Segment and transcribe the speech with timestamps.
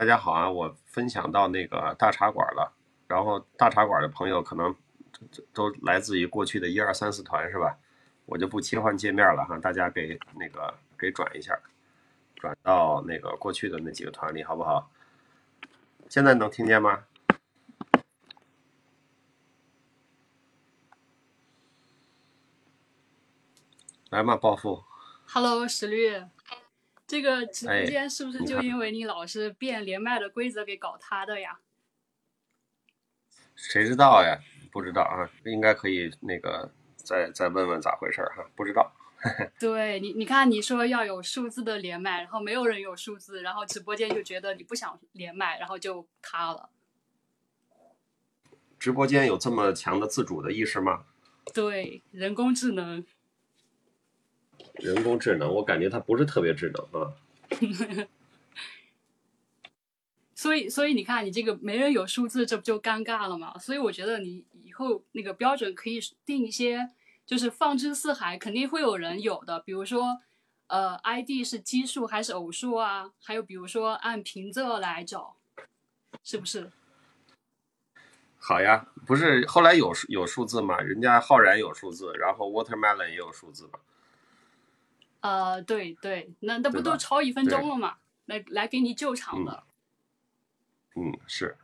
[0.00, 0.50] 大家好啊！
[0.50, 2.72] 我分享到那个大茶馆了，
[3.06, 4.74] 然后大茶馆的朋友可能
[5.52, 7.76] 都来自于过去的一二三四团是吧？
[8.24, 11.54] 我就不切换界面了哈，大家给那个给转一下，
[12.36, 14.90] 转到那个过去的那几个团里好不好？
[16.08, 17.04] 现在能听见吗？
[24.08, 24.82] 来嘛，暴富。
[25.26, 26.24] Hello，石绿，
[27.10, 31.58] 这个直播哎间是不是就因为你老是变连麦的规则给搞塌的呀？
[33.56, 34.38] 谁知道呀？
[34.70, 38.92] 不知道啊，应该可以那个再再问问咋回事儿哈，不知道。
[39.58, 46.70] 对你，你看你说要有数字的连麦，然后没有人有数字，然后直播间就觉得你不想连麦，然后就塌了。
[48.78, 51.06] 直播间有这么强的自主的意识吗？
[51.52, 53.04] 对，人工智能，
[54.80, 57.12] 人工智能，我感觉它不是特别智能啊。
[60.34, 63.56] 所以所以你看你这个没人有数字，这不就尴尬了吗？
[63.58, 66.90] 所以我觉得你以后那个标准可以定一些，
[67.26, 70.20] 就是放之四海，肯定会有人有的，比如说。
[70.72, 73.10] 呃，ID 是奇数还是偶数啊？
[73.20, 75.34] 还有比如说按平仄来找，
[76.22, 76.70] 是不是？
[78.38, 80.78] 好呀，不是后来有有数字吗？
[80.78, 83.80] 人家浩然有数字，然后 Watermelon 也有数字嘛。
[85.20, 87.98] 呃，对对，那那不都超一分钟了吗？
[88.26, 89.64] 来来给你救场的。
[90.96, 91.56] 嗯，是。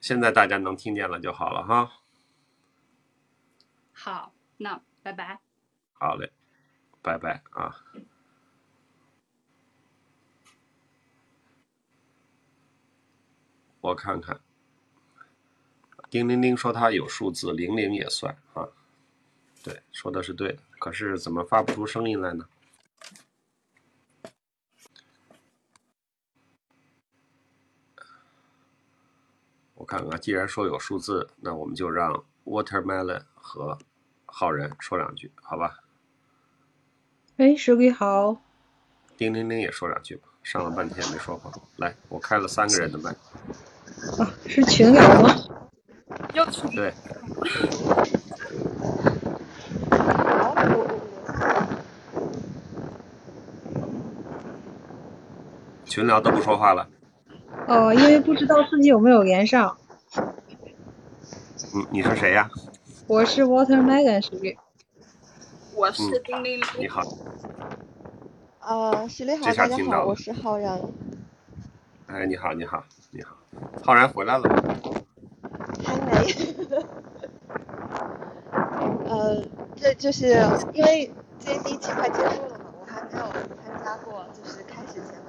[0.00, 2.00] 现在大家能听见了就好了哈。
[3.92, 5.40] 好，那拜拜。
[5.92, 6.32] 好嘞，
[7.00, 7.84] 拜拜啊。
[13.80, 14.40] 我看看，
[16.10, 18.68] 叮铃铃说他有数字，零零也算啊。
[19.62, 22.44] 对，说的是对的，可是怎么发不出声音来呢？
[29.76, 33.78] 我看看，既然说有数字，那我们就让 Watermelon 和
[34.26, 35.78] 浩然说两句，好吧？
[37.38, 38.42] 哎，石鬼好，
[39.16, 41.50] 叮铃铃也说两句吧，上了半天没说话。
[41.76, 43.10] 来，我开了三个人的麦，
[44.18, 45.34] 啊，是群聊吗？
[46.34, 46.92] 又出对，
[55.94, 56.88] 群聊都不说话了。
[57.68, 59.76] 哦，因为不知道自己有没有连上。
[61.72, 62.50] 你，你是谁呀？
[63.06, 64.58] 我是 Watermelon 石鬼。
[65.76, 66.66] 我是叮铃铃。
[66.80, 67.02] 你好，
[68.58, 70.80] 啊，石磊好，大家好，我是浩然。
[72.08, 73.36] 哎，你好，你好，你好，
[73.84, 74.64] 浩然回来了吗？
[75.84, 76.34] 还没。
[79.08, 79.44] 呃，
[79.76, 83.26] 这就是因为这第一期快结束了嘛，我还没有
[83.64, 85.22] 参加过，就是开始前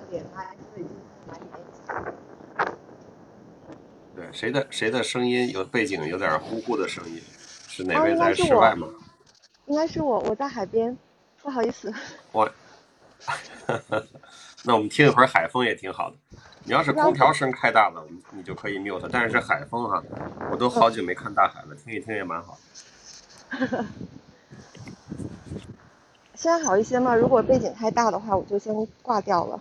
[4.16, 7.22] 对，谁的谁的声音有背景有点呼呼的声音？
[7.68, 8.88] 是哪啊位在室外吗？
[9.66, 10.98] 应该是我，我在海边，
[11.42, 11.94] 不好意思。
[12.31, 12.50] 我，
[14.64, 16.16] 那我们听一会儿海风也挺好的。
[16.64, 20.02] 你要是空调声开大了，你你就可以 mute，但是是海风哈，
[20.52, 22.58] 我都好久没看大海了，听一听也蛮好。
[26.34, 27.16] 现在好一些吗？
[27.16, 29.59] 如果背景太大的话，我就先挂掉了。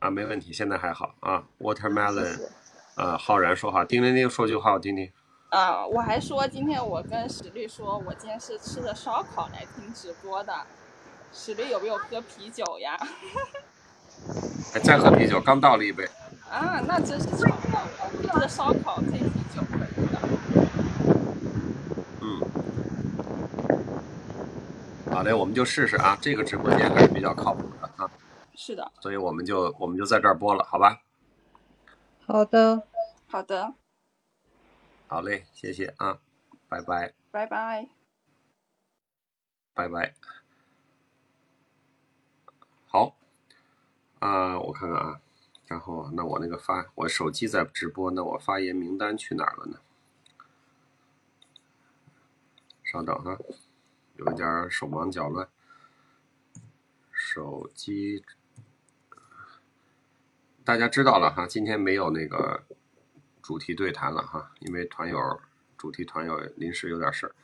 [0.00, 1.42] 啊，没问题，现在还好啊。
[1.60, 2.48] Watermelon，谢。
[2.96, 5.10] 呃，浩然说话，叮铃铃说句话，我听听。
[5.50, 10.52] 啊、我还说今天我跟史律说，我今天是吃的烧烤来听直播的。
[11.32, 12.98] 史律有没有喝啤酒呀？
[14.72, 16.04] 还在喝啤酒，刚倒了一杯。
[16.50, 17.88] 啊，那真是巧了，
[18.20, 20.18] 吃的烧烤配啤酒可以的。
[22.20, 22.40] 嗯，
[25.12, 26.16] 好嘞，我们就试试啊。
[26.20, 28.10] 这个直播间还是比较靠谱的啊，
[28.60, 31.00] 是的，所以我们就我们就在这儿播了，好吧？
[32.26, 32.82] 好的，
[33.28, 33.72] 好的，
[35.06, 36.18] 好嘞，谢谢啊，
[36.68, 37.88] 拜拜，拜拜。
[39.72, 40.12] 拜拜。
[42.88, 43.16] 好，
[44.18, 45.20] 啊、我看看啊，
[45.68, 49.78] 然后那我那个发，我手机在直播，那我发言名单去哪儿了呢？
[52.82, 53.38] 稍等哈，
[54.16, 55.48] 有一点手忙脚乱。
[57.12, 58.24] 手机，
[60.68, 62.62] 大家知道了哈，今天没有那个
[63.40, 65.40] 主题对谈了哈，因为团友
[65.78, 67.34] 主题团友临时有点事儿。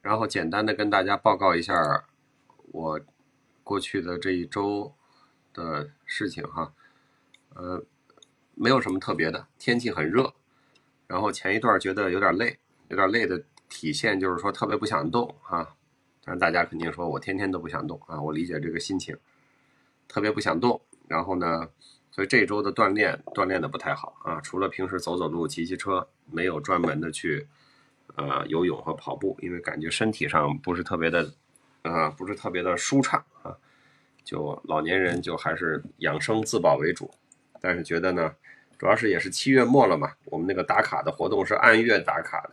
[0.00, 2.06] 然后简单的跟大家报告一下
[2.72, 2.98] 我
[3.62, 4.94] 过去的这一周
[5.52, 6.72] 的事情哈，
[7.50, 7.84] 呃，
[8.54, 10.32] 没有什么特别的，天气很热，
[11.08, 12.56] 然后前一段觉得有点累，
[12.88, 15.66] 有点累的体现就是说特别不想动啊。
[16.24, 19.16] 但是大家肯定说我天天都不想动啊，我理解这个心情，
[20.06, 20.80] 特别不想动。
[21.08, 21.66] 然后呢，
[22.10, 27.46] 所以这周的锻炼锻炼的不太好啊，除了平时走走路、骑骑车，没有专门的去
[28.16, 31.32] 呃游泳和跑步，因为感觉身体上不是特别的
[31.80, 33.56] 啊，不是特别的舒畅啊。
[34.22, 37.10] 就老年人就还是养生自保为主，
[37.62, 38.34] 但是觉得呢，
[38.78, 42.50] 主要是也是七月末了嘛，我们那个打卡的活动是按月打卡的，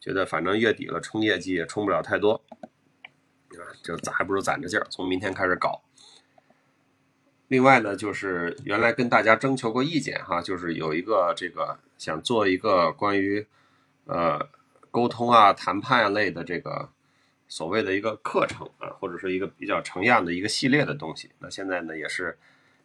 [0.00, 2.42] 觉得反正月底了冲业绩也冲不了太多，
[3.50, 5.82] 啊，就攒还不如攒着劲儿，从明天开始搞。
[7.48, 13.46] 另外呢，就是原来跟大家征求过意见哈，就是有一个这个想做一个关于
[14.06, 14.48] 呃
[14.90, 16.88] 沟通啊、谈判类的这个。
[17.48, 22.38] 所谓的一个课程啊，或者说一个比较成样的一个系列的东西，那现在呢也是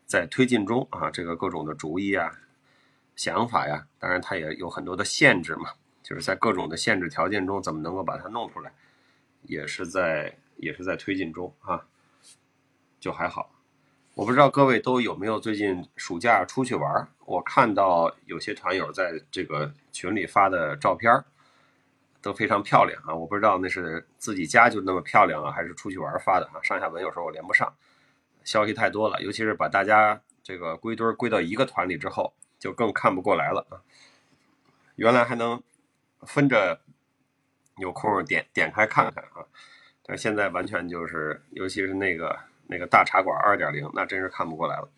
[0.05, 1.09] 在推进中啊。
[1.09, 2.37] 这个各种的主意啊、
[3.17, 5.71] 想法呀，当然它也有很多的限制嘛，
[6.01, 8.71] 就是在各种的限制条件中，怎么能够把它弄出来，
[9.41, 11.85] 也是在也是在推进中啊。
[13.01, 13.51] 就还好，
[14.13, 17.09] 我不知道各位都有没有最近暑假出去玩？
[17.25, 21.11] 我看到有些团友在这个群里发的照片。
[22.19, 23.15] 都非常漂亮啊！
[23.15, 26.59] 我不知道那是自己家就那么漂亮啊，还是出去玩发的啊？
[26.61, 27.71] 上下文有时候我连不上，
[28.43, 33.81] 消息太多了，尤其是把大家这个归堆归到一个团里之后，就更看不过来了啊！
[34.95, 35.61] 原来还能
[36.21, 36.81] 分着
[37.77, 39.45] 有空点点开看看啊，
[40.03, 44.89] 但现在完全就是，尤其是那个那个大茶馆二点零，那真是看不过来了。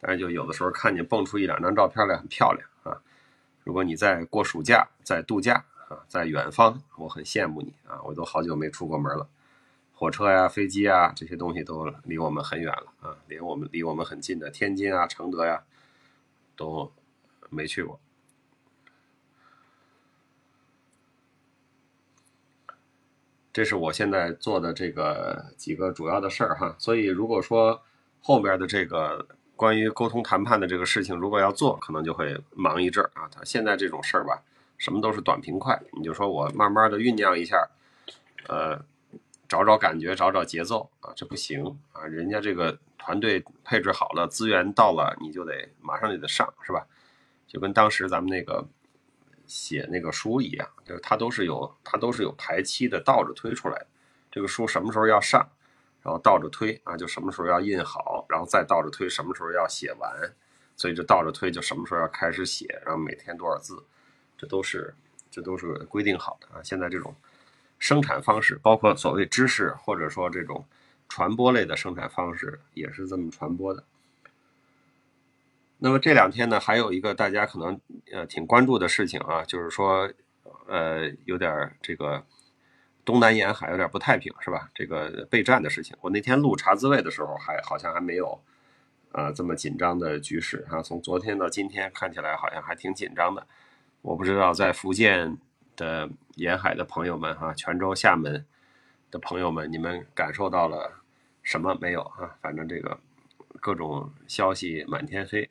[0.00, 3.00] 但是就有的时候看见蹦出一两张照片来，很漂亮啊！
[3.62, 5.64] 如果你在过暑假，在度假。
[5.86, 8.00] 啊，在远方，我很羡慕你啊！
[8.04, 9.28] 我都好久没出过门了，
[9.92, 15.62] 火车呀、飞机啊这些东西都离我们很远了啊，连我们离我们很近的天津啊、承德呀，
[16.56, 16.92] 都
[17.50, 17.98] 没去过。
[23.52, 26.74] 这是我现在做的这个几个主要的事儿哈。
[26.78, 27.82] 所以如果说
[28.20, 33.28] 后边的这个关于沟通谈判的这个事情，如果要做，可能就会忙一阵儿啊。
[33.30, 34.42] 他现在这种事儿吧。
[34.76, 37.70] 什么都是短平快，你就说我慢慢的酝酿一下，
[38.48, 38.84] 呃，
[39.48, 46.86] 找找感觉，找找节奏啊，这不行啊，人家这个团队配置好了，资源到了，你就得马上就得上，是吧？
[47.46, 48.66] 就跟当时咱们那个
[49.46, 53.86] 写那个书一样，就是它都是有它都是有排期的，倒着推出来的。
[54.30, 55.48] 这个书什么时候要上，
[56.02, 60.10] 然后倒着推啊，就什么时候要印好，然后再倒着推什么时候要写完，
[60.74, 63.84] 所以就倒着推就什么时候要开始写，然后每天多少字。
[64.36, 64.92] 这都是，
[65.30, 66.60] 这都是规定好的啊！
[66.64, 67.14] 现在这种
[67.84, 70.64] 生产方式，包括所谓知识或者说这种
[71.06, 73.84] 传播类的生产方式，也是这么传播的。
[75.76, 77.78] 那么这两天呢，还有一个大家可能
[78.10, 80.10] 呃挺关注的事情啊，就是说
[80.66, 82.24] 呃有点这个
[83.04, 84.70] 东南沿海有点不太平，是吧？
[84.74, 85.94] 这个备战的事情。
[86.00, 88.40] 我那天录茶滋味的时候，还好像还没有
[89.12, 90.80] 呃这么紧张的局势啊。
[90.80, 93.46] 从昨天到今天，看起来好像还挺紧张的。
[94.00, 95.36] 我不知道在福建
[95.76, 98.44] 的沿海的朋友们哈，泉州、厦门
[99.10, 101.02] 的朋友们，你们感受到了
[101.42, 102.36] 什么没有啊？
[102.40, 102.98] 反正这个
[103.60, 105.48] 各种消息满天飞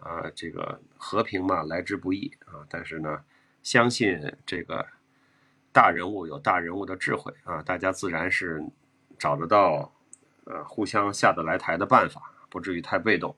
[0.00, 2.66] 啊，这个和平嘛来之不易啊。
[2.68, 3.22] 但是呢，
[3.62, 4.86] 相信这个
[5.72, 8.62] 大人物有大人物的智慧啊，大家自然是
[9.18, 9.92] 找得到
[10.44, 13.36] 呃互相下得来台的办法，不至于太被动。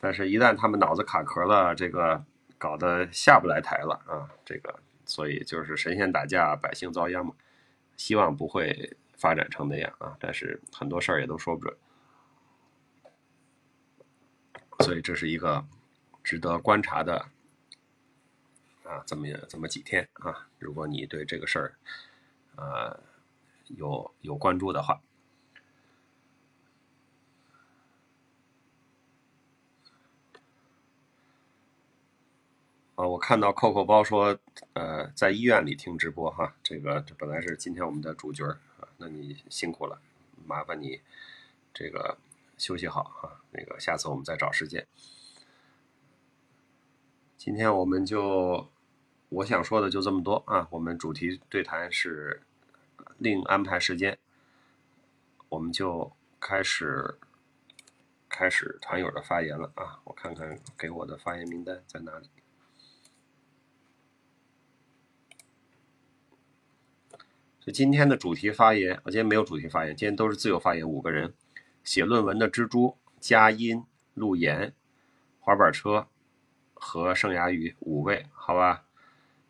[0.00, 2.24] 但是，一旦他们脑子卡壳了，这个。
[2.60, 4.26] 搞得下不来台了啊！
[4.44, 7.34] 这个，所以就是神仙打架，百姓遭殃嘛。
[7.96, 11.76] 希望不会发展成那样啊，但是很多事儿也都说不准。
[14.84, 15.66] 所以这是一个
[16.22, 17.26] 值得观察的
[18.84, 20.46] 啊，这么这么几天啊。
[20.60, 21.74] 如果你对这个事儿
[22.54, 23.00] 呃
[23.66, 25.00] 有有关注的话。
[32.98, 34.36] 啊，我看到扣扣包说，
[34.72, 38.44] 呃，在医院里听直播哈，这个这本来是今天我们的主角
[38.80, 40.00] 啊，那你辛苦了，
[40.44, 41.00] 麻烦你
[41.72, 42.18] 这个
[42.56, 44.84] 休息好哈，那个下次我们再找时间。
[47.36, 48.68] 今天我们就
[49.28, 52.42] 我想说的就这么多啊，我们主题对谈是
[53.18, 54.18] 另安排时间，
[55.48, 57.16] 我们就开始
[58.28, 62.28] 开始团友的发言了啊，我看看给我的发言名单在哪里。
[67.72, 70.88] 今天的主题发言，我今天没有主题发言，今天都是自由发言。
[70.88, 71.34] 五个人
[71.84, 73.84] 写论文的蜘蛛、佳音、
[74.14, 74.72] 陆岩、
[75.40, 76.06] 滑板车
[76.74, 78.84] 和盛牙鱼五位，好吧？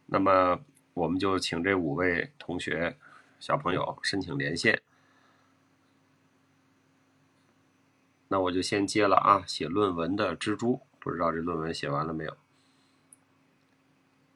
[0.06, 0.60] 那么
[0.94, 2.96] 我们就请这五位同学
[3.38, 4.80] 小朋友申请连线。
[8.28, 12.36] 那我就先接了啊，写论文的蜘蛛，不知道这论文写完了没有？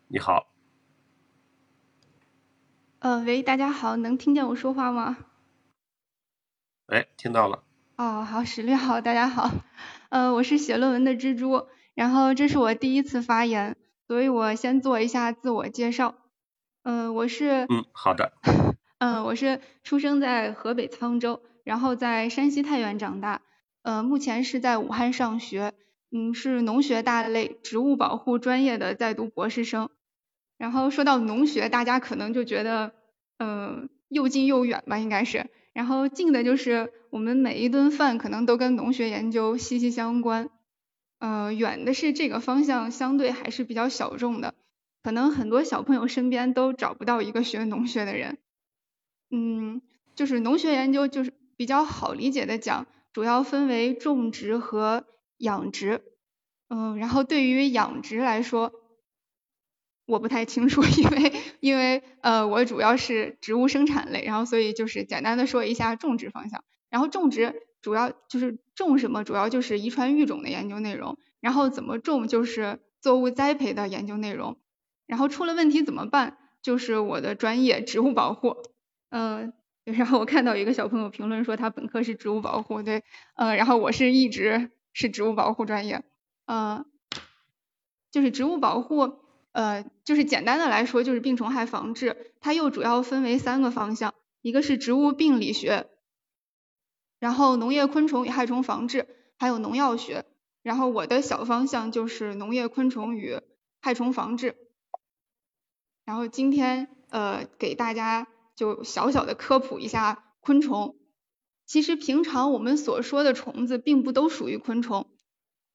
[0.08, 0.51] 你好，
[3.02, 5.18] 呃，喂，大家好，能听见我说话吗？
[6.86, 7.64] 哎，听到了。
[7.96, 9.50] 哦，好，史律好，大家好，
[10.10, 16.14] 呃，我是写论文的蜘蛛，然后这是我第一次发言，所以我先做一下自我介绍。
[16.84, 18.34] 嗯，我是，嗯，好的。
[18.98, 23.42] 嗯， 我是出生在河北沧州，然后在山西太原长大。
[23.82, 25.72] 呃，目前是在武汉上学，
[26.12, 29.90] 嗯，是农学大类植物保护专业的在读博士生。
[30.62, 32.92] 然后说到农学，大家可能就觉得，
[33.38, 35.50] 呃，又近又远吧，应该是。
[35.72, 40.50] 然后近的就是我们每一顿饭可能都跟农学研究息息相关，
[41.18, 44.54] 呃，远的是这个方向相对还是比较小众的，
[45.02, 48.38] 可能很多小朋友身边都找不到一个学农学的人。
[49.32, 49.82] 嗯，
[50.14, 52.86] 就是农学研究就是比较好理解的讲。
[53.12, 55.06] 主要分为种植和
[55.38, 56.02] 养殖，
[56.68, 58.72] 嗯，然后对于养殖来说，
[60.06, 66.62] 我不太清楚， 因为因为呃我主要是植物生产类，然后所以就是简单的说一下种植方向。
[66.90, 74.58] 然后种植主要就是种什么，主要就是遗传育种的研究内容，然后怎么种就是作物栽培的研究内容，
[75.06, 78.56] 然后出了问题怎么办，就是我的专业植物保护，
[79.10, 79.52] 嗯。
[79.84, 83.02] 然后我看到一个小朋友评论说他本科是植物保护，对，
[83.34, 86.04] 呃，然后我是一直是植物保护专业，
[86.46, 86.84] 呃，
[88.12, 89.21] 就是植物保护，
[89.52, 95.88] 呃，就是简单的来说就是病虫害防治，它又主要分为三个方向，一个是植物病理学，
[97.18, 99.06] 然后农业昆虫与害虫防治，
[99.38, 100.26] 还有农药学，
[100.62, 103.40] 然后我的小方向就是农业昆虫与
[103.80, 104.56] 害虫防治，
[106.04, 108.26] 然后今天呃给大家。
[108.54, 110.94] 就小小的科普一下昆虫，
[111.64, 115.08] 其实平常我们所说的虫子并不都属于昆虫。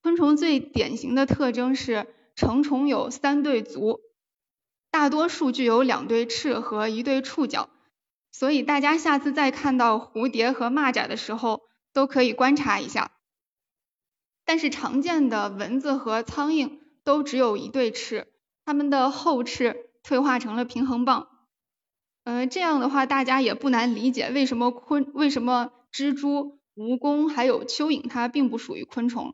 [0.04, 4.00] 昆虫最典型的特征是成虫有三对足，
[4.92, 7.70] 大多数具有两对翅和一对触角。
[8.32, 11.64] 所以大家下次再看到蝴蝶和蚂蚱的时候，
[11.94, 13.12] 都可以观察一下。
[14.46, 18.28] 但是常见的蚊子和苍蝇都只有一对翅，
[18.64, 21.28] 它们的后翅退化成了平衡棒。
[22.24, 29.34] 嗯，这样的话大家也不难理解为什么昆为什么蜘蛛、蜈蚣还有蚯蚓它并不属于昆虫。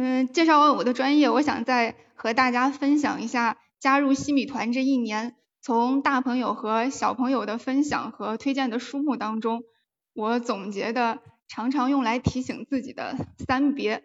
[0.00, 9.64] 嗯，介绍完我的专业，我想再和大家分享一下加入西米团这一年，从大朋友和小朋友的分享和推荐的书目当中，
[10.14, 14.04] 我总结的常常用来提醒自己的三别。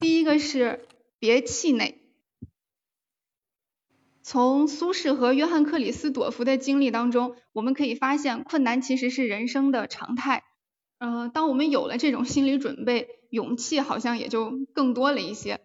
[0.00, 0.88] 第一个是
[1.20, 2.00] 别气馁。
[4.24, 10.42] 从苏轼和约翰克里斯朵夫的经历当中，我们可以发现，困难其实是人生的常态。
[10.98, 15.60] 嗯，当我们有了这种心理准备，勇气好像也就更多了一些。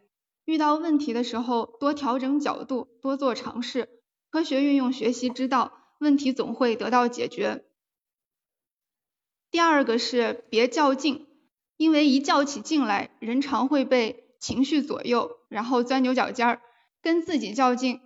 [0.46, 3.88] 遇到问题的时候，多调整角度，多做尝试，
[4.29, 7.63] 科学运用学习之道，问题总会得到解决。
[9.51, 11.27] 第二个是别较劲，
[11.77, 16.62] 因为一较起劲来，人常会被情绪左右，然后钻牛角尖儿，
[17.01, 18.01] 跟自己较劲。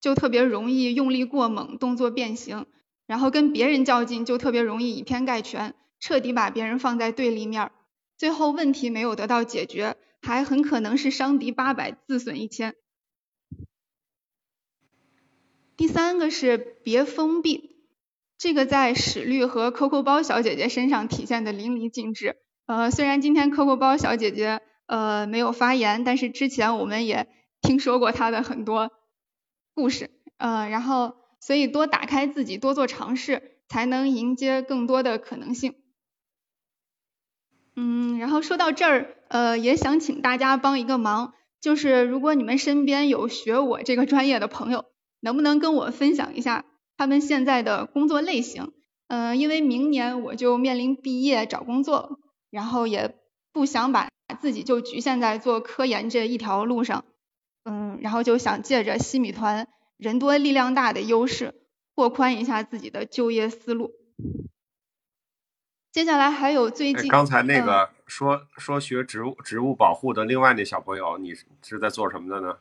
[0.00, 2.66] 就特别容易用力过猛，动作变形，
[3.06, 7.72] 然后跟别人较劲就特别容易以偏概全，彻底把别人放在对立面儿，
[8.24, 12.74] 最后问题没有得到解决，还很可能是伤敌八百，自损一千。
[15.76, 17.76] 第三个是别封闭，
[18.38, 22.38] 这个在史律和 Coco 包小姐姐身上体现的淋漓尽致。
[22.64, 27.28] 呃，虽然今天 Coco 包小姐姐呃没有发言，但是之前我们也
[27.60, 28.90] 听说过她的很多。
[29.74, 35.74] 故事，呃，然后所以多打开自己，多做尝试，才能迎接更多的可能性。
[37.76, 44.84] 嗯，然后说到这儿，呃，也想请大家帮一个忙，就是如果你们身边有学我这个专业的朋友，
[45.20, 46.64] 能不能跟我分享一下
[46.96, 48.72] 他们现在的工作类型？
[49.08, 52.18] 嗯，因为明年我就面临毕业找工作，
[52.50, 53.14] 然后也
[53.52, 54.08] 不想把
[54.40, 57.04] 自己就局限在做科研这一条路上。
[57.64, 59.66] 嗯，然后就想借着西米团
[59.96, 61.54] 人多力量大的优势，
[61.96, 63.90] 拓宽一下自己的就业思路。
[65.94, 71.32] 接下来还有最近刚才那个说说学植物植物保护的另外那小朋友，你
[71.62, 72.58] 是在做什么的呢？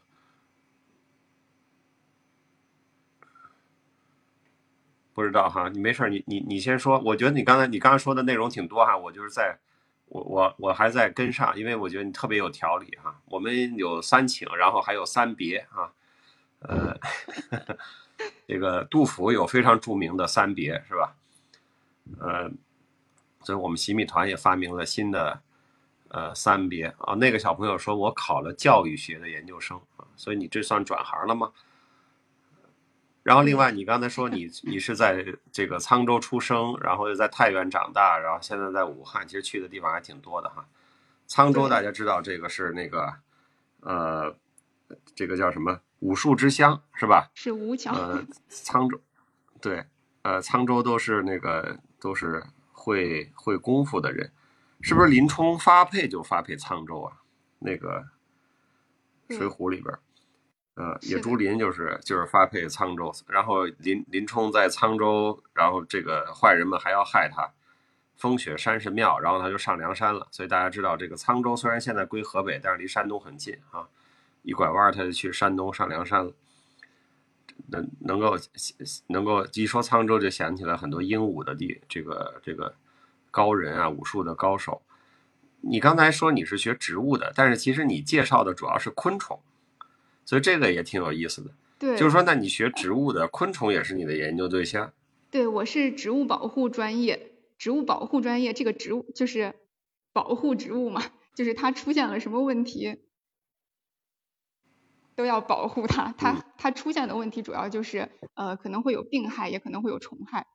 [5.15, 6.99] 不知道哈，你没事，你你你先说。
[6.99, 9.57] 我觉得你刚才你刚才说的内容挺多哈，我就是在。
[10.09, 13.19] 我我我还在跟上，因为我觉得你特别有条理哈。
[13.25, 15.91] 我们有三请，然后还有三别啊。
[16.59, 16.95] 呃，
[18.47, 21.15] 这个杜甫有非常著名的三别，是吧？
[22.19, 22.51] 呃，
[23.43, 25.41] 所以我们洗米团也发明了新的
[26.07, 27.13] 呃三别啊。
[27.15, 31.51] 那个小朋友说我考了教育学的研究生啊，所以你这算转行了吗？
[33.23, 40.65] 然后另外，你刚才说你你是在这个沧州出生，然后又在太原长大，然后现在在武汉，其实去的地方还挺多的哈。
[41.29, 43.13] 沧州大家知道这个是那个
[43.79, 44.35] 呃，
[45.15, 47.31] 这个叫什么武术之乡是吧？
[47.33, 47.93] 是吴桥。
[47.93, 48.99] 呃，沧州，
[49.61, 49.85] 对，
[50.23, 52.43] 呃，沧州都是那个都是
[52.83, 54.29] 会会功夫的人，
[54.81, 57.21] 是不是林冲发配就发配沧州啊？
[57.59, 58.05] 那个
[59.37, 59.97] 《水浒》里边。
[60.75, 67.53] 呃，野猪林就是就是发配沧州，然后林林冲在沧州，然后这个坏人们还要害他，
[68.17, 70.27] 风雪山神庙，然后他就上梁山了。
[70.31, 73.87] 所以大家知道，这个沧州虽然现在归河北，但是离山东很近啊，
[74.41, 76.33] 一拐弯他就去山东上梁山了。
[77.67, 78.37] 能能够
[79.07, 82.75] 能够一说沧州，就想起来很多英武的地，这个这个
[83.31, 84.81] 高人啊，武术的高手。
[85.61, 89.39] 你刚才说你是学植物的，但是其实你介绍的主要是昆虫。
[90.25, 94.93] 所以这个也挺有意思的，对，就是说，那你学植物的，昆虫也是你的研究对象。
[95.29, 99.53] 对，我是植物保护专业，植物保护专业，这个植物就是
[100.13, 101.03] 保护植物嘛，
[101.35, 103.01] 就是它出现了什么问题，
[105.15, 106.13] 都要保护它。
[106.17, 110.47] 它它出现的问题主要就是呃可能会有病害，也可能会有虫害，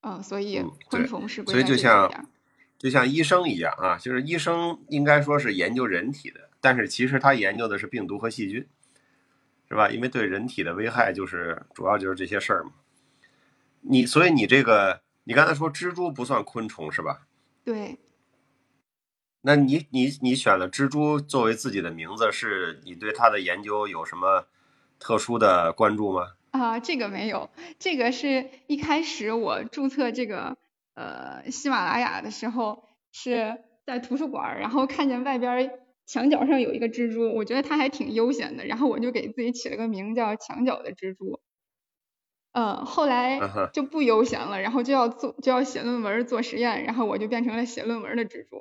[0.00, 2.28] 嗯，所以昆虫是所以就像
[2.78, 6.50] 就像医生一样啊，就是医生应该说是研究人体的。
[6.60, 8.66] 但是其实他研究的是病毒和细菌，
[9.68, 9.88] 是吧？
[9.90, 12.72] 因为对人体的危害就是主要就是这些事儿嘛。
[13.80, 17.26] 你所以你这个，你刚才说蜘蛛不算昆虫是吧？
[17.64, 17.98] 对。
[19.42, 24.46] 那你你你选了蜘蛛作为自己的名字，是你对它的研究有什么
[24.98, 26.32] 特殊的关注吗？
[26.52, 30.56] 啊，这个没有，这个是一开始我注册这个
[30.94, 35.78] 呃喜马拉雅的时候是在图书馆，然后看见外边。
[36.04, 41.40] 墙角上有一个蜘蛛，我觉得它还挺悠闲的，然后我就给自己起了个名叫墙角的蜘蛛。
[42.50, 43.40] 呃，后来
[43.72, 48.58] 就不悠闲了，然后就要做就要写论文做实验，然后我就变成了写论文的蜘蛛。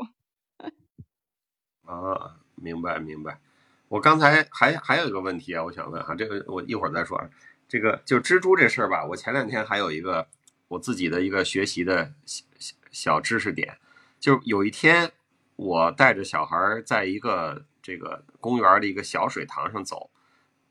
[1.96, 3.40] 啊，明白明白。
[3.88, 7.30] 我刚才还还有一个问题啊，我想问哈，这个我一会儿再说啊。
[7.68, 10.28] 这个就蜘蛛这事儿吧，我前两天还有一个
[10.68, 12.46] 我自己的一个学习的小
[12.92, 13.78] 小知识点，
[14.20, 15.12] 就有一天。
[15.58, 20.10] 我带着小孩在一个这个公园的一个小水塘上走，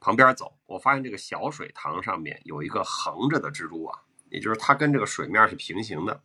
[0.00, 3.96] 旁边走，我发现这个小水塘上面有一个横着的蜘蛛网，
[4.30, 6.20] 也就是它跟这个水面是平行的。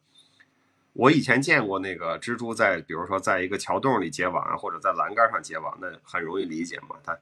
[0.95, 7.17] 我以前见过那个蜘蛛在，比如说在一个桥洞里结网啊，或者在栏杆上结网，那很容易理解嘛，它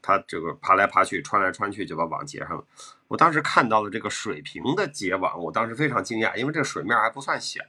[0.00, 2.64] 它这个爬来爬去，穿来穿去就把网结上了。
[3.06, 7.60] 我当时看到了这个水平的结网，我当时非常惊讶，因为这个水面还不算小。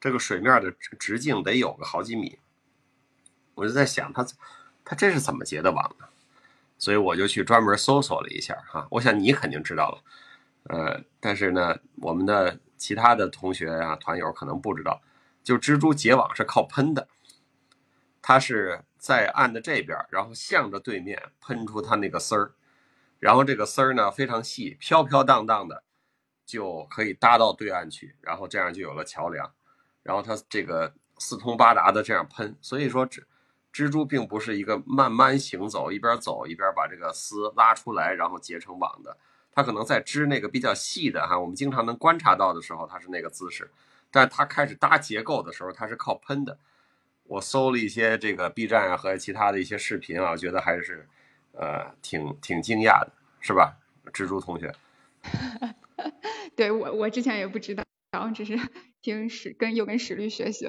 [0.00, 2.38] 这个水面的直径得有个好几米，
[3.54, 4.26] 我就在想，它
[4.82, 6.06] 它这是怎么结的网呢？
[6.78, 8.86] 所以我就去专门搜索了一下哈。
[8.90, 10.02] 我想你肯定知道了，
[10.64, 15.00] 呃，但是呢，我们的其他的同学啊、团友可能不知道，
[15.42, 17.08] 就蜘蛛结网是靠喷的，
[18.20, 22.52] 它是在岸的这边，然后向着对面喷出它那个丝儿，
[23.18, 25.84] 然后这个丝儿呢非常细，飘飘荡荡的
[26.44, 29.52] 就可以搭到对岸去，然后这样就有了桥梁。
[30.02, 33.22] 然后它这个四通八达的这样喷，所以说蜘
[33.72, 39.16] 蜘蛛并不是一个慢慢行走，一边走一边把这个丝拉出来，然后结成网的。
[39.54, 43.70] 它可能在织那个比较细的哈，我们经常能观察到的时候，它是那个姿势。
[44.10, 46.58] 但它开始搭结构的时候，它是靠喷的。
[47.24, 51.08] 我搜了一些这个 B 站啊和其他的一些视频啊，觉得还是
[51.52, 53.76] 呃挺挺惊讶的，是吧？
[54.12, 54.74] 蜘蛛同学。
[56.56, 58.58] 对我我之前也不知道，然后只是。
[59.04, 60.66] 听史跟又跟史律学习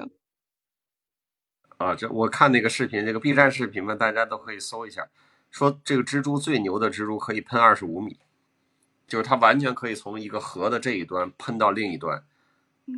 [1.78, 5.08] 啊，这我看那个视频，这个 B 站视频嘛，大家都可以搜一下。
[5.50, 8.18] 说这个蜘蛛最牛的蜘蛛可以喷二十五米，
[9.06, 12.22] 就是它完全可以从一个河的这一端喷到另一端，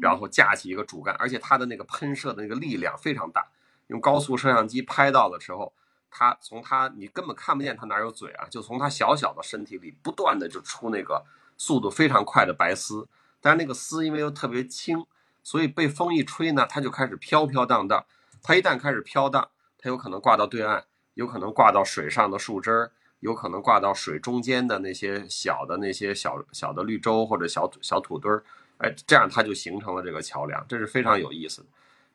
[0.01, 3.47] 然后架起一个主干，而且它的那个喷射的那个力量非常大。
[3.89, 5.73] 用高速摄像机拍到的时候，
[6.11, 11.25] 它从它你根本看不见它哪有嘴啊，就从它小小的身体里不断的就出那个
[11.57, 13.09] 速度非常快的白丝，
[13.41, 15.07] 但是那个丝因为又特别轻。
[15.45, 18.05] 所以被风一吹呢，它就开始飘飘荡荡。
[18.43, 28.45] 它一旦开始飘荡，它有可能挂到对岸，有可能挂到水上的树枝儿，有可能挂到水中间的那些小的那些小小的绿洲或者小小土堆儿。
[28.79, 31.67] 哎，这样它就形成了这个桥梁，这是非常有意思的。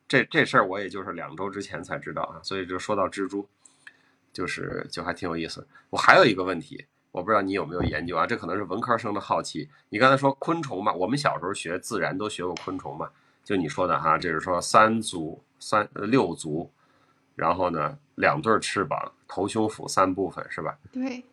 [0.08, 3.46] 这这事儿我也就是两周之前才知道啊，所以就说到蜘蛛，
[4.32, 5.66] 就是就还挺有意思。
[5.90, 8.26] 我还有一个问题，我不知道你有没有研究啊？
[8.26, 9.68] 这可能是文科生的好奇。
[9.90, 13.10] 你刚才说昆虫嘛，我们小时候学自然都学过昆虫嘛，
[13.44, 16.72] 就你说的哈，就是说三足三六足，
[17.34, 20.78] 然后呢两对翅膀，头胸腹三部分是吧？
[20.92, 21.24] 对，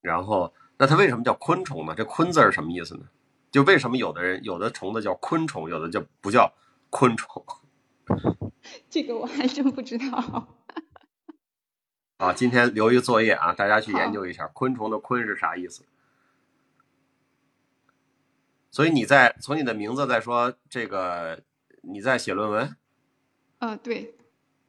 [0.00, 1.94] 然后那它为什么叫昆虫呢？
[1.96, 3.04] 这昆字儿什么意思呢？
[3.52, 6.52] 就为什么有的人有的虫子叫昆虫，有的就不叫
[6.90, 7.44] 昆虫？
[8.90, 10.48] 这个我还真不知道。
[12.18, 15.84] 啊，今天留一个作业啊，大家去研究一下昆虫的“昆”是啥意思。
[18.72, 21.44] 所以你在从你的名字在说这个，
[21.82, 22.76] 你在写论文
[23.60, 24.16] 呃，对，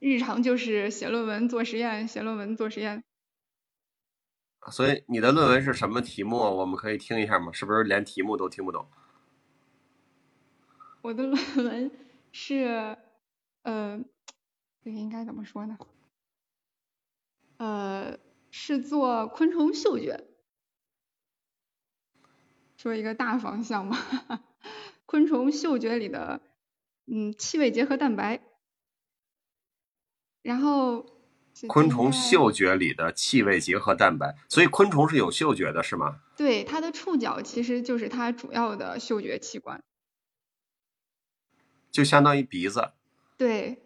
[0.01, 3.03] 日常就是写论文、做实验，写论文、做实验。
[4.71, 6.37] 所以你的论文是什么题目？
[6.37, 7.51] 我们可以听一下吗？
[7.51, 8.89] 是不是连题目都听不懂？
[11.03, 11.91] 我的论文
[12.31, 12.97] 是，
[13.61, 14.03] 呃，
[14.83, 15.77] 这个应该怎么说呢？
[17.57, 18.17] 呃，
[18.49, 20.25] 是做昆虫嗅觉，
[22.75, 23.95] 说一个大方向嘛。
[25.05, 26.41] 昆虫嗅觉里的，
[27.05, 28.41] 嗯，气味结合蛋白，
[30.41, 31.06] 然后
[31.67, 36.21] 昆虫嗅觉里的气味结合蛋白，所以昆虫是有嗅觉的，是吗？
[36.36, 39.84] 对它的触角其实就是它主要的嗅觉器官。
[41.91, 42.91] 就相当于鼻子。
[43.38, 43.84] 对，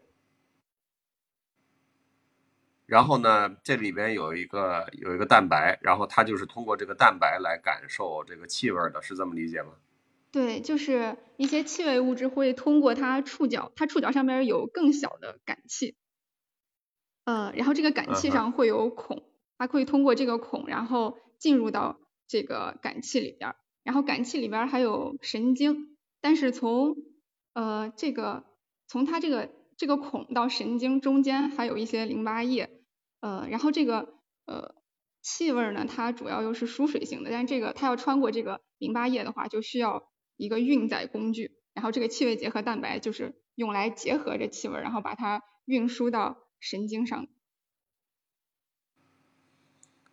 [2.86, 9.74] 然后呢，这里边有一个有一个蛋白，然后它就是通过这个蛋白来感受这个气味儿的，是这么理解吗？
[10.32, 15.96] 对，就是一些气味物质会通过它触角，它触角上面有更小的感器，
[17.26, 19.24] 呃，然后这个感器上会有孔，
[19.58, 26.96] 它可以通过这个孔，然后进入到这个感器里边儿，然后感器里边儿还有神经，但是从
[27.54, 28.46] 呃这个
[28.88, 32.70] 从它这个这个孔到神经中间还有一些淋巴液，
[33.22, 34.14] 呃，然后这个
[34.46, 34.76] 呃
[35.22, 40.04] 气味儿呢，它主要又是疏水性的，但是这个它要穿过这个淋巴液的话，就需要
[40.38, 47.28] 一个运载工具，然后这个气味结合蛋白就是用来结合这气味儿，然后把它运输到神经上。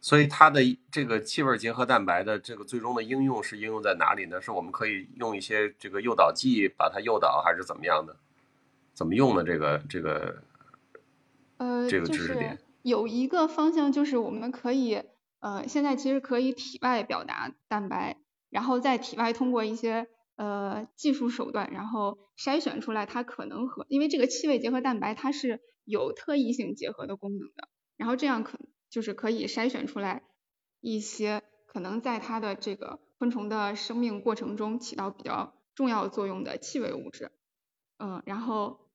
[0.00, 4.40] 所以它的这个气味结合蛋白的这个最终的应用是应用在哪里呢？
[4.40, 8.16] 是我们可以用一些这个诱导剂把它诱导，还是怎么样的？
[8.94, 10.42] 怎么用的这个这个
[11.56, 15.02] 呃，这个知识点有一个方向，就是我们可以，
[15.38, 18.18] 呃，现在其实可以体外表达蛋白，
[18.50, 20.08] 然后在体外通过一些
[20.42, 28.58] 呃技术手段，然后筛选出来它可能和，因为这个气味结合蛋白它是有特异性结合的功能的，然后这样可
[28.90, 30.24] 就是可以筛选出来
[30.80, 37.30] 一些可能在它的这个昆虫的生命过程中起到比较重要作用的气味物质。
[37.98, 38.90] 嗯，然后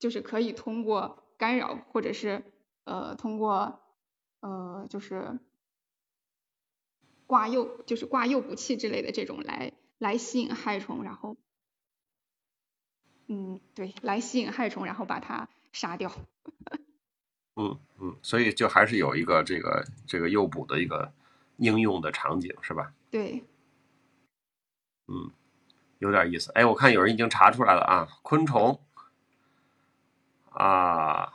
[0.00, 2.42] 就是可以通过干扰或者是
[2.84, 3.78] 呃通过
[4.40, 5.38] 呃就是
[7.26, 11.36] 挂诱就是挂诱捕器之类的这种来来吸引害虫，然后
[13.26, 16.10] 嗯对，来吸引害虫，然后把它杀掉。
[17.60, 21.12] 嗯嗯，所以就还是有一个这个这个诱捕的一个
[21.56, 22.92] 应用的场景，是吧？
[23.10, 23.44] 对，
[25.08, 25.32] 嗯，
[25.98, 26.52] 有点意思。
[26.52, 28.80] 哎，我看有人已经查出来了啊，昆虫
[30.50, 31.32] 啊，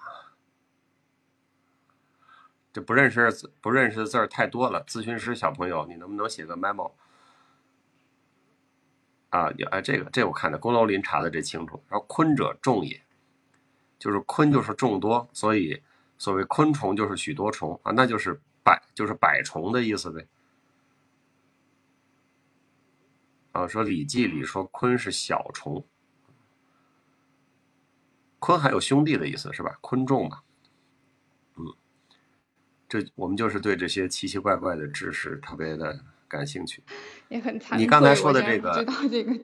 [2.71, 4.85] 这不认识字不认识的字儿太多了。
[4.85, 6.93] 咨询师小朋友，你能不能写个 memo？
[9.33, 11.83] 啊，有哎，这个这个我看的，龚楼林查的这清楚。
[11.89, 13.03] 然后昆者众也，
[13.97, 15.81] 就是昆就是众多，所以
[16.19, 20.27] 所谓昆虫就是许多虫啊，那就是百就是百虫的意思呗。
[23.53, 25.83] 啊，说《礼记》里说鲲是小虫，
[28.39, 29.75] 鲲还有兄弟的意思是吧？
[29.81, 30.43] 昆仲嘛，
[31.55, 31.73] 嗯，
[32.87, 35.99] 这我们就是对这些奇奇怪怪的知识特别的
[36.33, 36.83] 感兴趣。
[37.29, 39.31] 也很惭你刚才说的这个知道这个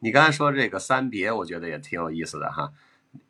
[0.00, 2.72] 你刚才说这个三别，我觉得也挺有意思的哈。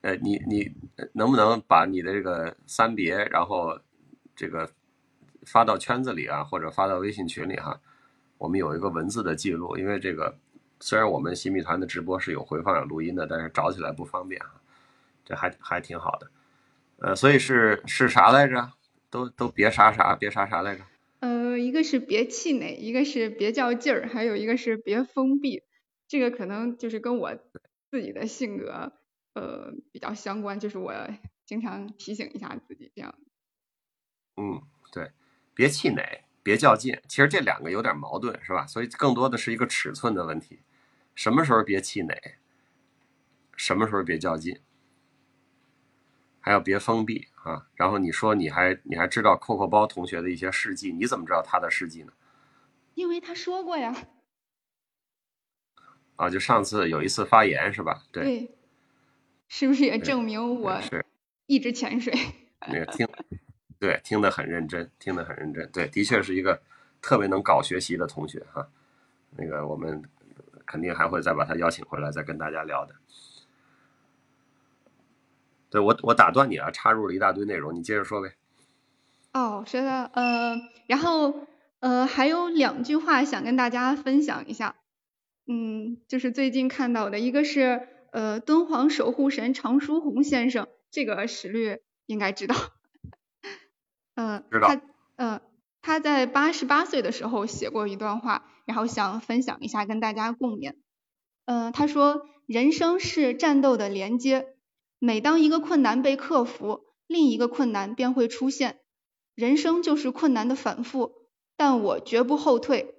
[0.02, 3.80] 呃，你你呃能不能把你的这个三别，然后
[4.34, 4.68] 这个
[5.46, 7.80] 发到圈子里啊，或者发到微信群里哈？
[8.36, 10.36] 我们有一个文字的记录，因为这个
[10.80, 14.60] 虽然我们新密团的直播是有回放有录音的，但是找起来不方便啊。
[15.24, 16.30] 这还还挺好的。
[16.98, 18.72] 呃，所以是是啥来着？
[19.10, 20.84] 都都别啥啥，别啥啥来着？
[21.20, 25.62] 呃，一个是别气馁，一个是别较劲儿，还有一个是别封闭。
[26.08, 27.34] 这个可能就是跟我
[27.90, 28.92] 自己的性格
[29.34, 30.94] 呃比较相关，就是我
[31.44, 33.14] 经常提醒一下自己这样。
[34.36, 35.10] 嗯，对，
[35.54, 37.00] 别气馁，别较劲。
[37.08, 38.66] 其实这两个有点矛盾，是吧？
[38.66, 40.60] 所以更多的是一个尺寸的问题。
[41.14, 42.36] 什么时候别气馁，
[43.56, 44.60] 什么时候别较劲，
[46.46, 47.66] 还要别封闭啊。
[47.74, 52.12] 然后你说你还你还知道扣扣包同学的一些事迹，你怎么知道他的事迹呢？
[52.94, 53.92] 因为他说过呀。
[56.14, 58.04] 啊，就上次有一次发言是吧？
[58.12, 58.56] 对，对，
[59.48, 61.04] 是不是也证明我是
[61.46, 62.14] 一直潜水？
[62.68, 63.08] 那个听，
[63.80, 65.68] 对，听得很认真，听得很认真。
[65.72, 66.62] 对，的确是一个
[67.02, 68.68] 特别能搞学习的同学哈。
[69.32, 70.00] 那个我们
[70.64, 72.94] 肯定还会再把他邀请回来，再跟大家聊的。
[75.70, 78.34] 对我，我打断你啊，插入了一大堆内容，你接着说呗。
[79.32, 81.46] 哦，是的，呃，然后
[81.80, 84.76] 呃还有两句话想跟大家分享一下。
[85.46, 92.56] 嗯，就是最近看到的一个是呃敦煌守护神常书鸿先生，这个史律应该知道。
[94.14, 94.68] 嗯，知道。
[94.68, 94.80] 他
[95.16, 95.40] 呃
[95.82, 100.74] 他在八十八岁的时候写过一段话，然后想分享一下跟大家共勉。
[101.44, 104.55] 嗯，他说人生是战斗的连接，
[104.98, 108.80] 每当一个困难被克服，另一个困难便会出现。
[109.34, 112.94] 人生就是困难的反复，但我绝不后退。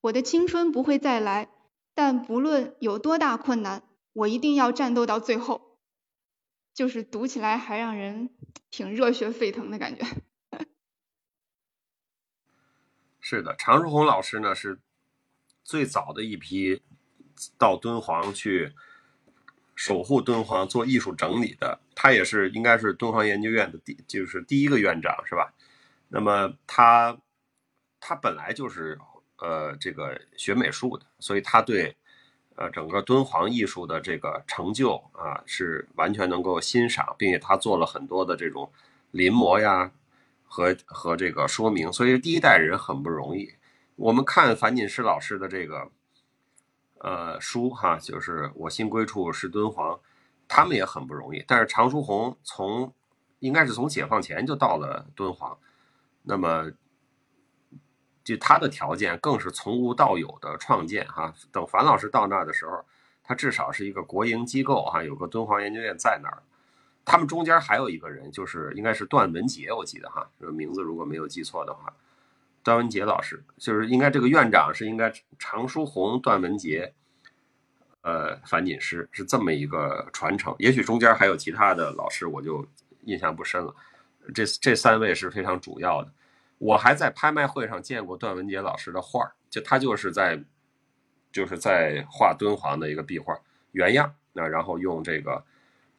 [0.00, 1.50] 我的青春不会再来。
[1.94, 5.78] 但不论有多大困难，我一定要战斗到最后。
[6.74, 8.36] 就是读起来还让人
[8.70, 10.04] 挺热血沸腾的感觉。
[13.18, 14.78] 是的，常书鸿老师呢是
[15.64, 16.82] 最早的一批
[17.56, 18.74] 到敦煌去
[19.76, 21.78] 守护敦煌、做艺术整理的。
[21.94, 25.54] 他也是应该是敦煌研究院的第就是第一个院长，是吧？
[26.08, 27.16] 那么他
[28.00, 28.98] 他本来就是。
[29.38, 31.94] 呃，这个学美术的，所以他对
[32.54, 38.72] 呃整个敦煌艺术的这个成就啊，是完全能够欣赏，并且他做了很多的这种
[39.10, 39.92] 临摹呀
[40.42, 43.52] 和和这个说明，所以第一代人很不容易。
[43.96, 45.90] 我们看樊锦诗老师的这个
[46.98, 50.00] 呃书哈，就是我心归处是敦煌，
[50.48, 51.44] 他们也很不容易。
[51.46, 52.92] 但是常书鸿从
[53.38, 55.58] 应该是从解放前就到了敦煌，
[56.22, 56.72] 那么。
[58.24, 62.84] 就他的条件更是从无到有的创建哈，等樊老师到那儿的时候，
[63.22, 66.42] 他至少是一个国营机构哈，有个敦煌研究院在那儿。
[67.04, 71.94] 他们中间还有一个人，就是应该是段文杰，我记得哈，这个名字如果没有记错的话，
[72.66, 76.92] 段文杰老师就是应该这个院长是应该常书鸿、段文杰，
[78.00, 80.52] 呃，樊锦诗是这么一个传承。
[80.58, 82.66] 也许中间还有其他的老师，我就
[83.04, 83.72] 印象不深了。
[84.34, 86.10] 这这三位是非常主要的。
[86.58, 90.42] 我还在拍卖会上见过段文杰老师的画就他就是在，
[91.30, 93.38] 就是在画敦煌的一个壁画
[93.70, 95.40] 原样，那然后用这个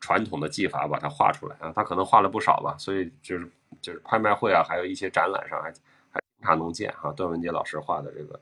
[0.02, 3.50] 传统的技法把它画出来啊，他可能画了不少吧，所以就是
[3.82, 5.72] 就是拍卖会啊，还有一些展览上还
[6.48, 8.40] 还经常能见哈，段文杰老师画的这个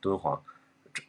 [0.00, 0.40] 敦煌，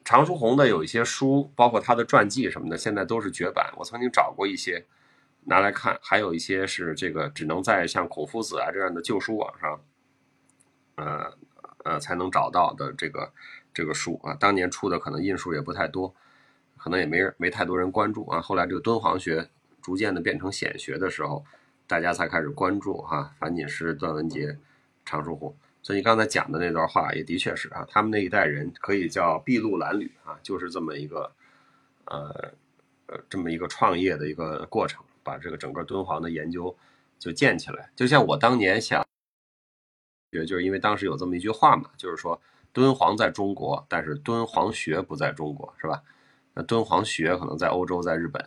[0.04, 4.86] 常书鸿的有一些书，包括他的传记什么的，现在都是绝版，我曾经找过一些
[5.44, 9.80] 拿来看，还有一些是这个只能在像孔夫子啊这样的旧书网上。
[10.98, 11.30] 呃
[11.84, 13.32] 呃，才能找到的这个
[13.74, 16.16] 这个书啊，当年出的可能印数也不太多，
[16.78, 18.40] 可能也没没太多人关注啊。
[18.42, 19.50] 后来这个敦煌学
[19.82, 21.46] 逐渐的变成显学的时候，
[21.86, 23.36] 大家才开始关注哈。
[23.38, 24.58] 樊锦诗、段文杰、
[25.04, 25.54] 常书鸿，
[25.86, 31.32] 所以你刚才讲的那段话也的确是啊，他们那一代人可以叫筚路蓝缕啊，就是这么一个
[32.06, 32.52] 呃
[33.06, 36.76] 呃这么一个创业的一个过程，把这个整个敦煌的研究
[37.20, 37.92] 就建起来。
[37.96, 39.06] 就像我当年想。
[40.32, 42.42] 就是因为当时有这么一句话嘛，就是说
[42.74, 46.04] 敦煌在中国，但是敦煌学不在中国，是吧？
[46.54, 48.46] 那敦煌学可能在欧洲，在日本，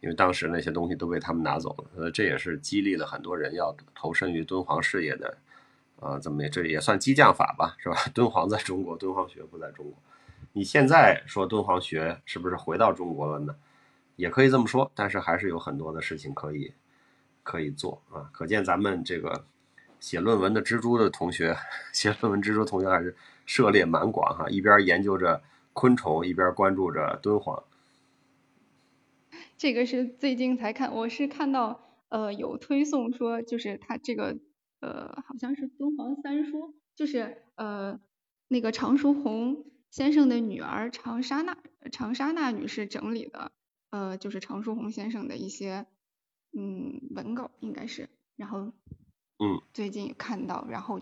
[0.00, 1.90] 因为当时那些东西都被他们拿走了。
[1.96, 5.36] 呃，这也是激励了很多人要投身于敦煌事业的，
[6.00, 7.96] 啊，怎么也这也算激将法吧，是吧？
[8.14, 9.94] 敦煌在中国，敦煌学不在中国。
[10.52, 13.56] 你现在说敦煌学是不是回到中国了呢？
[14.16, 16.72] 也可以这么说，但是还是有很多的事情可以
[17.42, 18.28] 可以做啊。
[18.32, 19.44] 可见咱们这个。
[20.00, 21.56] 写论文的蜘蛛的同学，
[21.92, 27.64] 写论文蜘蛛同学还是涉猎蛮广哈，一边研究着昆虫，一边关注着敦煌。
[29.56, 31.80] 这个是最近才看，我是看到
[32.10, 34.36] 呃有推送说，就是他这个
[34.80, 38.00] 呃好像是敦煌三书，就是呃
[38.48, 41.56] 那个常书鸿先生的女儿常沙娜
[41.92, 43.52] 常沙娜女士整理的，
[43.90, 45.86] 呃就是常书鸿先生的一些
[46.52, 48.72] 嗯文稿应该是，然后。
[49.40, 50.98] 嗯，最近看到，然后，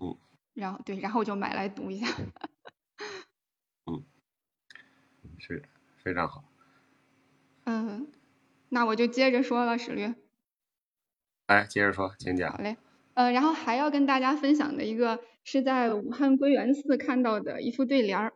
[0.53, 2.05] 然后对，然后就买来读一下。
[3.89, 4.05] 嗯，
[5.39, 5.67] 是
[6.03, 6.43] 非常好。
[7.63, 8.11] 嗯，
[8.69, 10.13] 那我就接着说了，史律。
[11.47, 12.51] 哎，接着说，请讲。
[12.51, 12.77] 好嘞，
[13.17, 18.33] 呃，然后还要跟大家分享的一个是在武汉归元寺看到的一副对联儿。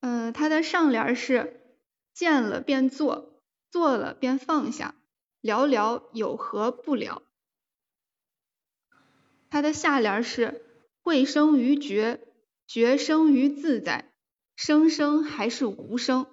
[0.00, 1.60] 嗯，呃，它的上联是
[2.12, 4.96] 见了便做，做了便放下，
[5.40, 7.22] 聊聊有何不了？
[9.48, 10.60] 它的下联是
[11.04, 12.26] 会生于觉，
[12.66, 14.10] 觉生于自在，
[14.56, 16.26] 生生还是无声。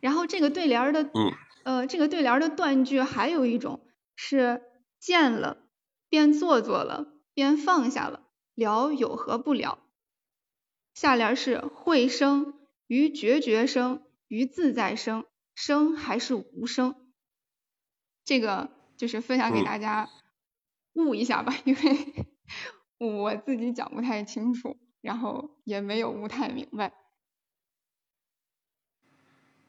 [0.00, 1.32] 然后这个对联的，嗯，
[1.64, 3.80] 呃，这个对联的断句还有一种
[4.20, 4.62] 是
[4.98, 5.58] 见了
[6.08, 8.24] 便做作了，便放下了，
[8.56, 9.78] 了有何不了？
[10.92, 16.96] 下联是会生于决绝生于自在生，生还是无声？
[18.24, 20.10] 这个就是分享给嗯大家
[20.94, 22.26] 悟一下吧，因为
[22.98, 26.92] 我自己讲不太清楚，然后也没有悟太明白。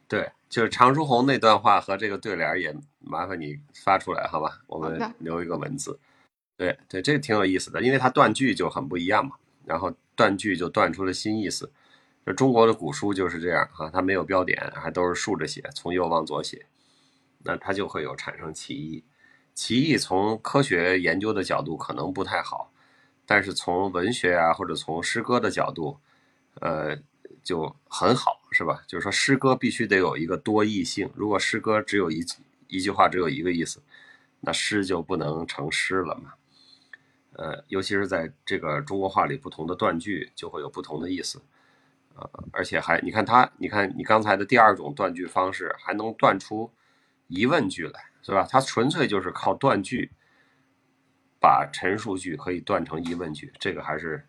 [0.08, 4.62] 对，就是常书鸿那段话和这个对联儿也麻烦你发出来，好吧？
[4.68, 6.00] 我们留一个文字。
[6.58, 9.36] 对对，这个挺有意思的，因为它断句就很不一样嘛，
[9.66, 11.72] 然后断句就断出了新意思。
[12.26, 16.66] 就中国的古书就是这样哈、它没有标点，还都是竖着写，从右往左写，
[17.44, 19.04] 那它就会有产生歧义。
[19.56, 22.72] 歧义从科学研究的角度可能不太好，
[23.26, 25.98] 但是从文学啊或者从诗歌的角度，
[26.60, 26.98] 呃，
[27.44, 28.84] 就很好，是吧？
[28.86, 32.22] 就是说诗歌必须得有一个多义性，如果诗歌只有一
[32.70, 33.84] 一句话只有一个意思，
[34.40, 36.34] 那诗就不能成诗了嘛。
[37.34, 41.42] 呃，尤其是在这个中国话里，不同的断句就会有不同的意思，
[42.16, 46.72] 呃，而且还你看他，你看你刚才的第二种断句方式，还能断出
[47.28, 48.46] 疑问句来，是吧？
[48.50, 50.12] 它纯粹就是靠断句，
[51.40, 54.28] 把陈述句可以断成疑问句，这个还是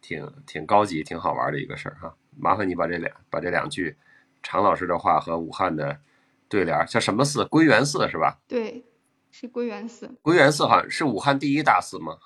[0.00, 2.16] 挺挺高级、挺好玩的一个事儿哈。
[2.36, 3.96] 麻烦你把这两把这两句
[4.42, 6.00] 常老师的话和武汉的
[6.48, 7.44] 对联儿，叫什么寺？
[7.44, 8.38] 归元寺是吧？
[8.48, 8.84] 对，
[9.30, 10.10] 是归元寺。
[10.22, 12.18] 归元寺好像是武汉第一大寺吗？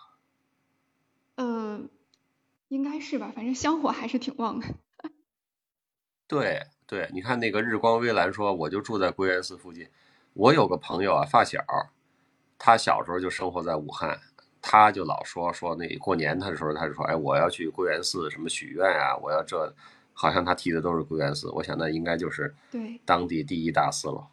[1.35, 1.81] 呃，
[2.69, 4.67] 应该是吧，反正香火还是挺旺的。
[6.29, 9.89] 对对，你看那个日光微澜说，我就住在归元寺附近。
[10.35, 11.61] 我有个朋友啊，发小，
[12.59, 14.19] 他小时候就生活在武汉，
[14.63, 19.75] 他就老说说那过年他的时候，他就说，哎，我要去归元寺什么许愿啊，我要这，
[20.23, 21.51] 好像他提的都是归元寺。
[21.51, 24.31] 我想那应该就是对当地第一大寺了。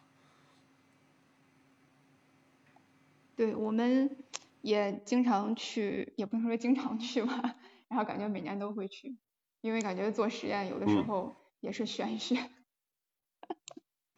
[3.34, 4.16] 对，我们
[4.62, 7.56] 也经常去，也不能说经常去吧，
[7.88, 9.16] 然后感觉每年都会去，
[9.62, 12.36] 因为感觉做实验有的时嗯候也是玄学，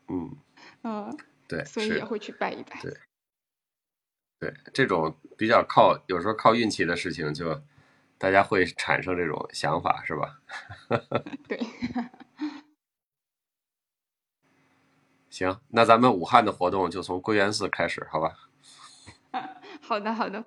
[0.08, 0.36] 嗯，
[0.82, 2.78] 嗯，对，所以也会去拜一拜。
[2.82, 2.92] 对
[4.38, 7.62] 对，这种比较靠有时候靠运气的事情就，
[8.22, 10.38] 大家会产生这种想法，是吧？
[11.48, 11.58] 对，
[15.28, 18.38] 行，那咱们武汉的活动就从归元寺开始，好吧？
[19.80, 20.44] 好 的好的，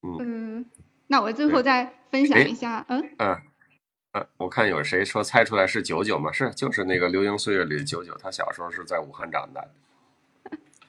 [0.00, 0.70] 嗯嗯，
[1.08, 3.42] 那我最后再分享哎一下，嗯，嗯
[4.12, 6.32] 嗯，我看有谁说猜出来是九九嘛？
[6.32, 9.70] 是，就是那个《流萤岁月》里的九九，他小时候是在武汉长大的，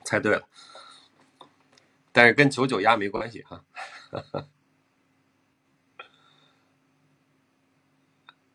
[0.06, 0.48] 猜对了，
[2.14, 3.62] 但是跟九九鸭没关系哈。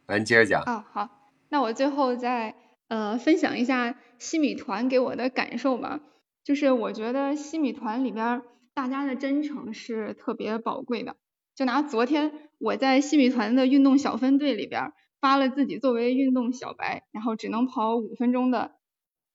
[0.06, 0.62] 来，你接着讲。
[0.62, 2.54] 哦，好，那我最后再
[2.88, 6.00] 呃分享一下西米团给我的感受吧。
[6.44, 8.42] 就是我觉得西米团里边
[8.72, 11.16] 大家的真诚是特别宝贵的。
[11.56, 18.76] 就拿昨天我在西米团的运动小分队里边发了自己作为运动小白，然后只能跑五分钟的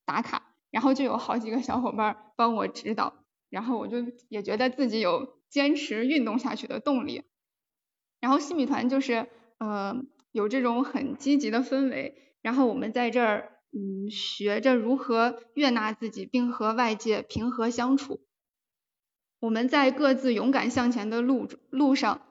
[0.06, 3.98] 打卡，然后就有好几个小伙伴帮我指导，然后我就
[4.30, 7.24] 也觉得自己有坚持运动下去的动力。
[8.20, 9.28] 然后西米团就是
[9.60, 18.22] 呃有这种很积极的氛围，然后我们在这儿嗯学着如何悦纳自己，并和外界平和相处。
[19.40, 22.22] 我们在各自勇敢向前的路路上，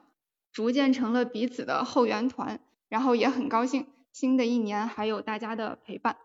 [0.53, 6.17] 逐渐成了彼此的后援团，然后也很高兴新的一年还有大家的陪伴。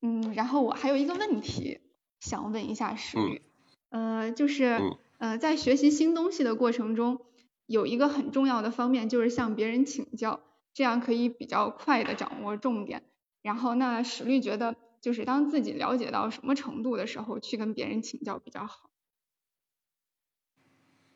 [0.00, 1.80] 嗯，然后我还有一个问题
[2.20, 3.42] 想问一下石宇，
[3.90, 7.20] 呃，就是嗯呃在学习新东西的过程中，
[7.66, 10.40] 有一个很重要的方面就是向别人请教，
[10.72, 13.02] 这样可以比较快的掌握重点。
[13.42, 18.90] 然后那史律觉得，就是当自己了解到什么程度的时候，去跟别人请教比较好。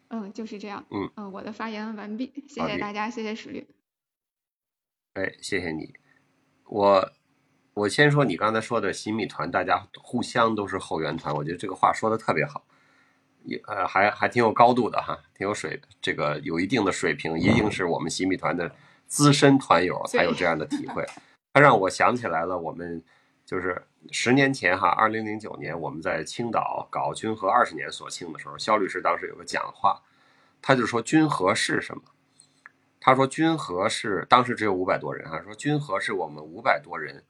[0.08, 0.86] 嗯，就是这样。
[0.90, 3.66] 嗯我的发言完毕，谢谢大家，谢谢史律。
[5.14, 5.94] 哎，谢谢你。
[6.66, 7.12] 我
[7.74, 12.71] 我先说你刚才说的新密团，大家互相都是后援团，我觉得这个话说的特别好，也
[13.66, 18.70] 呃还还挺有高度的哈，挺有水，这个有一定的水平，一定是我们新米团的
[19.06, 21.04] 资深团友才有这样的体会。
[21.52, 23.02] 他让我想起来了，我们
[23.44, 30.00] 就是十年前哈，二零零九年我们在青岛搞军和二十年所庆的时候，肖律师当时有个讲话，
[30.62, 32.02] 他就说军和是什么？
[32.98, 37.24] 他说君和是当时只有五百多人啊，说君和是我们五百多人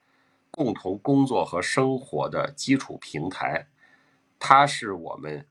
[0.51, 3.67] 共同工作和生活的基础平台，
[4.39, 5.47] 它是我们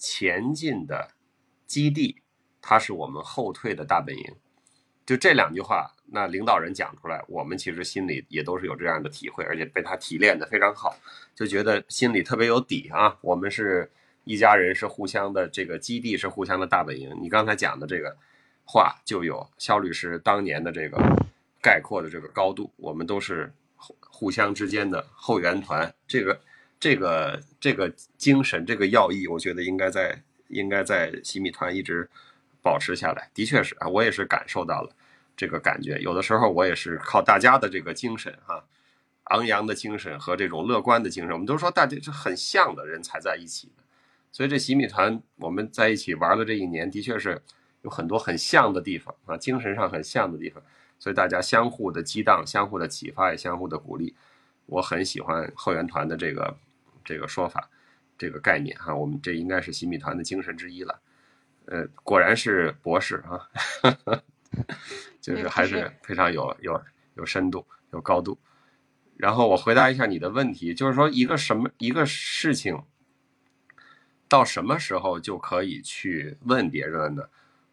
[0.00, 1.10] 前进的
[1.66, 2.22] 基地，
[2.62, 4.34] 它是我们后退的大本营。
[5.04, 10.96] 就这两句话，那领导人讲出来，我们其实心里也都是有这样的体会，而且被他提炼的非常好，
[11.34, 13.18] 就觉得心里特别有底啊。
[13.20, 13.90] 我们是
[14.24, 17.14] 一家人，是互相的这个基地，是互相的大本营。
[17.20, 18.16] 你刚才讲的这个
[18.64, 20.96] 话，就有肖律师当年的这个
[21.60, 22.72] 概括的这个高度。
[22.76, 26.40] 我们都是互相之间的后援团，这个
[26.80, 32.08] 这个这个精神，这个要义，我觉得应该在应该在洗米团一直
[32.60, 33.30] 保持下来。
[33.32, 34.90] 的确是啊，我也是感受到了。
[35.36, 38.62] 这个感觉，有的时候我也是靠大家的这个精神哈，
[39.24, 43.82] 昂扬的精神和这种乐观的精神，我们都说大家是很像的人才在一起的，
[44.30, 47.40] 所以这洗米团我们在一起玩了这一年，的确是
[47.80, 50.62] 有很多很像的地方啊，精神上很像的地方，
[50.98, 54.14] 所以大家相互的激荡、相互的启发也相互的鼓励，
[54.66, 56.54] 我很喜欢后援团的这个
[57.10, 57.68] 这个说法，
[58.16, 61.00] 这个概念哈，我们这应该是洗米团的精神之一了，
[61.66, 63.50] 呃，果然是博士啊。
[65.20, 66.82] 就是还是非常有有
[67.14, 68.36] 有深度、有高度。
[69.16, 72.82] 然后我回答一下你的问题，就是说一个什么一个事情，
[74.28, 77.28] 到什么时候就可以去问别人呢？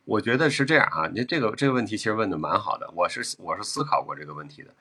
[0.05, 4.75] 我觉得是这样啊，你这个这个问题其实问的蛮好的，我是我是思考过这个问题的。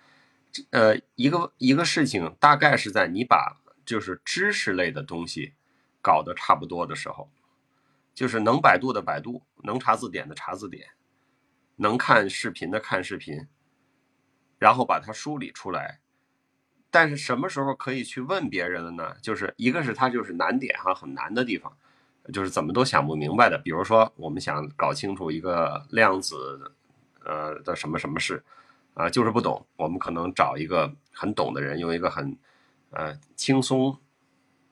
[0.71, 5.55] 呃，一个一个事情大概是在你把就是知识类的东西
[6.03, 7.31] 搞得差不多的时候，
[8.13, 10.89] 就是能百度的百度，能查字典的查字典。
[11.79, 13.47] 能看视频的看视频，
[14.59, 16.01] 然后把它梳理出来。
[16.91, 19.15] 但是什么时候可以去问别人了呢？
[19.21, 21.77] 就是一个是它就是难点哈，很难的地方，
[22.33, 23.61] 就是怎么都想不明白的。
[23.63, 26.73] 比如说，我们想搞清楚一个量子，
[27.23, 28.43] 呃的什么什么事，
[28.95, 29.67] 啊，就是不懂。
[29.77, 32.35] 我们可能找一个很懂的人，用一个很，
[32.97, 33.99] 呃轻松、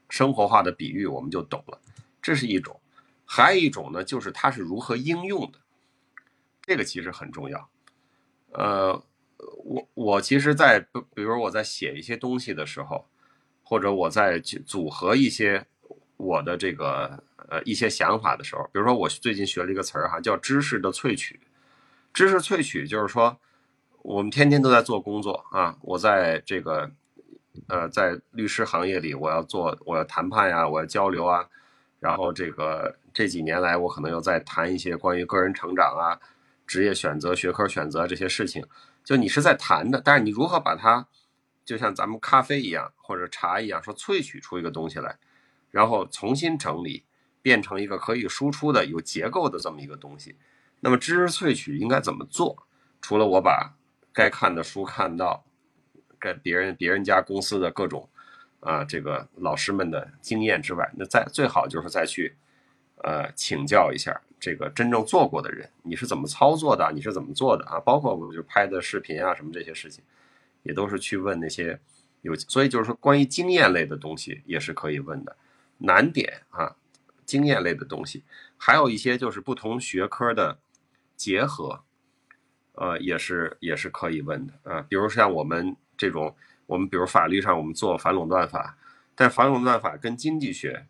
[0.09, 1.79] 生活化的比喻，我们就懂了。
[2.20, 2.81] 这是一种。
[3.27, 5.59] 还有一种呢，就是它是如何应用的。
[6.66, 7.68] 这个其实很重要，
[8.53, 9.05] 呃，
[9.64, 10.81] 我我其实，在
[11.14, 13.07] 比如我在写一些东西的时候，
[13.62, 15.66] 或者我在组合一些
[16.16, 21.39] 我的这个呃一些想法的时候，比如说我最近学了一个词儿哈，叫知识的萃取。
[22.14, 23.39] 知识萃取就是说，
[24.01, 26.91] 我们天天都在做工作啊，我在这个
[27.68, 31.48] 呃在律师行业里，我要做我要谈判呀，我要交流啊，
[32.00, 36.20] 然后这个这几年来，我可能又在谈一些关于个人成长啊。
[36.66, 38.64] 职业选择、学科选择这些事情，
[39.05, 41.07] 就你是在谈的，但是你如何把它，
[41.62, 45.18] 就像咱们咖啡一样或者茶一样，说萃取出一个东西来，
[45.70, 47.05] 然后重新整理，
[47.42, 50.38] 变成一个可以输出的、有结构的这么一个东西。
[50.80, 52.66] 那么知识萃取应该怎么做？
[53.02, 53.74] 除了我把
[54.14, 55.44] 该看的书看到，
[56.25, 58.09] 在别人别人家公司的各种
[58.61, 62.35] 啊这个老师们的经验之外，那再最好就是再去
[63.03, 64.18] 呃请教一下。
[64.41, 66.93] 这个真正做过的人，你是怎么操作的？
[66.95, 67.81] 你是怎么做的啊？
[67.81, 70.05] 包括我就拍的视频啊，什么这些事情，
[70.64, 71.81] 也都是去问那些
[72.20, 72.35] 有。
[72.37, 75.35] 所以就是说，关于经验类的东西也是可以问的。
[75.79, 76.77] 难点啊，
[77.25, 78.22] 经验类的东西，
[78.59, 80.59] 还有一些就是不同学科的
[81.16, 81.83] 结合，
[82.72, 84.85] 呃，也是也是可以问的啊。
[84.87, 86.34] 比如像我们这种，
[86.66, 88.76] 我们比如法律上我们做反垄断法，
[89.14, 90.86] 但反垄断法跟经济学。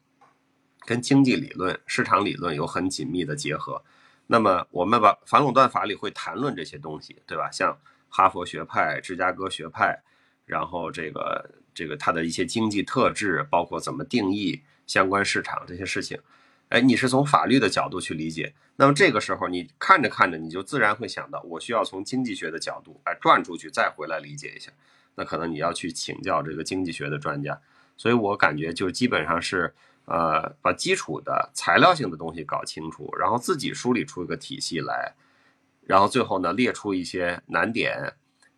[0.86, 3.82] 跟经济理论、市场理论有很紧密的结合，
[4.26, 7.50] 那么我们把反垄断法里会谈论这些东西，对吧？
[7.50, 7.74] 像
[8.11, 9.98] 哈佛学派、芝加哥学派，
[10.44, 16.20] 然后这个这个它的一些经济特质，包括怎么定义相关市场这些事情，
[16.68, 24.70] 哎，你是从法律的角度去理解，那么这个时候你看着看着，你就自然会想到，我需要从经济学的角度哎转出去，再回来理解一下，
[25.14, 27.60] 那可能你要去请教这个经济学的专家，
[27.96, 29.74] 所以我感觉就基本上是。
[30.06, 35.14] 呃，把基础的材料性的东西搞清楚，然后自己梳理出一个体系来，
[35.86, 38.12] 然后最后呢，列出一些难点，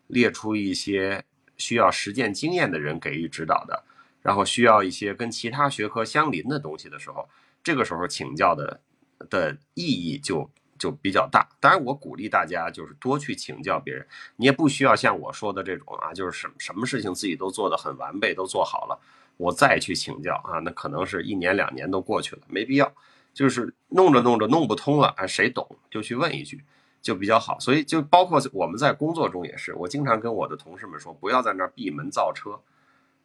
[0.08, 1.24] 列出一些
[1.56, 3.84] 需要实践经验的人给予指导的，
[4.22, 7.28] 然后需要一些跟其他学科相邻的东西的时候，
[7.66, 8.80] 这个时候请教的
[9.28, 10.48] 的意义就
[10.78, 11.48] 就比较大。
[11.58, 14.06] 当然，我鼓励大家就是多去请教别人，
[14.36, 18.96] 你也不需要像我说的这种啊，就是什什么事情自己都做得很完备，都做好了。
[19.36, 22.92] 我再去请教啊，那可能是一年两年都过去了，没必要。
[23.34, 26.62] 就是弄着弄着弄不通了，啊，谁懂就去问一句，
[27.02, 27.58] 就比较好。
[27.58, 32.60] 所以就包括我们在工作中也是，我经常跟我的同事们说，不要在那闭门造车，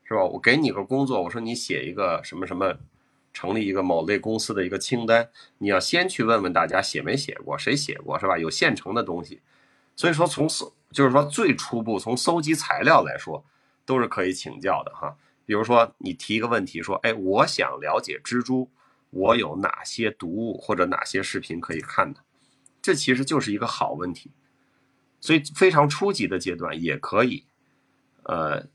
[0.03, 0.23] 是吧？
[0.23, 2.75] 我给你个工作，我说你写一个什么什么，
[3.33, 5.29] 成立一个某类公司的一个清单，
[5.59, 8.37] 你要先去问问大家写没写过，谁写过，是吧？
[8.37, 9.41] 有现成的东西，
[9.95, 13.43] 所以说从搜就是说最初步从搜集材料来说，
[13.85, 15.15] 都是可以请教的哈。
[15.45, 18.69] 比如说你提一个问题说，哎，我想了解蜘蛛，
[19.09, 22.21] 我有哪些读物或者哪些视频可以看的？
[22.81, 24.31] 这其实就是一个好问题。
[25.19, 27.45] 所以非常初级的阶段也可以，
[28.23, 28.65] 呃，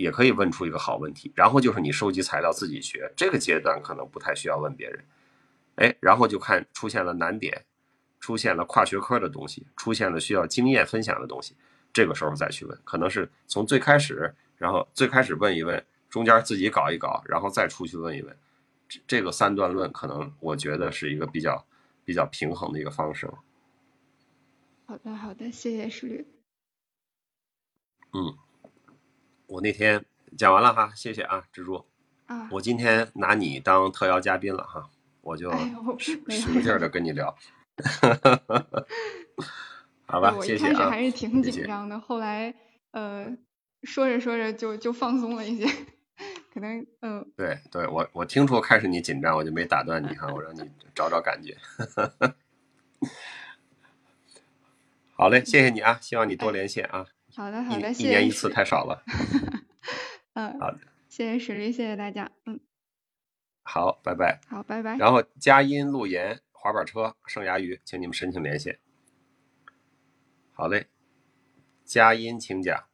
[0.00, 1.32] 也可以问出一个好问题。
[1.34, 5.04] 然后就是你收集材料自己学，这个阶段可能不太需要问别人。
[5.76, 7.64] 哎，然后就看出现了难点，
[8.18, 11.54] 出现了跨学科的东西，出现了需要经验分享的东西，
[11.92, 18.36] 这个时候再去问，可能是从最开始，然后最开始问一问，中间自己搞一搞，然后再出去问一问，
[18.88, 21.64] 这这个三段论可能我觉得是一个比较
[22.04, 23.30] 比较平衡的一个方式。
[24.86, 26.26] 好的，好的，谢谢石律。
[28.12, 28.36] 嗯，
[29.50, 30.04] 我那天
[30.38, 31.84] 讲完了哈，谢谢啊，蜘蛛。
[32.26, 34.88] 啊，我今天拿你当特邀嘉宾了哈，
[35.22, 35.50] 我就
[35.98, 36.16] 使
[36.62, 37.36] 劲儿的跟你聊。
[40.06, 41.42] 好吧，我谢谢啊，一开始还是挺。
[41.42, 42.54] 紧张的，后来
[42.92, 43.26] 呃
[43.82, 45.66] 说着说着就就放松了一些，
[46.54, 50.60] 可能嗯对对，我我听出开始你紧张，我就没打断你哈，我让你
[50.94, 51.56] 找找感觉。
[55.14, 59.02] 好嘞，谢谢你啊，希望你多连线啊，好的好的，一一谢一年一次太少了。
[60.34, 60.78] 嗯好的，
[61.08, 62.60] 谢谢石律，谢谢大家，嗯
[63.62, 64.40] 好，拜拜。
[64.48, 64.96] 好，拜拜。
[64.96, 68.78] 然后佳音、陆言、滑板车、生涯鱼，请你们申请连线。
[70.52, 70.88] 好嘞，
[71.84, 72.84] 佳音请讲。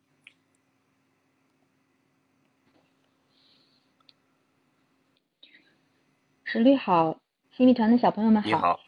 [6.45, 7.18] 石律好，
[7.51, 8.80] 新密团的小朋友们好你好，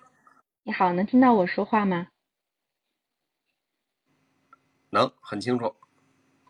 [0.63, 2.09] 你好，能听到我说话吗？
[4.91, 5.75] 能很清楚。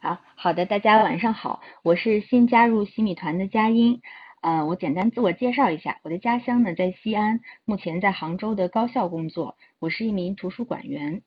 [0.01, 4.01] 好好的，大家晚上好，我是新加入洗米团的佳音。
[4.41, 11.23] 呃，我简单自我介绍一下，我的家乡呢在西安，目前在杭州的高校工作，我是一名图书馆员。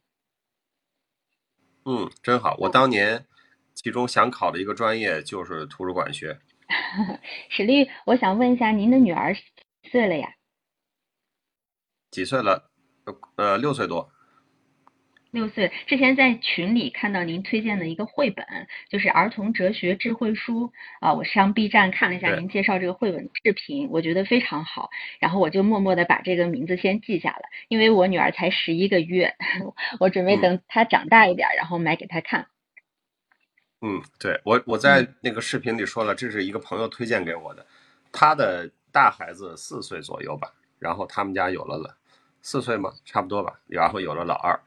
[1.84, 2.55] 嗯，真好。
[2.59, 3.26] 我当年
[3.74, 6.39] 其中想考的一个专业就是图书馆学。
[7.49, 10.34] 史丽，我想问一下，您的女儿几岁了呀？
[12.09, 12.72] 几岁了？
[13.36, 14.09] 呃，六岁多。
[15.32, 15.71] 六岁。
[15.88, 18.45] 之前在群里看到您推荐的一个绘本，
[18.89, 20.71] 就是儿童哲学智慧书。
[20.99, 29.36] 啊、我上 B 站看了一下您介绍这个绘本的视频，我觉得非常好，然后我就默默的把这个名字先记下了，因为我女儿才十一个月，
[29.99, 30.41] 我准备嗯。
[30.41, 32.47] 等她长大一点儿，然后买给她看。
[33.82, 37.65] 嗯，对我我在那个视频里说了，这是一个朋友推荐给我的，
[38.11, 41.97] 他的大孩子四岁左右吧，然后他们家有了了
[42.43, 44.59] 四岁嘛，差不多吧，然后有了老二，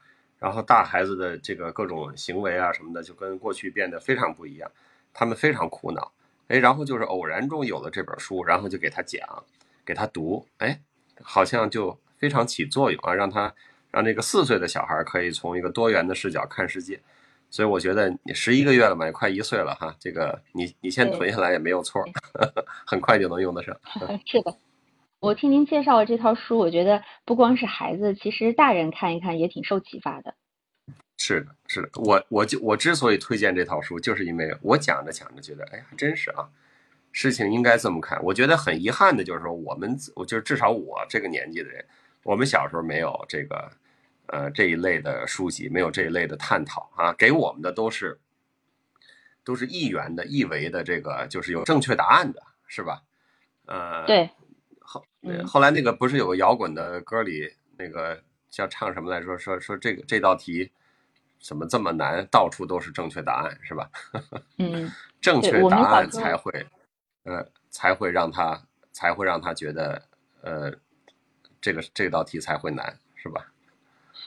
[0.45, 4.69] 然后大孩子的这个各种行为啊什么的，就跟过去变得非常不一样，
[5.11, 6.11] 他们非常苦恼，
[6.49, 9.27] 哎，然后就是偶然中有了这本书，然后就给他讲，
[9.83, 10.79] 给他读，哎，
[11.23, 13.51] 好像就非常起作用啊，让他
[13.89, 16.99] 让这个四岁的小孩可以从一个多元的视角看世界。
[17.49, 22.03] 所以我觉得你十一个月了嘛，也快一岁了哈，这个你你先对囤下来也没有错，
[22.85, 23.75] 很快就能用得上。
[24.27, 24.55] 是的，
[25.25, 30.35] 我听您介绍了这套书，我觉得不光是孩子，其实大人看一看也挺受启发的。
[31.17, 36.47] 是的，是的，我我就我之所以推荐这套书，就是因为我讲着讲着觉得，哎呀，真是啊，
[37.11, 38.23] 事情应该这么看。
[38.23, 41.83] 我觉得很遗憾的就是说，我们我就是至少我这个年纪的人，
[42.21, 43.71] 我们小时候没有这个
[44.27, 48.19] 呃这一类的书籍，没有这一类的探讨啊，给我们的都是
[49.43, 53.01] 都是一元的、一维的，这个就是有正确答案的，是吧？
[53.65, 54.29] 呃，对，
[55.45, 60.71] 后来那个不是有个摇滚的歌里那个叫唱什么来说说说这个这道题
[61.41, 63.89] 怎么这么难，到处都是正确答案，是吧？
[64.57, 66.65] 嗯，正确答案才会，
[67.23, 68.61] 呃，才会让他
[68.91, 70.01] 才会让他觉得，
[70.41, 70.73] 呃，
[71.61, 73.45] 这个这道题才会难，是吧？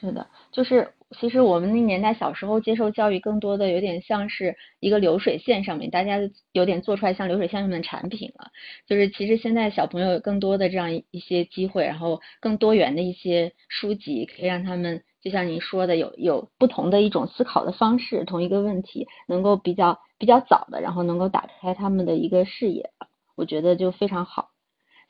[0.00, 6.18] 是的，就是其实我们那年代小时候接受教育，更多的有点像是一个流水线上面，大家
[6.52, 8.50] 有点做出来像流水线上面的产品了。
[8.86, 22.90] 就是其实现在小朋友有更多的这样一些机会，然后更多元的一些书籍，可以让他们就像您说的，有有不同的一种思考的方式，同一个问题能够比较比较早的，然后能够打开他们的一个视野，
[23.34, 24.50] 我觉得就非常好。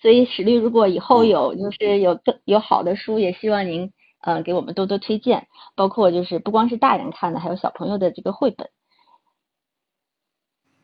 [0.01, 8.71] 所以史律如果以后嗯有就是有更有好的书，也希望您呃给我们多多推荐，包括就是不光是大人看的，还有小朋友的这个绘本。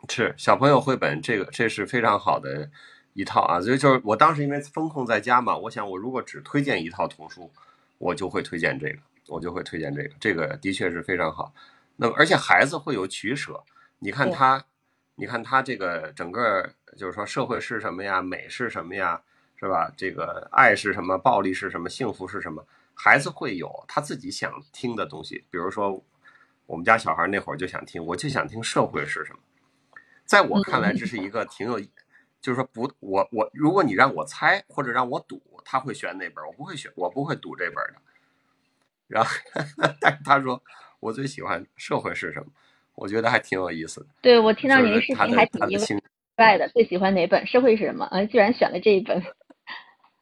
[0.09, 2.71] 是小朋友绘本，这个这是非常好的
[3.15, 3.61] 一套啊。
[3.61, 7.51] 所以就是我当时因为风控在家嘛，我想我如果只推荐一套童书，
[7.99, 11.55] 我就会推荐这个，我就会推荐这个，这个的确是非常好。
[11.97, 13.63] 那么而且孩子会有取舍，
[13.99, 14.63] 你看他，
[15.15, 16.69] 你看他这个整个
[16.99, 19.23] 就是说社会是什么呀，美是什么呀，
[19.57, 19.91] 是吧？
[19.97, 22.63] 这个爱是什么，暴力是什么，幸福是什么？
[22.95, 26.03] 孩子会有他自己想听的东西，比如说
[26.67, 29.39] 我们家小孩那会儿就想听，我就想听社会是什么。
[30.25, 31.79] 在我看来，这是一个挺有，
[32.41, 38.01] 就是说不，我我如果你让我猜或者让我赌，他会选哪本，我不会选，我不会赌这本的。
[39.07, 39.31] 然后，
[40.01, 40.63] 但是他说
[41.01, 42.47] 我最喜欢社会是什么，
[42.95, 44.07] 我觉得还挺有意思的。
[44.23, 45.77] 对我听到您的视频还挺意
[46.37, 47.47] 外的，最喜欢哪本？
[47.47, 48.07] 社会是什么？
[48.07, 49.23] 啊，居然选了这一本。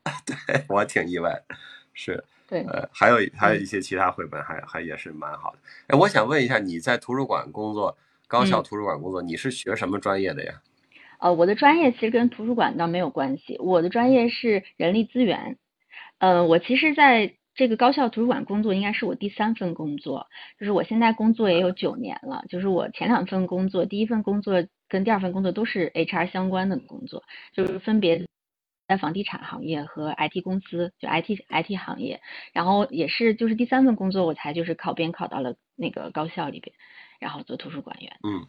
[0.27, 1.45] 对我挺意外，
[1.95, 5.59] 是对，呃，还有还有一些其他绘本还还也是蛮好的。
[5.87, 7.97] 哎，我想问一下，你在图书馆工作，
[8.29, 10.61] 高校嗯图书馆工作，你是学什么专业的呀？
[11.19, 15.57] 呃，我的专业其实跟图书馆倒没有关系，我的专业是人力资源。
[16.19, 20.27] 呃，我其实在这个高校图书馆工作应该是我第三份工作，
[20.61, 27.23] 就是我现在工作也有九年了，就是我前两份工作，第一份工作跟第二份工作都是 HR 相关的工作，
[27.55, 28.27] 就是分别
[28.93, 32.21] 在房地产行业和 IT 公司，就 IT IT 行业，
[32.53, 36.77] 然后也是就是第三份工作我才就是考编考到了那个高校里边，
[37.19, 38.13] 然后做图书馆员。
[38.23, 38.47] 嗯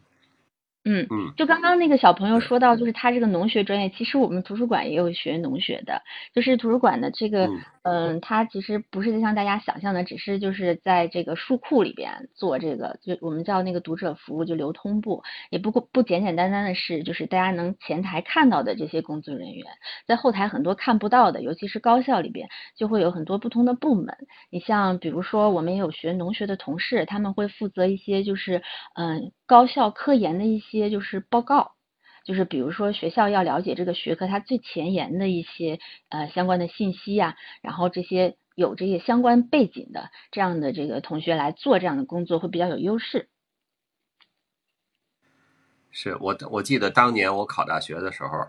[0.84, 6.02] 嗯，嗯就刚刚那个小朋友说到，就是他这个农学专业，其实我们图书馆也有学农学的，
[6.34, 19.66] 就是图书馆的这个，嗯嗯，它其实不是像大家想象的，只是就是在这个书库里边做这个，就我们叫那个读者服务，就流通部，也不过不简简单单的是就是大家能前台看到的这些工作人员，
[20.06, 24.16] 在后台很多看不到的，尤其是高校里边就会有很多不同的部门，
[24.50, 28.62] 你像比如说我们也有学农学的同事，他们会负责一些就是
[28.94, 31.72] 嗯高校科研的一些就是报告。
[32.24, 35.78] 就是比如说学校要了解这个学科它最前沿的一些
[36.08, 43.28] 呃相关的信息呀、然后这些有这些相关背景的这样的这个同学来做这样的工作会比较有优势。
[45.90, 48.48] 是我我记得当年我考大学的时候，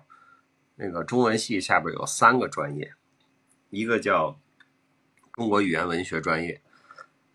[0.76, 2.94] 那个中文系下边有三个专业，
[3.70, 4.40] 一个叫
[5.34, 6.62] 中国语言文学专业，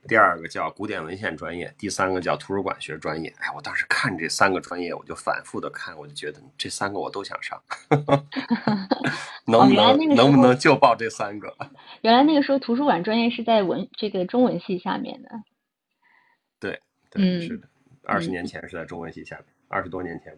[0.08, 3.32] 第二个叫古典文献专业，第三个叫图书馆学专业。
[3.38, 7.62] 哎，我当时看这三个专业，我就反复的看，我就觉得这三个我都想上，
[9.46, 11.54] 能不能能不能就报这三个？
[12.02, 15.30] 原来那个时候图书馆专业是在文这个中文系下面的。
[16.58, 16.80] 对，
[17.14, 17.68] 嗯是的，
[18.04, 20.36] 二十嗯年前是在中文系下面，二十多年前。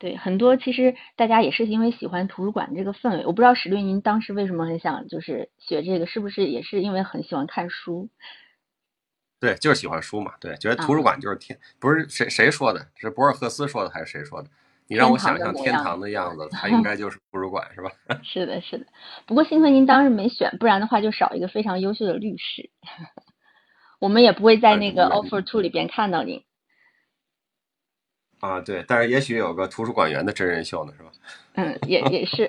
[0.00, 3.26] 对，很多其实大家也是因为喜欢图书馆这个氛围。
[3.26, 8.08] 我不知道史律您当时为什么很想就是学这个，是不是也是因为很喜欢看书？
[9.38, 10.32] 对，就是喜欢书嘛。
[10.40, 14.48] 对，觉得图书馆就是天，不是谁谁说的，是博尔赫斯说的还是谁说的？
[14.88, 17.90] 你让我想象天堂的样子， 它应该就是图书馆，是吧？
[18.24, 18.86] 是的，是的。
[19.26, 22.70] 不过幸亏您当时没选，不然的话就少一个非常优秀的律师，
[24.00, 26.42] 我们也不会在那个嗯 offer two 里边看到您。
[28.40, 31.10] 啊，对，但是也许有个图书馆员的真人秀呢，是吧？
[31.54, 32.48] 嗯，也也是，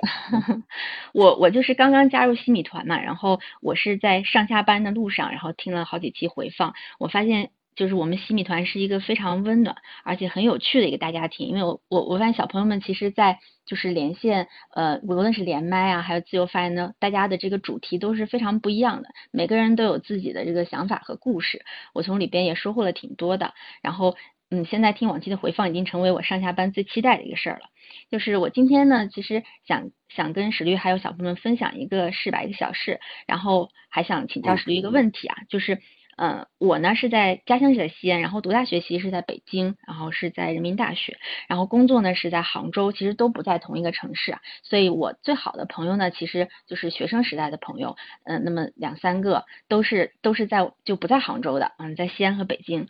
[1.13, 24.15] 我我就是刚刚加入西米团嘛，然后我是在上下班的路上，然后听了好几期回放，我发现就是我们西米团是一个非常温暖而且很有趣的一个大家庭，因为我我我发现小朋友们其实，在就是连线，呃，无论是连麦啊，还有自由发言呢，大家的这个主题都是非常不一样的，每个人都有自己的这个想法和故事，我从里边也收获了挺多的，然后。
[24.52, 27.68] 嗯，现在听往期的回放已经成为我上下班最期待的一个事儿了。
[28.10, 35.80] 就是我今天呢，其实想想跟史律还有小朋友们分享一个事吧，一个小事，然后还想请教史律一个问题啊，就是，
[36.24, 41.17] 嗯，我呢是在家乡是在西安，然后读大学其实是在北京，然后是在人民大学，
[41.47, 52.88] 然后工作呢是在杭州，其实都不在同一个城市啊，所以我最好的朋友呢，其实就是学生时代的朋友，嗯，那么两三个都是都是在就不在杭州的，嗯，在西安和北京。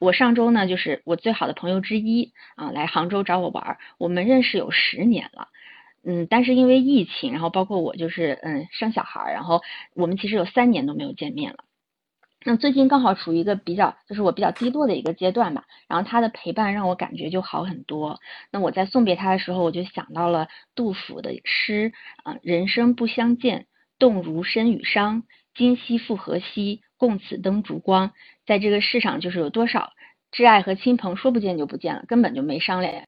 [0.00, 5.46] 我上周呢，就是我最好的朋友之一啊，来杭州找我玩儿，我们认识有十年了。
[6.04, 9.60] 嗯，但是因为疫情，然后包括我就是嗯生小孩儿，然后
[9.94, 11.58] 我们其实有三年都没有见面了。
[12.44, 18.20] 那最近刚好处于一个比较，就是我比较低落的一个阶段吧，然后他的陪伴让我感觉就好很多。
[18.50, 21.92] 那我在送别他的时候，我就想到了杜甫的诗
[22.24, 23.66] 啊，人生不相见，
[23.98, 25.22] 动如参与商。
[25.54, 28.12] 今夕复何夕，共此灯烛光。
[28.46, 29.92] 在这个世上，就是有多少
[30.32, 33.04] 挚爱和亲朋说不见就不见了，根本就没商量。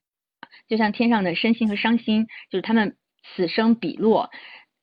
[0.67, 4.29] 就像天上的身心和伤心，就是他们此生彼落。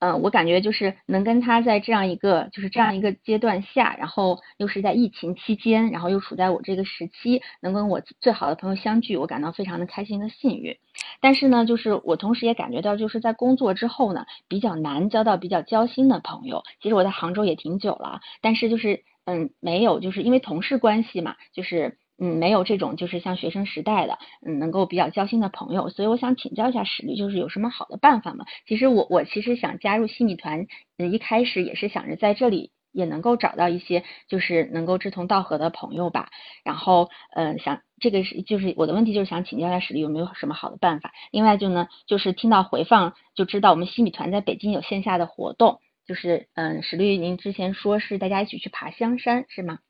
[0.03, 10.77] 嗯，我感觉就是能跟他在这样一个就是这样一个阶段下，然后又是在疫情期间，然后又处在我这个时期，能跟我最好的朋友相聚，我感到非常的开心和幸运。
[11.21, 16.65] 但是呢，就是我同时也感觉到，就是在工作之后呢，比较难交到比较交心的朋友。
[16.81, 21.97] 其实我在杭州也挺久了，但是就是嗯，没有，就是因为同事关系嘛，就是。
[22.23, 24.17] 嗯，没有这种就是像学生时代的，
[24.47, 28.47] 嗯，能够比较交心的朋友，所以我想请教一下史律，就是有什么好的办法吗？
[28.69, 30.69] 其实我我其实想加入西米团，
[30.99, 36.29] 嗯，一开始也是想着在这里也能够找到一些就是能够志同道合的朋友吧。
[36.63, 41.13] 然后，嗯，想这个是就是我的问题，就是想请教一下史律有没有什么好的办法。
[41.33, 49.81] 另外就呢，就是听到回放就知道我们西米团在北京有线下的活动，就是嗯，史律您之前说是大家一起去爬香山是吗？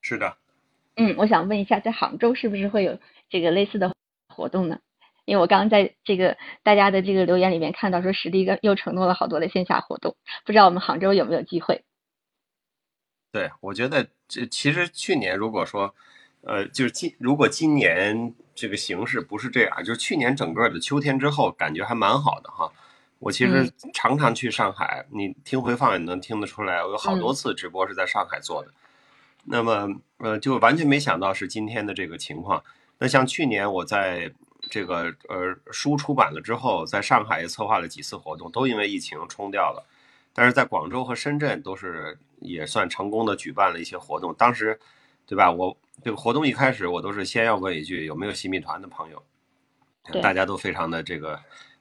[0.00, 0.36] 是的，
[0.96, 3.92] 嗯，我想问一下，在杭州是不是会有这个类似的
[4.28, 4.78] 活动呢？
[5.24, 10.14] 因为我刚刚在这个大家的这个留言里面看到说，实力又承诺了好多的线下活动，
[10.44, 11.82] 不知道我们杭州有没有机会？
[13.32, 15.94] 对，我觉得这其实去年如果说，
[16.42, 22.70] 呃，就是今如果今年这个形势不是这样，就是去年整个的秋天之后，感觉还蛮好的哈。
[23.18, 28.70] 我其实常常去上海，你听回放也能听得出来，我有好多次直播是在上海做的。
[29.46, 29.88] 那么，
[30.18, 32.62] 呃，就完全没想到是今天的这个情况。
[32.98, 34.32] 那像去年我在
[34.70, 39.86] 这个呃书出版了之后，在上海也策划了几次活动，都因为疫情冲掉了。
[40.32, 44.34] 但是在广州和深圳都是也算成功的举办了一些活动。
[44.34, 44.80] 当时，
[45.26, 45.52] 对吧？
[45.52, 49.22] 我这个活动一开始我都是先要问一句有没有新米团的朋友，
[50.22, 51.38] 大家都非常的这个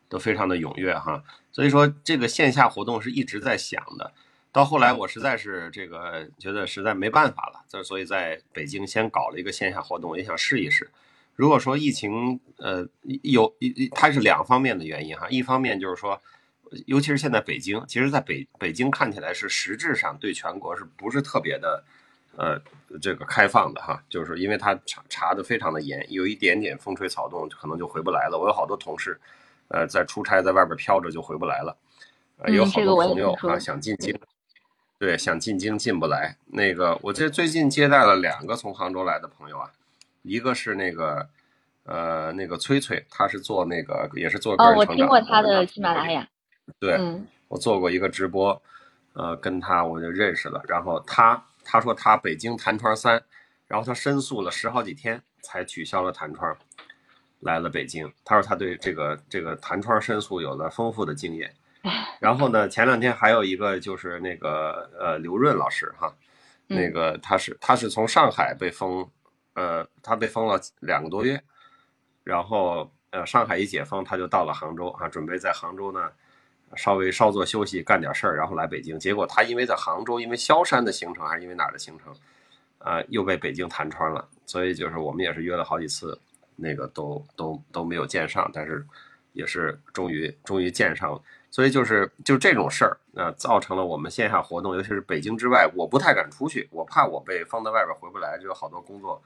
[0.09, 1.24] 都非常的踊跃哈。
[1.51, 4.14] 所以说这个线下活动是一直在想的。
[4.53, 10.91] 到后来我实在是这个觉得实在没办法了，这所以在北京先搞了一个线下活动，也想试一试。
[11.35, 12.87] 如果说疫情呃
[13.23, 16.21] 有一它是两方面的原因哈，一方面就是说，
[16.85, 21.83] 尤其是现在北京，其实在北北京看起来是实质上对全国是不是特别的
[22.37, 22.61] 呃
[23.01, 28.37] 这个开放的哈，就是因为它查查的非常的严，有一点点风吹草动可能就回不来了。
[28.39, 29.19] 我有好多同事
[29.69, 31.75] 呃在出差在外边飘着就回不来了，
[32.37, 34.15] 呃有好多朋友啊想进京。
[35.03, 36.37] 对，想进京进不来。
[36.45, 39.69] 那个，我这最近接待了两个从杭州来的朋友啊，
[40.21, 41.27] 一个是那个，
[41.83, 44.87] 呃，那个崔崔，他是做那个，也是做个人成长。
[44.87, 46.25] 哦，我听过他的喜马拉雅。
[46.79, 46.97] 对，
[47.49, 48.61] 我做过一个直播，
[49.11, 50.63] 呃，跟他我就认识了。
[50.69, 53.21] 然后他他说他北京弹窗三，
[53.67, 56.55] 然后他申诉了十好几天才取消了弹窗，
[57.41, 58.09] 来了北京。
[58.23, 61.53] 他说他对这个这个弹窗申诉有了丰富的经验。
[62.19, 66.15] 然后呢，前两天还有一个就是那个呃刘润老师哈，
[66.67, 69.05] 那个他是他是从上海被封，
[69.53, 71.41] 呃他被封了两个多月，
[72.23, 76.09] 然后呃上海一解封他就到了杭州啊，准备在杭州呢
[76.77, 78.97] 稍微稍作休息干点事儿，然后来北京。
[78.97, 82.15] 结果他因为在杭州，因为萧山的行程还是因为哪儿的行程，
[82.79, 84.25] 啊又被北京弹窗了。
[84.45, 86.17] 所以就是我们也是约了好几次，
[86.55, 88.86] 那个都都都没有见上，但是
[89.34, 91.21] 也是终于终于见上了。
[91.53, 99.21] 所以就是就这种事儿，呃，造成了我们线下活动，尤其是北京之外，我不太敢出去，我怕我被放在外边回不来，就有好多工作，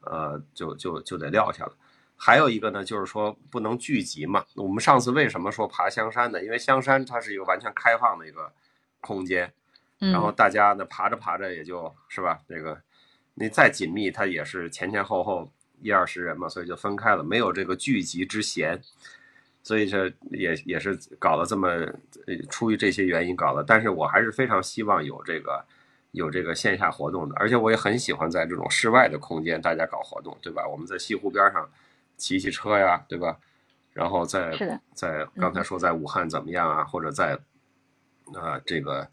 [0.00, 1.72] 呃，就就就得撂下了。
[2.16, 4.44] 还有一个呢，就是说不能聚集嘛。
[4.56, 6.42] 我们上次为什么说爬香山呢？
[6.42, 8.50] 因为香山它是一个完全开放的一个
[9.00, 9.52] 空间，
[9.98, 12.76] 然后大家呢爬着爬着也就是吧，这个
[13.34, 15.48] 你再紧密，它也是前前后后
[15.80, 18.82] 一二十人嘛，所以就分开了，没有这个聚集之嫌。
[19.68, 21.68] 所以说也也是搞了这么，
[22.48, 25.62] 出于这些原因搞的，但是我还是非常希望有这个
[26.12, 30.66] 有这个线下活动的，而且我也很喜欢在这种室外的空间大家搞活动，对吧？
[30.66, 31.68] 我们在西湖边上
[32.16, 33.36] 骑骑车呀，对吧？
[33.92, 34.56] 然后在
[34.94, 37.38] 在刚才说在武汉怎么样啊，或者在
[38.32, 39.06] 啊这个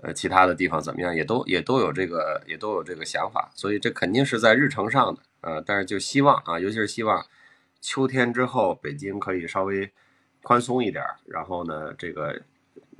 [0.00, 7.26] 呃其他的地方怎么样，也都也都有这个也都有这个想法，所以这肯定是在日程上的，呃，但是就希望啊，尤其是希望。
[7.80, 9.90] 秋天之后，北京可以稍微
[10.42, 12.40] 宽松一点然后呢，这个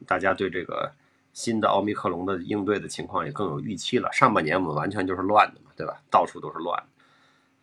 [0.07, 0.93] 大家对这个
[1.33, 4.09] 新的奥密克戎的应对的情况也更有预期了。
[4.13, 6.01] 上半年我们完全就是乱的嘛，对吧？
[6.11, 6.83] 到处都是乱，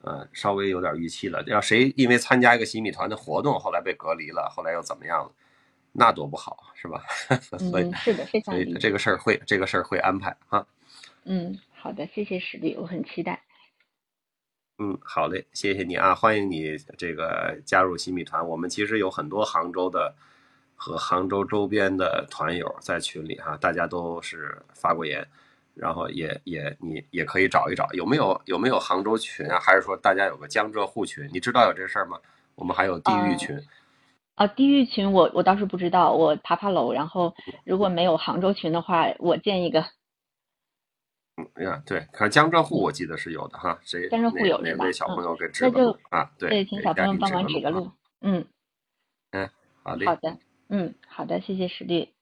[0.01, 1.43] 呃，稍微有点预期了。
[1.47, 5.31] 要谁因为参加一个洗米团的活动，后来被隔离了，后来又怎么样了？
[5.97, 7.01] 那多不好，是吧？
[7.57, 8.53] 所以是的，非常。
[8.53, 10.65] 所以这个事儿会，这个事儿会安排啊。
[11.23, 13.41] 嗯，好的，谢谢史力，我很期待。
[14.77, 18.45] 嗯，好嘞，谢谢你啊，欢迎你这个加入新米团。
[18.45, 20.13] 我们其实有很多杭州的
[20.75, 25.25] 和杭州周边的团友在群里哈，大家都是发过言，
[25.75, 29.57] 然后也也你也可以找一找，有没有有没有杭州群啊？
[29.61, 31.29] 还是说大家有个江浙沪群？
[31.31, 32.19] 你知道有这事儿吗？
[32.55, 33.57] 我们还有地域群。
[34.35, 39.85] 啊，地域群我我倒是不知道，我爬爬楼，然后如果没有杭州群的话，我建一个。
[41.37, 46.31] 嗯呀，对，看江浙沪我记得是有的哈，谁江浙沪有哪位小朋友给指个路啊？
[46.39, 47.91] 对，请小朋友帮忙指个路。
[48.21, 48.47] 嗯，
[49.31, 49.49] 嗯，
[49.83, 50.37] 好的，好的，
[50.69, 52.13] 嗯，好的，谢谢实力，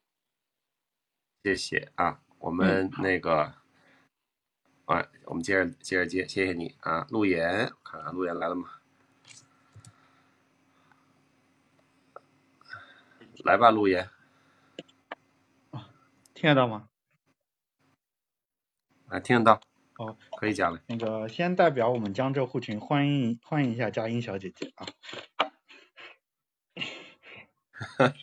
[1.44, 3.54] 谢谢啊，我们那个，
[4.86, 8.68] 啊，我们接着接着接，谢谢你啊，陆岩，看看陆岩来了吗？
[13.46, 14.10] 来吧，陆岩，
[16.34, 16.90] 听得到吗？
[19.14, 19.62] 啊，听得到，
[20.00, 20.82] 哦，可以讲了。
[20.88, 24.88] 那个先代表我们江浙沪群欢迎欢迎一下佳音小姐姐啊。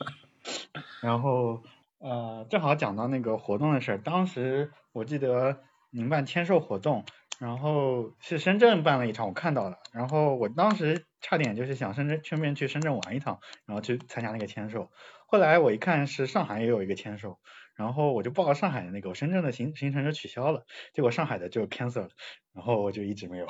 [1.01, 1.62] 然后
[1.99, 7.05] 呃，正好讲到那个活动的事儿，当时我记得您办签售活动，
[7.38, 14.91] 然后是深圳办了一场，我看到了，然后我当时差点就是想深圳顺便去深圳玩一趟，然后去参加那个签售，
[15.28, 17.38] 后来我一看是上海也有一个签售，
[17.81, 22.11] 然后我就报了上海的那个，我深圳的行行程就取消了，结果上海的就 cancel 了，
[22.53, 23.47] 然后我就一直没有。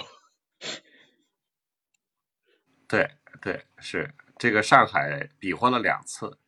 [2.86, 3.10] 对
[3.42, 6.38] 对，是这个上海比划了两次，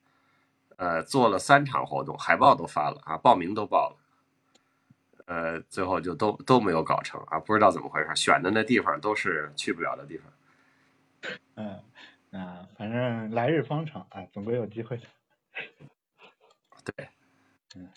[0.76, 3.96] 呃，做了三场活动，海报都发了啊，报名都报了，
[5.26, 10.32] 呃，最后就都都没有搞成啊，不知道怎么回事，选的那地方都是去不了的地方。
[11.56, 11.82] 嗯
[12.30, 15.02] 啊，反正来日方长啊，总归有机会的。
[16.94, 17.08] 对，
[17.74, 17.88] 嗯，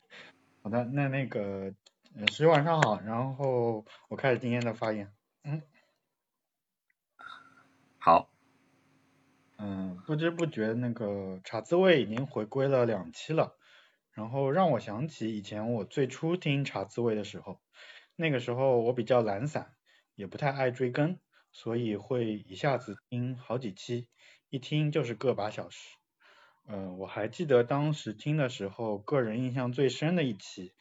[0.64, 1.74] 好的，那那个，
[2.16, 5.14] 呃，十晚上好，然后我开始今天的发言。
[5.44, 5.62] 嗯，
[7.98, 8.30] 好，
[9.58, 13.58] 嗯，不知不觉那个茶滋味已经回归了两期了，
[14.12, 17.60] 然后让我想起以前我最初听茶滋味的时候，
[18.16, 19.76] 那个时候我比较懒散，
[20.16, 21.20] 也不太爱追更，
[21.52, 24.08] 所以会一下子听好几期，
[24.50, 25.98] 一听就是个把小时。
[26.68, 30.74] 嗯，我还记得当时听的时候，个人印象最深的一期，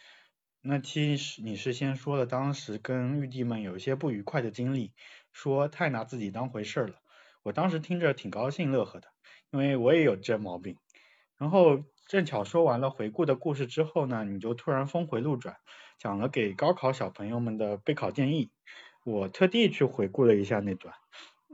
[0.63, 4.95] 那期是你是先说了当时跟玉帝们有一些不愉快的经历，
[5.31, 6.95] 说太拿自己当回事儿了。
[7.43, 9.09] 我当时听着挺高兴乐呵的，
[9.51, 10.79] 因为我也有这毛病。
[11.37, 15.57] 然后正巧说完了回顾的故事之后呢，你就突然峰回路转，
[15.99, 18.53] 讲了给高考小朋友们的备考建议。
[19.05, 20.95] 我特地去回顾了一下那段，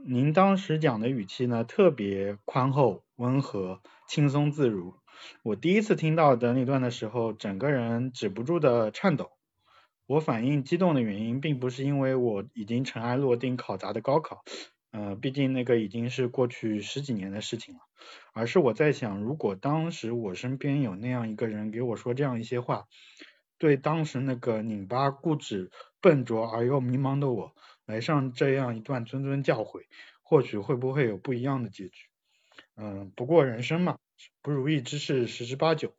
[0.05, 4.95] 您当时讲的语气呢特别宽厚、温和、轻松自如。
[5.43, 9.29] 我第一次听到的那段的时候，整个人止不住的颤抖。
[10.07, 14.43] 我反应激动的原因，并不是因为我已经尘埃落定考砸的高考，
[14.89, 17.81] 呃，毕竟那个已经是过去十几年的事情了，
[18.33, 22.87] 而是我在想，如果当时我身边有那样一个人给我说这样一些话，
[23.59, 25.69] 对当时那个拧巴、固执、
[26.01, 27.53] 笨拙而又迷茫的我，
[27.85, 29.83] 来上这样一段谆谆教诲，
[30.23, 32.07] 或许会不会有不一样的结局？
[32.75, 33.97] 嗯，不过人生嘛，
[34.41, 35.93] 不如意之事十之八九。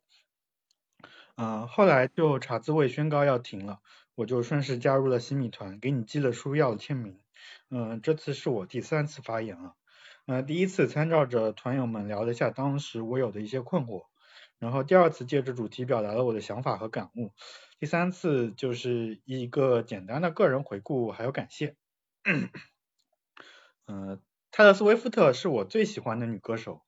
[1.35, 3.79] 嗯，后来就茶滋味宣告要停了，
[4.15, 7.19] 我就顺势加入了新米团，给你寄了书要了签名。
[7.69, 9.75] 嗯，这次是我第三次发言了。
[10.25, 14.05] 呃，第一次参照着团友们聊了下当时我有的一些困惑，
[14.59, 17.33] 然后第二次借着主题表达了我的想法和感悟，
[17.79, 21.75] 第三次就是一个简单的个人回顾还有感谢。
[23.85, 24.21] 嗯，
[24.55, 26.83] 泰勒·斯威夫特是我最喜欢的女歌手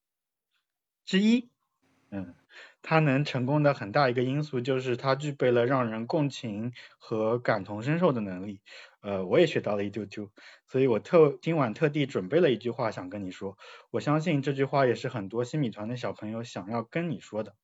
[1.03, 1.49] 之一。
[2.11, 2.36] 嗯，
[2.84, 8.61] 她能成功的很大一个因素就是她具备了让人共情和感同身受的能力。
[9.01, 10.32] 呃，我也学到了一丢丢，
[10.68, 13.57] 所以我特今晚特地准备了一句话想跟你说。
[13.89, 17.55] 我相信这句话也是很多新米团的小朋友想要跟你说的。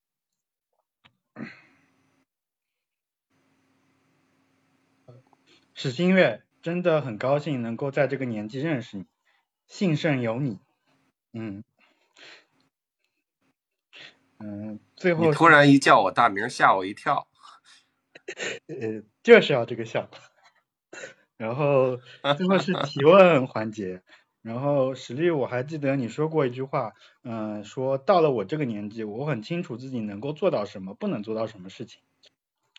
[5.76, 9.06] 史新月，真的很高兴能够在这个年纪认识你，
[9.72, 10.59] 幸甚有你。
[11.32, 11.63] 嗯
[14.38, 17.30] 嗯，最后你突然一叫我大名，吓我一跳。
[18.67, 20.09] 呃，就是要这个笑。
[21.38, 21.95] 然后
[22.38, 24.01] 最后是提问环节，
[24.41, 26.91] 然后实力我还记得你说过一句话，
[27.24, 32.01] 嗯、说到了我这个年纪，我很清楚自己能够做到什么，不能做到什么事情。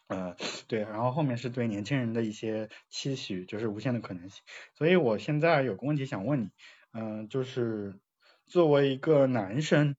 [0.09, 0.36] 呃，
[0.68, 4.43] 对，然后后面是对年轻人的一些期许，就是无限的可能性。
[4.74, 6.51] 所以我现在有个问题想问你，
[6.93, 7.99] 嗯、就是
[8.47, 9.97] 作为一个男生，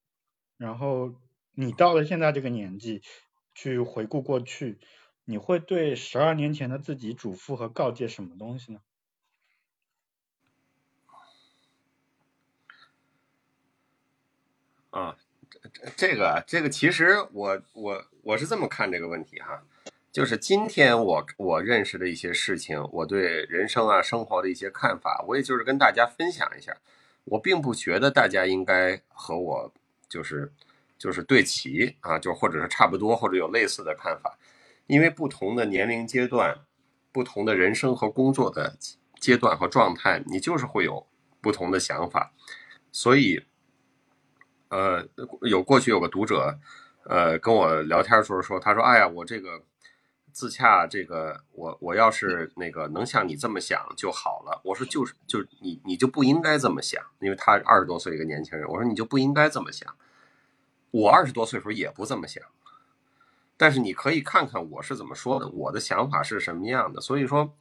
[0.57, 1.15] 然后
[1.53, 3.01] 你到了现在这个年纪，
[3.53, 4.79] 去回顾过去，
[5.25, 8.79] 你会对十二年前的自己嘱咐和告诫什么东西呢？
[14.91, 15.17] 啊，
[15.49, 19.65] 这这这个这个，其实我我我是这么看这个问题哈，
[20.13, 26.77] 就是今天我我认识的一些事情，我对人生啊生活的一些看法，我也就是跟大家分享一下。
[27.23, 29.73] 我并不觉得大家应该和我
[30.07, 30.53] 就是
[30.99, 34.37] 就是对齐啊，就或者是差不多，或者有类似的看法，
[34.85, 36.59] 因为不同的年龄阶段、
[37.11, 38.77] 不同的人生和工作的
[39.19, 41.07] 阶段和状态，你就是会有
[41.41, 42.31] 不同的想法，
[42.91, 43.43] 所以。
[44.69, 45.07] 呃，
[45.41, 46.57] 有过去有个读者，
[47.05, 49.61] 呃，跟我聊天的时候说，他说，哎呀，我这个
[50.33, 54.59] 自洽，这个我我要是那个能像你这么想就好了。
[54.65, 59.95] 我说就是就你你就不应该这么想，因为他二十多岁一个年轻人，我说你就不应该这么想。
[60.91, 62.43] 我二十多岁时候也不这么想，
[63.57, 66.99] 但是你可以看看我是怎么说的，我的想法是什么样的。
[66.99, 67.53] 所以说，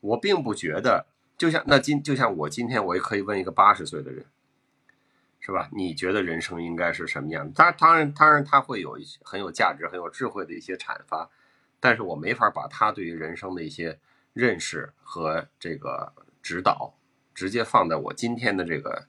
[0.00, 1.06] 我并不觉得，
[1.36, 4.26] 就像那今就像我今天我也可以问一个八十岁的人，
[5.40, 5.68] 是吧？
[5.72, 7.52] 你觉得人生应该是什么样的？
[7.52, 11.28] 当当然当然他会有一些很有价值、很有智慧的一些阐发，
[11.80, 13.98] 但是我没法把他对于人生的一些
[14.32, 16.12] 认识和这个
[16.42, 16.94] 指导
[17.34, 19.06] 直接放在我今天的这个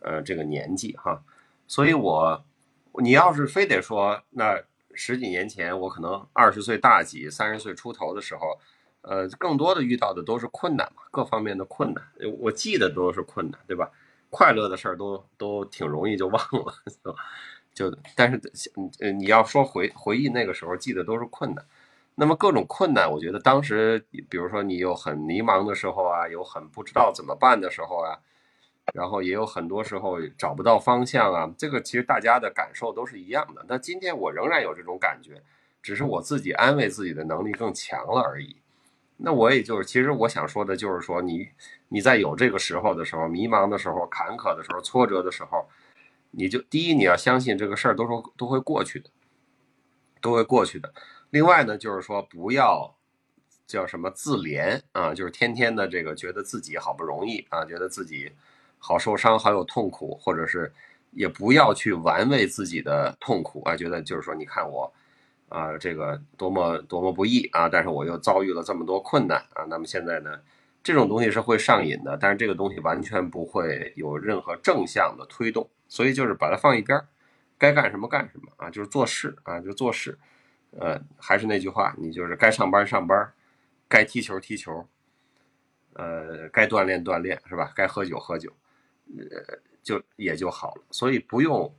[0.00, 1.22] 呃这个年纪哈。
[1.66, 2.44] 所以我
[2.94, 4.62] 你要是非得说那。
[4.98, 8.58] 十几年前，我可能二十岁大几、三十岁出头的时候，
[9.02, 12.02] 呃，更多的遇到的都是困难嘛，各方面的困难。
[12.38, 13.90] 我记得都是困难，对吧？
[14.30, 16.74] 快乐的事儿都都挺容易就忘了，
[17.74, 18.40] 就但是，
[19.00, 21.62] 呃，你要说回回忆那个时候，记得都是困难。
[22.16, 28.18] 那么各种困难，我觉得当时，比如说你有很迷茫的时候啊，有很不知道怎么办的时候啊。
[28.94, 33.66] 然后也有很多时候找不到方向啊，这个其实大家的感受都是一样的。
[33.68, 35.42] 那今天我仍然有这种感觉，
[35.82, 38.56] 只是我自己安慰自己的能力更强了而已。
[39.16, 41.48] 那我也就是，其实我想说的就是说，你
[41.88, 45.66] 你在有这个时候的时候，迷茫的时候、坎坷的时候、挫折的时候，
[46.30, 49.10] 你就第一你要相信这个事儿都是都会过去的，
[50.20, 50.94] 都会过去的。
[51.36, 52.96] 另外呢，就是说不要
[53.66, 58.32] 叫什么自怜啊，就是天天的这个觉得自己好不容易啊，觉得自己。
[58.78, 60.72] 好受伤，好有痛苦，或者是
[61.10, 64.90] 也不要去玩味自己的痛苦啊，觉得就是说，你看我
[65.50, 70.40] 啊，这个多么多么不易啊，但是我又遭遇了这么多困难啊，那么现在呢，
[70.82, 77.08] 这种东西是会上瘾的，但是这个东西完全不会有任何正向的推动，所以就是把它放一边儿，
[77.58, 80.18] 该干什么干什么啊，就是做事啊，就做事，
[80.78, 83.32] 呃，还是那句话，你就是该上班上班，
[83.88, 84.86] 该踢球踢球，
[85.94, 87.72] 呃，该锻炼锻炼是吧？
[87.74, 88.52] 该喝酒喝酒。
[89.16, 91.72] 呃，就也就好了，所以不用，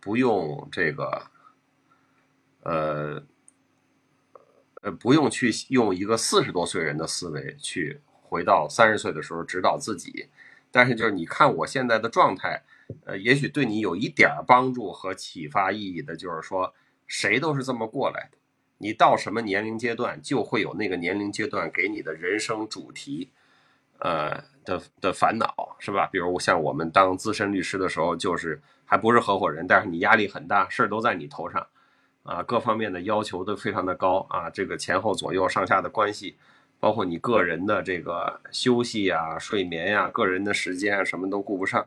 [0.00, 1.30] 不用这个，
[2.64, 3.22] 呃，
[4.82, 10.30] 呃，不用去用一个四十多岁人的思维去回到三十岁的时候指导自己。
[10.72, 12.64] 但是就是你看我现在的状态，
[13.04, 16.74] 呃，也许对你有一点帮助和启发意义的，就是说
[17.12, 18.38] 谁都是这么过来的。
[18.78, 23.30] 你到什么年龄阶段，就会有那个年龄阶段给你的人生主题。
[23.98, 26.08] 呃的的烦恼是吧？
[26.10, 31.64] 比如像我们当资深律师的时候，就是还不是合伙人，但是你压力很大，事儿都在你头上，
[32.24, 36.36] 啊，各方面的要求都非常的高啊，这个前后左右上下的关系，
[36.80, 41.86] 包括你个人的这个休息呀、睡眠呀、个人的时间啊，什么都顾不上，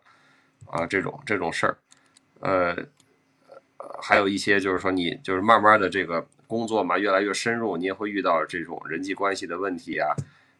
[0.68, 1.78] 啊，这种这种事儿，
[2.40, 2.78] 呃，
[4.02, 10.16] 还有一些就是说你就是慢慢的这个工作嘛，越来越深入，你也会遇到这种人际关系的问题啊。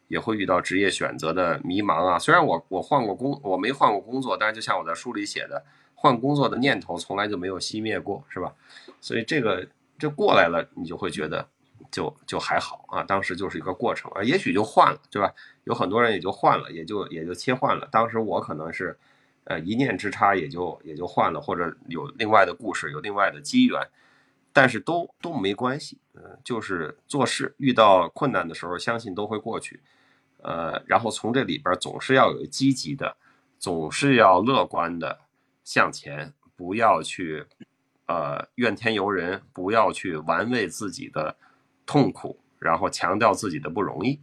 [0.08, 2.16] 也会遇到职业选择的迷茫啊！
[2.16, 5.60] 虽然我我换过工，我没换过工作，但是就像我在书里写的，
[5.96, 8.54] 换工作的念头从来就没有熄灭过，是吧？
[9.00, 9.66] 所以这个
[9.98, 11.44] 这过来了，你就会觉得
[11.90, 13.02] 就就还好啊。
[13.02, 15.34] 当时就是一个过程啊，也许就换了，对吧？
[15.64, 17.88] 有很多人也就换了，也就也就切换了。
[17.90, 18.96] 当时我可能是
[19.46, 23.80] 呃一念之差，也就也就换了，或者有另外的故事，有另外的机缘，
[24.52, 25.98] 但是都都没关系。
[26.14, 29.80] 嗯，就是做事遇到困难的时候，相信都会过去。
[30.42, 33.16] 呃，然后从这里边总是要有积极的，
[33.58, 35.18] 总是要乐观的
[35.64, 37.44] 向前，不要去
[38.06, 41.36] 呃怨天尤人，不要去玩味自己的
[41.84, 44.20] 痛苦，然后强调自己的不容易，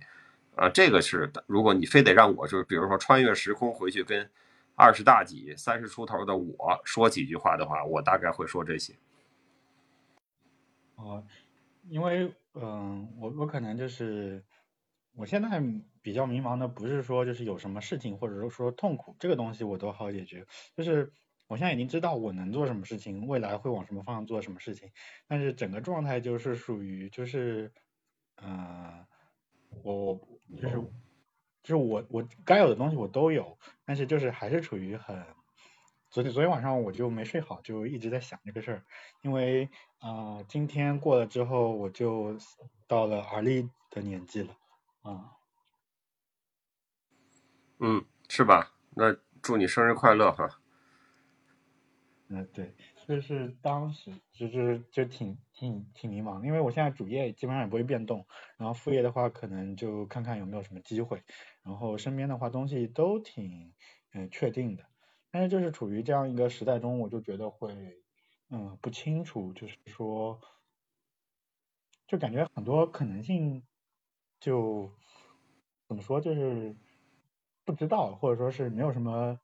[0.55, 4.29] 啊，这个是如果你非得让我就是比如说穿越时空回去跟
[4.75, 8.95] 二十大几、三十出头的我说几句话的话，我大概会说这些。
[10.95, 11.25] 哦，
[11.89, 14.43] 因为嗯，我我可能就是
[15.13, 15.61] 我现在。
[16.03, 20.45] 比较迷茫的不是说就是有什么事情或者说说痛苦这个东西我都好解决，
[20.75, 21.09] 就是
[21.47, 24.91] 我现在已经知道我能做什么事情，未来会往什么方向做什么事情，
[25.25, 27.71] 但是整个状态就是属于就是
[28.41, 29.05] 嗯
[29.81, 30.77] 我我就是
[31.63, 35.25] 就是我我该有的东西我都有，但是就是还是处于很
[36.09, 38.85] 昨天昨天晚上我就没睡好，就一直在想这个事儿，
[39.21, 42.37] 因为啊今天过了之后我就
[42.87, 44.55] 到了而立的年纪了
[45.01, 45.31] 啊。
[47.79, 48.73] 嗯，是吧？
[48.91, 50.61] 那祝你生日快乐哈。
[52.27, 52.75] 嗯，对，
[53.07, 61.23] 就是当时就是就挺挺挺迷茫，因为我现在主业基本上也不会变动，然后副业的话可能就看看有没有什么机会，
[61.63, 63.73] 然后身边的话东西都挺
[64.11, 64.83] 嗯确定的，
[65.31, 68.03] 但是就是处于这样一个时代中，我就觉得会
[68.49, 70.39] 嗯不清楚，就是说
[72.07, 73.63] 就感觉很多可能性
[74.39, 74.91] 就
[75.87, 76.75] 怎么说就是。
[77.65, 79.39] 不知道，或者说是没有什么，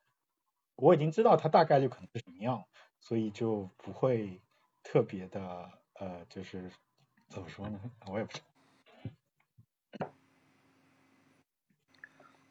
[0.76, 2.66] 我已经知道它大概率可能是什么样，
[3.00, 4.42] 所以就不会
[4.84, 6.70] 特别的呃，就是
[7.28, 7.80] 怎么说呢？
[8.08, 8.40] 我也不知
[10.00, 10.12] 道。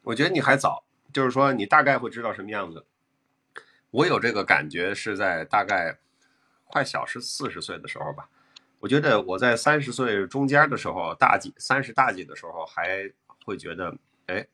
[0.03, 2.85] 我觉得你还早，就是说你大概会知道什么样子。
[3.91, 5.97] 我有这个感觉是在大概
[6.65, 8.29] 快小十四十岁的时候吧。
[8.79, 13.11] 我觉得我在三十岁中间的时候，大几三十大几的时候，还
[13.43, 13.93] 会觉得，
[14.27, 14.47] 哎，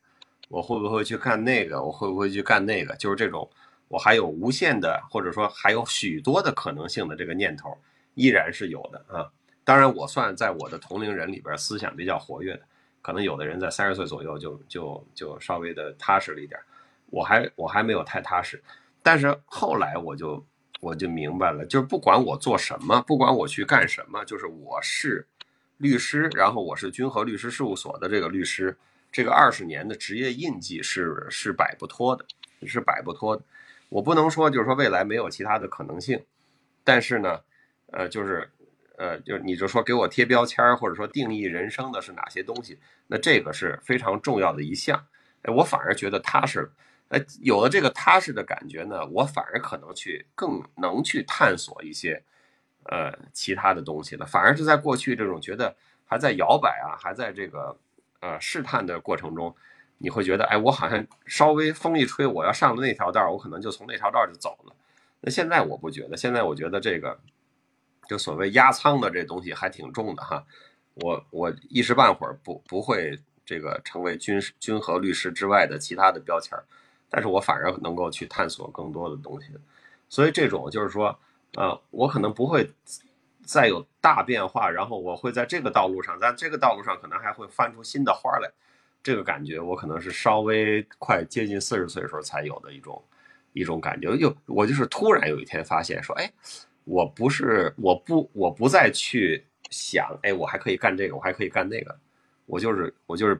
[0.48, 1.84] 我会不会去干那个？
[1.84, 2.96] 我会不会去干那个？
[2.96, 3.48] 就是这种，
[3.88, 7.78] 我还有无限的，或者说还有许多的可能性的这个念头，
[8.16, 9.32] 依然是有的啊。
[9.64, 12.62] 当然，我算在我的同龄人里边思想比较活跃的，
[13.02, 16.60] 可能有的人在三十岁左右就就就稍微的踏实了一点，
[17.12, 18.62] 我还我还没有太踏实。
[19.04, 20.44] 但是后来我就。
[20.82, 25.26] 我就明白了，就是不管我做什么，不管我去干什么，就是我是
[25.78, 28.78] 律师，然后我是君和律师事务所的这个律师，
[29.12, 32.26] 这个二十年的职业印记是是摆不脱的，
[32.68, 33.42] 是摆不脱的。
[33.90, 36.24] 我不能说就是说未来没有其他的可能性，
[36.84, 37.40] 但是呢，
[37.96, 38.50] 呃，就是
[38.98, 42.78] 呃，就你就说给我贴标签或者说定义人生的是哪些东西，
[43.08, 45.08] 那这个是非常重要的一项。
[45.44, 46.70] 哎，我反而觉得踏实。
[47.08, 52.24] 呃，有了这个踏实的感觉呢，我反而可能去更能去探索一些，
[52.86, 54.26] 呃，其他的东西了。
[54.26, 57.78] 反而是在过去这种觉得还在摇摆啊，还在这个
[58.22, 59.56] 呃试探的过程中，
[60.00, 64.76] 你会觉得，哎，我好像稍微风一吹，我要上了那条道，我可能就从那条道就走了。
[65.22, 67.20] 那现在我不觉得，现在我觉得这个
[68.08, 70.44] 就所谓压舱的这东西还挺重的哈。
[70.96, 76.64] 我我一时半会儿不不会这个成为军军和律师之外的其他的标签儿。
[77.08, 79.48] 但是我反而能够去探索更多的东西，
[80.10, 81.18] 所以这种就是说，
[81.54, 82.70] 呃，我可能不会
[83.46, 88.52] 再有大变化，然后我会在这个道路上，在这个道路上可能还会翻出新的花来，
[89.02, 93.02] 这个感觉我可能是稍微快接近四十岁的时候才有的一种
[93.54, 94.14] 一种感觉。
[94.16, 96.30] 又我就是突然有一天发现说，哎，
[96.86, 102.00] 我不是我不我不再去想，哎，我还可以干这个，我还可以干那个，
[102.46, 103.40] 我就是我就是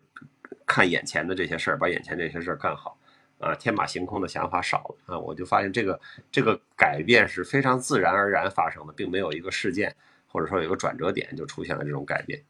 [0.66, 2.98] 看眼前的这些事儿，把眼前这些事儿干好。
[3.38, 6.00] 啊，天马行空的想法少了啊，我就发现这个
[6.32, 9.94] 这个改变是非常自然而然发生的，并没有一个事件
[10.26, 12.42] 或者说有一个转折点就出现了这种改变。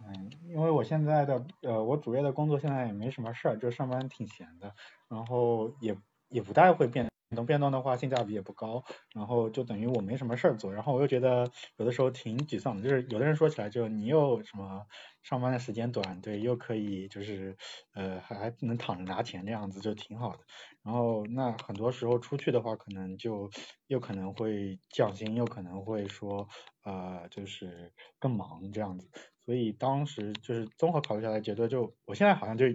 [0.00, 4.74] 嗯，因为我现在的呃，我主业的工作现在也没什么事儿，就上班挺闲的，
[5.08, 5.94] 然后也
[6.30, 7.06] 也不太会变。
[7.30, 8.82] 能变动的话，性价比也不高，
[9.14, 14.86] 然后就等于我没什么事儿做，然后我又觉得有的时候挺沮丧的，就是有的人说起来，就你又什么
[15.22, 17.56] 上班的时间短，对，又可以就是
[17.94, 20.38] 呃还还能躺着拿钱这样子，就挺好的。
[20.82, 23.50] 然后那很多时候出去的话，可能就
[23.88, 26.46] 又可能会降薪，又可能会说
[26.84, 29.10] 呃就是更忙这样子，
[29.44, 32.66] 所以当时就是综合考虑下来，觉得就我现在好像就。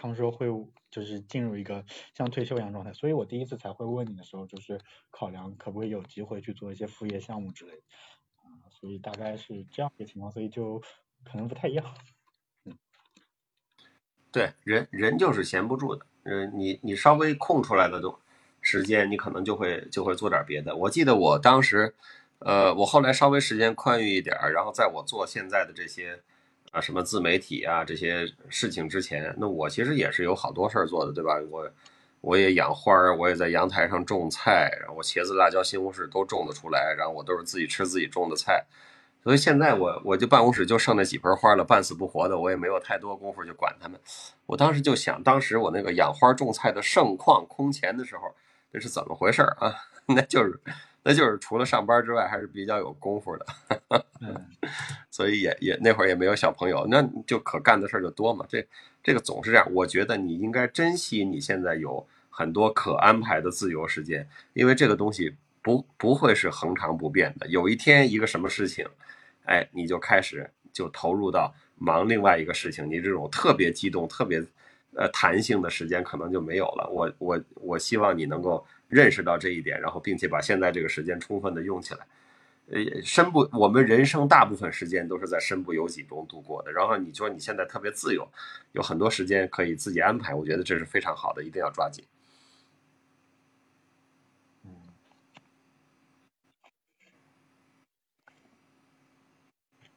[0.00, 0.46] 他们说会
[0.92, 1.84] 就是进入一个
[2.14, 4.80] 像退休一样状态，所以我第一次才会问你的时候，就是
[5.10, 7.82] 考量可不可以有机会去做一些副业项目之类的，
[8.36, 10.80] 啊，所以大概是这样一个情况，所以就
[11.24, 11.84] 可能不太一样，
[12.64, 12.78] 嗯，
[14.30, 18.16] 对，人人就是闲不住的，嗯，你你稍微空出来的都
[18.60, 20.76] 时间，你可能就会就会做点别的。
[20.76, 21.96] 我记得我当时，
[22.38, 26.22] 呃，我后来稍微时间宽裕一点，然后在我做现在的这些。
[26.72, 31.34] 啊，什么自媒体啊这些事情之前，那我其实也是有好多事儿做的，对吧？
[31.50, 31.70] 我
[32.20, 38.64] 我也养花儿，我也在阳台上种菜，然后我茄子、辣椒、西红柿都种得出来，然后我都是自己吃自己种的菜。
[39.24, 43.98] 所以现在我我就办公室就剩那几盆花了，半死不活的，我也没有太多功夫去管它们。
[44.46, 48.34] 我当时就想，当时我那个养花种菜的盛况空前的时候，
[48.72, 49.74] 这是怎么回事啊？
[50.06, 50.60] 那就是。
[51.08, 53.46] 那就是除了上班之外，还是比较有功夫的，
[55.10, 58.44] 所以也也那会儿也没有小朋友，那就可干的事儿就多嘛。
[58.46, 58.62] 这
[59.02, 67.46] 这个总是这样，我觉得你应该珍惜你现在有很多可安排的自由时间，因为这个东西不不会是恒常不变的。
[67.48, 68.86] 有一天一个什么事情，
[69.46, 74.44] 哎，你就开始就投入到忙另外一个事情，你这种特别激动、特别
[74.94, 76.86] 呃弹性的时间可能就没有了。
[76.92, 78.62] 我我我希望你能够。
[78.88, 82.06] 认识到这一点，然后并且把现在这个时间充分的用起来，
[82.70, 86.72] 呃，身不，我们人生大部分时间都是在身不由己中度过的。
[86.72, 88.28] 然后你说你现在特别自由，
[88.72, 92.04] 有很多时间可以自己安排，我觉得这是非常好的，一定要抓紧。
[94.64, 94.70] 嗯，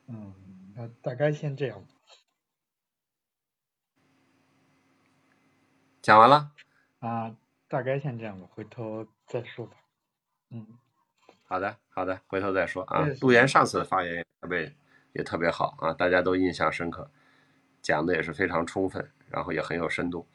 [0.08, 0.34] 嗯，
[0.76, 1.84] 那大概先这样。
[6.02, 6.52] 讲完了。
[7.00, 7.41] 啊。
[7.72, 9.78] 大概先这样吧，回头再说吧。
[10.50, 10.78] 嗯，
[11.46, 13.08] 好的，好的，回头再说啊。
[13.22, 14.76] 杜岩上次的发言也特别
[15.14, 17.10] 也特别好啊，大家都印象深刻，
[17.82, 20.28] 讲的也是非常充分，然后也很有深度。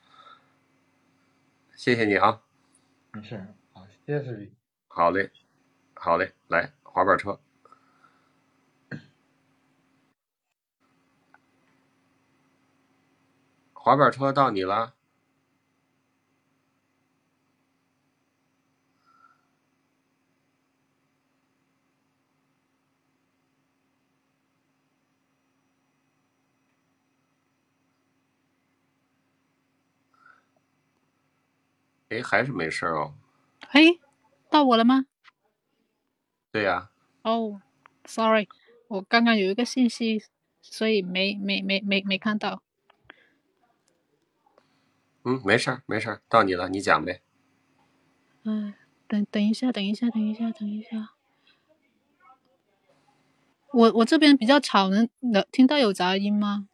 [1.75, 2.41] 谢谢你啊，
[3.13, 4.55] 没事，好，谢谢你。
[4.89, 5.31] 好嘞，
[5.93, 7.39] 好嘞，来滑板车。
[13.75, 14.96] 滑板车到你了。
[32.09, 33.15] 哎，还是没事哦。
[33.71, 33.99] 哎，
[34.49, 35.07] 到我了吗？
[36.53, 36.91] 对呀、
[37.23, 37.61] 哦、
[38.05, 38.49] s o r r y
[38.89, 40.23] 我刚刚有一个信息，
[40.63, 42.63] 所以没没没没没看到。
[45.25, 47.21] 嗯，没事儿，没事儿，到你了，你讲呗。
[48.45, 48.73] 嗯，
[49.09, 51.11] 等等一下，等一下，等一下，等一下。
[53.73, 56.69] 我我这边比较吵，能能听到有杂音吗？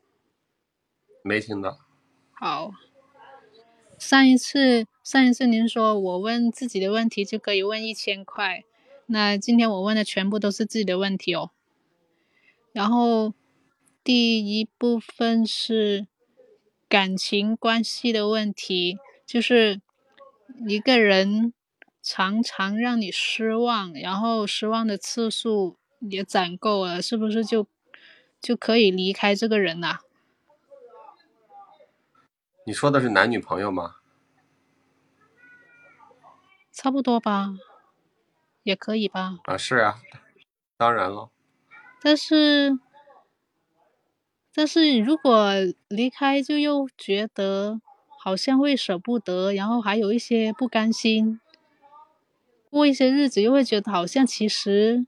[1.24, 1.80] 没听到。
[2.32, 2.72] 好。
[3.98, 8.62] 上一次上一次您说我问自己的问题就可以问一千块，
[9.06, 11.50] 那今天我问的全部都是自己的问题哦。
[12.70, 13.34] 然后
[14.04, 16.06] 第一部分是
[16.88, 18.96] 感情关系的问题，
[19.26, 19.80] 就是
[20.68, 21.52] 一个人
[22.00, 27.66] 常常让你失望，然后失望的次数也攒够了，是不是就
[28.40, 30.02] 就可以离开这个人啦、
[32.64, 33.96] 你说的是男女朋友吗？
[36.72, 37.54] 差不多吧，
[38.62, 39.38] 也可以吧。
[39.44, 40.00] 啊，是啊，
[40.76, 41.30] 当然了。
[42.00, 42.78] 但是，
[44.54, 45.52] 但是如果
[45.88, 47.80] 离开，就又觉得
[48.18, 51.38] 好像会舍不得，然后还有一些不甘心。
[52.70, 55.06] 过一些日子又会觉得好像其实，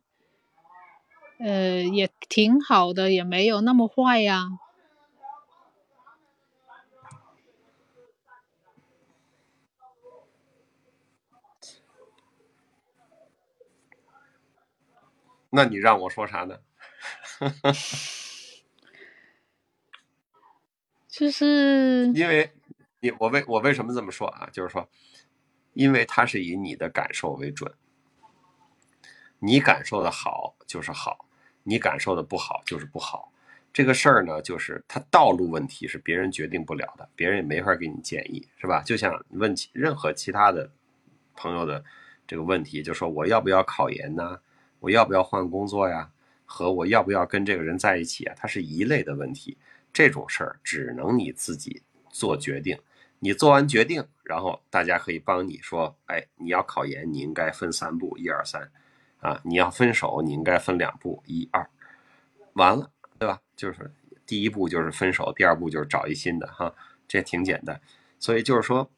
[1.38, 4.50] 呃，也挺好的，也没有那么坏呀。
[15.54, 16.58] 那你让我说啥呢？
[21.06, 22.50] 就是因为
[22.98, 24.48] 你我为我为什么这么说啊？
[24.52, 24.88] 就是说，
[25.72, 27.72] 因为它是以你的感受为准，
[29.38, 31.26] 你感受的好就是好，
[31.62, 33.30] 你感受的不好就是不好。
[33.72, 38.82] 这个事儿呢，就是它道路问题是别人决定不了的，别人也没法给你建议，是吧？
[38.82, 40.68] 就像问其任何其他的
[41.36, 41.84] 朋友的
[42.26, 44.40] 这个问题，就说我要不要考研呢？
[44.84, 46.10] 我要不要换工作呀？
[46.44, 48.34] 和我要不要跟这个人在一起啊？
[48.36, 49.56] 它是一类的问题。
[49.94, 52.78] 这种事儿只能你自己做决定。
[53.18, 58.70] 你做完决定，然后大家可以帮你说，哎，你要考研，你应该分三步，一二三，
[59.20, 61.66] 啊，你要分手，你应该分两步，一二，
[62.52, 63.40] 完了，对吧？
[63.56, 63.90] 就是
[64.26, 66.74] 第一步就是分手，第二步就是找一新的，哈，
[67.08, 67.80] 这挺简单。
[68.20, 68.90] 所以就是说，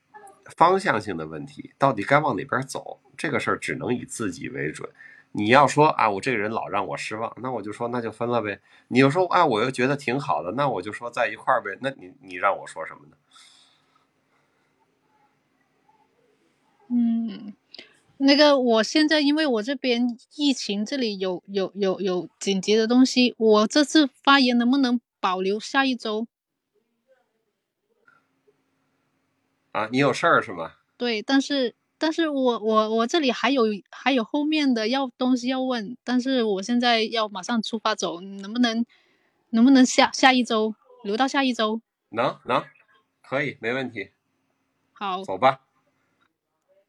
[0.56, 4.90] 方向性的问题，到底该往哪边走，这个事儿只能以自己为准。
[5.36, 8.58] 你要说啊，我这个人老让我失望，那我就说那就分了呗。
[8.88, 11.76] 你又说啊，我又觉得挺好的，那我就说在一块儿呗。
[11.82, 13.16] 那你你让我说什么呢？
[16.88, 17.54] 嗯，
[18.16, 26.26] 那个我现在因为我这边疫情这里有有有有紧急的东西，我这次发言能不能保留下一周？
[29.72, 30.76] 啊，你有事儿是吗？
[30.96, 38.84] 对，但是但是我我我这里还有还有后面的要东西要问，但是我现在要马上出发走，能不能
[39.50, 40.74] 能不能下下一周
[41.04, 41.80] 留到下一周？
[42.10, 42.62] 能能，
[43.22, 44.10] 可以，没问题。
[44.92, 45.60] 好，走吧。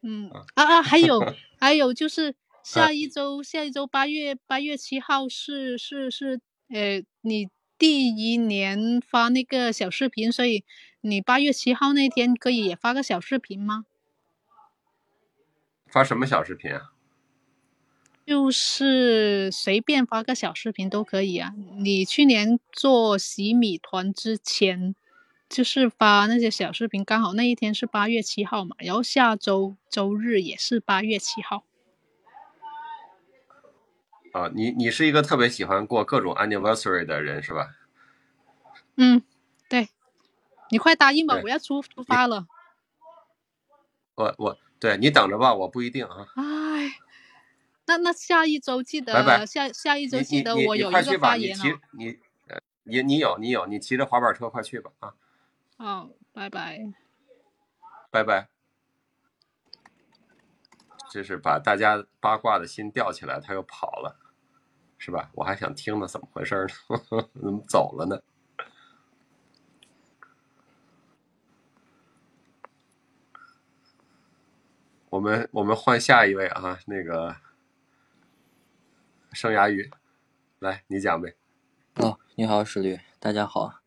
[0.02, 1.20] 嗯啊啊，还有
[1.58, 7.48] 还有就是下一周下一周八月八月七号是是是呃你
[7.78, 10.64] 第一年发那个小视频，所以
[11.00, 13.86] 你八月七号那天可以也发个小视频吗？
[15.90, 16.92] 发什么小视频啊？
[18.26, 21.54] 就是随便发个小视频都可以啊。
[21.78, 24.94] 你去年做洗米团之前，
[25.48, 31.64] 就是发那些小视频，刚好那一天是八月七号嘛，然后下周周日也是八月七号。
[34.32, 37.76] 啊，你你是一个特别喜欢过各种 anniversary 的人是吧？
[38.96, 39.22] 嗯，
[39.70, 39.88] 对，
[40.70, 42.46] 你快答应吧，我要出出发了。
[44.16, 46.26] 我我对你等着吧，我不一定啊。
[46.36, 46.92] 哎，
[47.86, 51.62] 那那下一周记得拜拜下下一周记得你你你我有一个发言哦。
[51.92, 55.14] 你呃你你有你有你骑着滑板车快去吧啊，
[55.78, 56.92] 哦，拜拜。
[58.10, 58.48] 拜拜。
[61.10, 64.18] 这是把大家八卦的心吊起来，他又跑了，
[64.98, 65.30] 是吧？
[65.34, 66.54] 我还想听呢，怎么回事
[67.10, 67.28] 呢？
[67.40, 68.20] 怎么走了呢？
[75.10, 77.34] 我们我们换下一位啊，那个
[79.32, 79.90] 生涯鱼，
[80.58, 81.34] 来你讲呗。
[81.94, 83.80] 哦，你好，史律，大家好。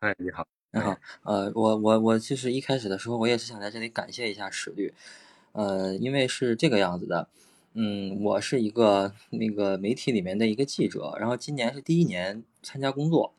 [0.00, 0.46] 哎，你好。
[0.70, 4.92] 你好，呃，我我我其实一开始的时候，我也是想在这里感谢一下史律，
[5.52, 7.28] 呃，因为是这个样子的，
[7.72, 13.34] 嗯，我是一个那个媒体里面的一个记者，然后今年是第一年参加工作，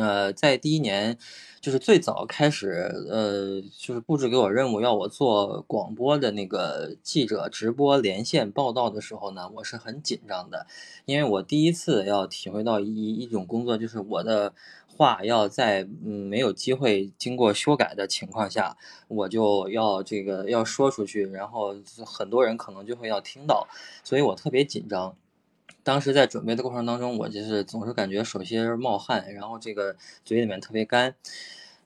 [0.00, 1.18] 呃，在第一年
[1.60, 10.66] 就是最早开始，呃，就是布置给我任务要我做广播的那个记者直播连线报道的时候呢，我是很紧张的，
[11.04, 14.52] 因为我第一次要体会到一一种工作，就是我的。
[14.96, 18.76] 话要在嗯没有机会经过修改的情况下，
[19.08, 21.74] 我就要这个要说出去，然后
[22.04, 23.66] 很多人可能就会要听到，
[24.04, 25.16] 所以我特别紧张。
[25.82, 31.14] 当时在准备的过程当中，我就是总是感觉手心冒汗，然后这个嘴里面特别干。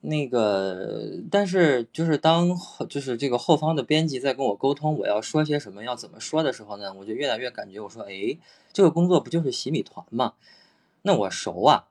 [0.07, 2.51] 那个，但是就是当
[2.91, 8.37] 就是这个后方的编辑在跟我沟通我要说些什么，要怎么说的时候呢，我就越来越感觉我说，哎，
[8.73, 10.35] 这个工作不就是洗米团吗？
[11.03, 11.87] 那我熟啊。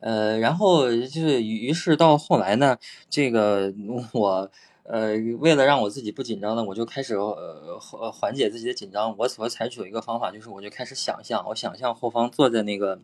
[0.00, 2.78] 呃，然后就是于是到后来呢，
[3.10, 3.74] 这个
[4.12, 4.50] 我
[4.90, 7.78] 呃为了让我自己不紧张呢，我就开始呃
[8.12, 9.14] 缓解自己的紧张。
[9.18, 13.00] 我所采取的一个方法就是，我就开始想象，我想象后方坐在那个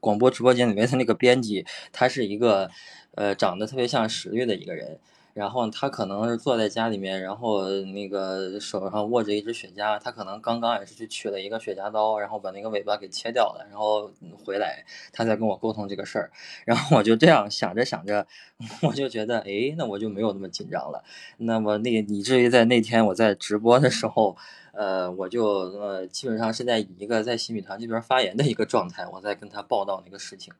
[0.00, 2.70] 广播直播间里面的那个编辑，他是一个
[3.14, 5.00] 呃长得特别像史律的一个人。
[5.36, 14.10] 然后他可能是坐在家里面，然后那个手上握着一只雪茄，他可能刚刚也是去取了一个雪茄刀，然后把那个尾巴给切掉了，然后
[14.42, 14.82] 回来，
[15.12, 16.30] 他在跟我沟通这个事儿。
[16.64, 18.26] 然后我就这样想着想着，
[18.80, 21.04] 我就觉得，哎，那我就没有那么紧张了。
[21.36, 24.34] 那么那以至于在那天我在直播的时候，
[24.72, 30.54] 呃，我就呃基本上是在一个在新米团这边发言的一个状态，我在跟他报道那个事情。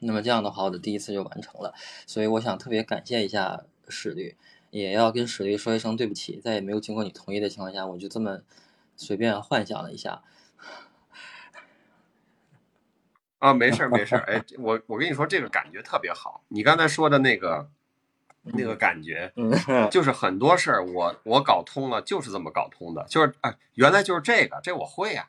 [0.00, 1.72] 那么这样的话，我的第一次就完成了。
[2.04, 3.62] 所以我想特别感谢一下。
[3.90, 4.36] 史律
[4.70, 8.40] 也要跟史律说一声对不起，在也没有经过你同意的情况下，我就这么
[8.96, 10.22] 随便幻想了一下。
[13.38, 16.44] 啊，没事儿没事儿，哎，我我跟你说，这个感觉特别好。
[16.48, 17.70] 你刚才说的那个
[18.42, 19.32] 那个感觉，
[19.90, 25.28] 就是很多事儿我我搞通了，就是这么搞通的，就是哎，原来就是这个，这我会呀，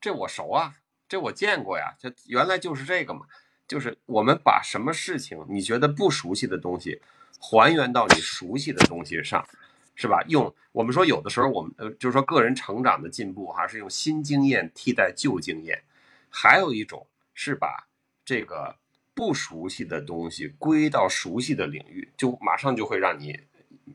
[0.00, 0.78] 这我熟啊，
[1.08, 3.26] 这我见过呀，这原来就是这个嘛，
[3.68, 7.00] 就是我们把什么事情你觉得不熟悉的东西。
[7.38, 9.46] 还原到你熟悉的东西上，
[9.94, 10.22] 是吧？
[10.28, 15.82] 用我们说有的时候我们呃，就是说个人成长的进步哈，是用新经验替代旧经验。
[16.30, 17.88] 还有一种是把
[18.24, 18.76] 这个
[19.14, 23.40] 不熟悉的东西归到熟悉的领域，就马上就会让你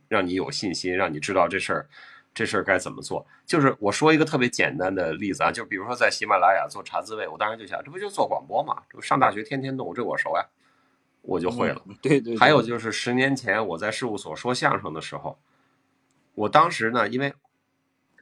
[0.08, 1.88] 让你有信心，让你知道这事儿
[2.34, 3.26] 这事儿该怎么做。
[3.46, 8.82] 就是我说一个特别简单的例子啊，就比如说在喜马拉雅做茶滋味，我当时就想，这不就做广播嘛？
[8.90, 10.46] 这不上大学天天弄，这我熟呀。
[11.24, 12.38] 我就会了，对对。
[12.38, 15.40] 还有就是十年前我在事务所说相声的时候，
[16.36, 17.34] 我当时呢，因为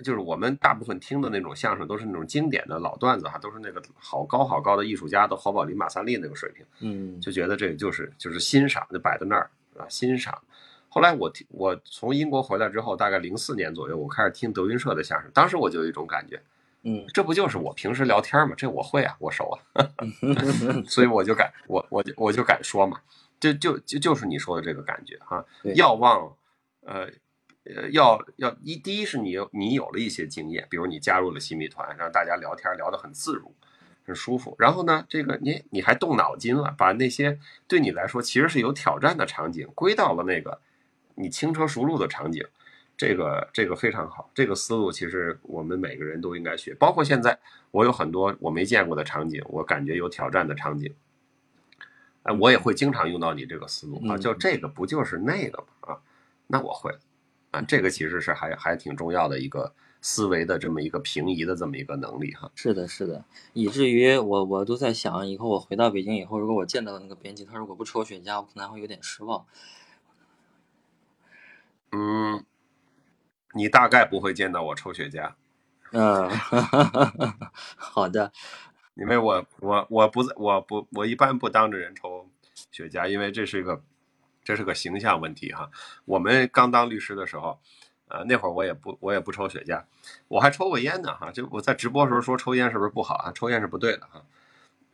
[0.03, 10.41] 就是我们大部分听的那种相声都是那种经典的老段子哈，都是那个好高好高的艺术家的侯宝林、马三立那个水平，嗯，就觉得这个就是就是欣赏，就摆在那儿啊欣赏。
[10.87, 16.41] 后来我听我从英国回来之后，大概零四年左右，我开始听德云社的相声，当时我就有一种感觉。
[16.83, 18.55] 嗯，这不就是我平时聊天嘛？
[18.57, 19.85] 这我会啊，我熟啊，
[20.87, 22.99] 所以我就敢，我我就我就敢说嘛，
[23.39, 25.45] 就就就就是你说的这个感觉哈。
[25.75, 26.35] 要忘，
[26.79, 27.07] 呃
[27.65, 33.53] 呃，要要一第一是你有你有了一些经验，比如你加入了新密团，让大家聊天聊得很自如，
[34.03, 34.55] 很舒服。
[34.57, 37.37] 然后呢，这个你你还动脑筋了，把那些
[37.67, 40.59] 对你来说其实是有挑战的场景归到了那个
[41.13, 42.43] 你轻车熟路的场景。
[43.01, 46.75] 这个这个非常好，这个思路其实我们每个人都应该学。
[46.75, 47.39] 包括现在，
[47.71, 50.93] 我有很多我没见过的场景，我感觉有挑战的场景，
[52.21, 55.65] 哎，我也会经常用到你这个思路啊，就这个不就是那个吗？
[55.79, 55.97] 啊，
[56.45, 56.95] 那我会，
[57.49, 62.51] 啊，这个其实是还还挺重要的一个思维的这么一个平移的这么一个能力哈。
[62.53, 69.43] 是的，是的，以至于我我都在想，以后我回到北京以后，如果我见到那个编辑，他如果不抽雪茄，我可能会有点失望。
[71.93, 72.45] 嗯。
[73.53, 75.33] 你大概不会见到我抽雪茄，
[75.91, 76.29] 嗯，
[77.75, 78.31] 好的，
[78.93, 82.29] 因为我我我不我不我一般不当着人抽
[82.71, 83.81] 雪茄，因为这是一个
[84.41, 85.69] 这是个形象问题哈。
[86.05, 87.59] 我们刚当律师的时候，
[88.07, 89.83] 呃，那会儿我也不我也不抽雪茄，
[90.29, 91.29] 我还抽过烟呢哈。
[91.29, 93.31] 就我在直播时候说抽烟是不是不好啊？
[93.35, 94.23] 抽烟是不对的哈。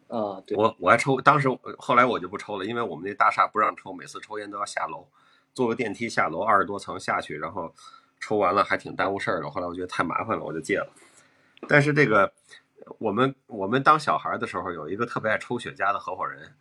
[0.07, 1.47] 啊，对，我我还抽，当时
[1.77, 5.07] 后来我就不抽了，因为我们那大厦不让抽，每次抽烟都要下楼，
[5.53, 7.71] 坐个电梯下楼二十多层下去，然后。
[8.19, 10.87] 抽完了还挺耽误事儿的，后来我觉得太麻烦了，我就戒了。
[11.67, 12.31] 但是这个，
[12.99, 16.53] 我们我们当小孩的时候有一个特别爱抽雪茄的合伙人，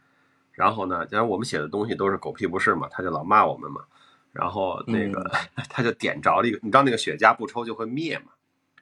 [0.52, 3.84] 然后呢，然后我们写的东西都是狗屁不是嘛，他就老骂我们嘛。
[4.32, 5.30] 然后那个
[5.70, 8.32] 他就点着了一个，你知道那个雪茄不抽就会灭嘛，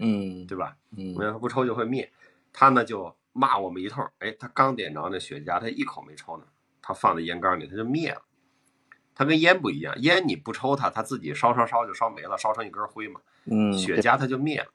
[0.01, 0.76] 嗯，对吧？
[0.96, 2.10] 嗯，不抽就会灭。
[2.52, 6.44] 他呢就骂我们一通，哎，他刚点着那雪茄，他一口没抽呢，
[6.82, 8.22] 他放在烟缸里他就灭了。
[9.15, 13.20] 它跟烟不一样，烟你不抽它，它自己烧烧烧就烧没了，烧成一根灰嘛。
[13.45, 14.66] 嗯，雪茄它就灭了，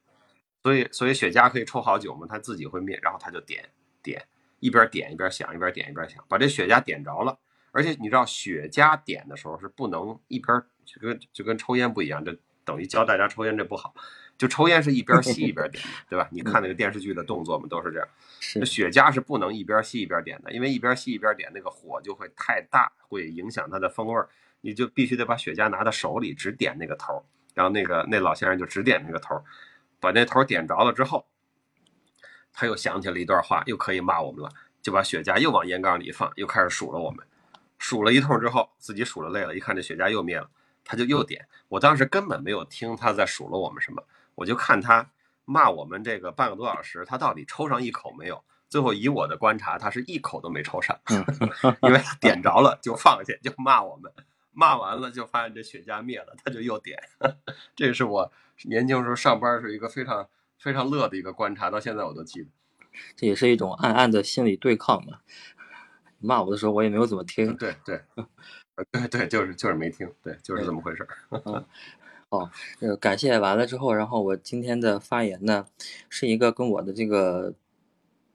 [0.64, 3.70] 所以所以雪茄可以抽好久嘛，它自己会灭，然后它就点
[4.02, 4.26] 点，
[4.60, 7.38] 一边点一边响，一边点一边响，把这雪茄点着了。
[7.72, 13.94] 而且你知道雪茄点的时候是不能一边就跟就跟抽烟不一样，这等于教大家抽烟这不好。
[14.40, 16.28] 就抽烟是一边吸一边点， 对吧？
[16.32, 18.07] 你看那个电视剧的动作嘛，都是这样。
[18.40, 24.30] 是雪茄是不能一边吸一边点的，因为一边吸一边点，那个火就会太大，会影响它的风味儿。
[24.61, 29.44] 你就必须得把雪茄拿到手里，只点那个头儿，然后那个那老先生就只点那个头儿，
[29.99, 31.28] 把那头儿点着了之后，
[32.53, 34.49] 他又想起了一段话，又可以骂我们了，
[34.82, 37.26] 就把雪茄又往烟缸里一放，又开始数了我们。
[37.78, 40.49] 数了一通之后，自己数了累了，一看这雪茄又灭了，
[40.86, 41.45] 他就又点。
[41.68, 44.02] 我当时根本没有听他在数落我们什么。
[44.40, 45.11] 我就看他
[45.44, 48.44] 骂我们这个半个多小时，他到底抽上一口没有？
[48.70, 50.98] 最后以我的观察，他是一口都没抽上，
[51.82, 54.11] 因为他点着了就放下，就骂我们，
[54.52, 56.98] 骂完了就发现这雪茄灭了，他就又点。
[57.76, 58.32] 这是我
[58.66, 60.30] 年轻时候上班是一个非常
[60.60, 62.49] 非常乐的一个观察，到现在我都记得。
[63.16, 65.20] 这也是一种暗暗的心理对抗嘛。
[66.20, 68.02] 骂我的时候我也没有怎么听，对对，
[68.91, 71.41] 对 对，就是就是没听，对，就是这么回事儿。
[71.45, 71.66] 嗯。
[72.30, 75.65] 哦，呃，感谢完了之后，然后我今天的发言呢，
[76.10, 77.56] 是一个跟我的这个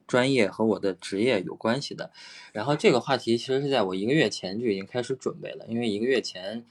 [0.04, 2.10] 专业和我的职业有关系的。
[2.52, 6.66] 然后这个话题其实是在我一个月前就已经开始准备了，因为一个月前，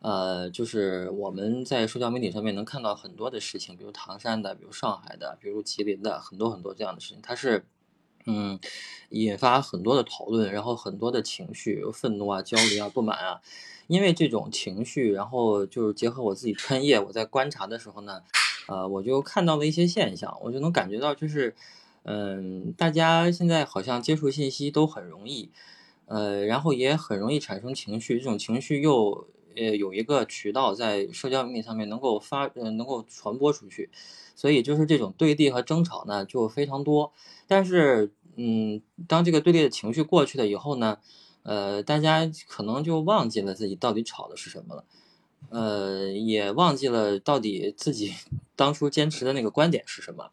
[0.00, 7.64] 呃，就是我们在社交媒体上面能看到很多的事情，比如唐山的，比如上海的，比如吉林的，很多很多这样的事情，它是，
[8.26, 8.60] 嗯，
[9.08, 13.40] 引发很多的讨论，然后很多的情绪，愤怒啊、焦虑啊、不满啊。
[13.88, 18.22] 因为这种情绪，然后就是结合我自己专业，我在观察的时候呢，
[18.68, 21.54] 呃，我就看到了一些现象，我就能感觉到，就是，
[22.02, 25.50] 嗯，大家现在好像接触信息都很容易，
[26.04, 33.88] 呃，然后也很容易产生情绪，这种情绪又呃有一个渠道在社交媒体上面能够发，呃，能够传播出去，
[34.36, 37.10] 所以就是这种对立和争吵呢就非常多。
[37.46, 40.98] 但是，嗯，当这个对立的情绪过去了以后呢？
[41.48, 44.84] 呃，大家可能就忘记了自己到底吵的是什么了，
[45.48, 48.12] 呃，也忘记了到底自己
[48.54, 50.30] 当初坚持的那个观点是什么，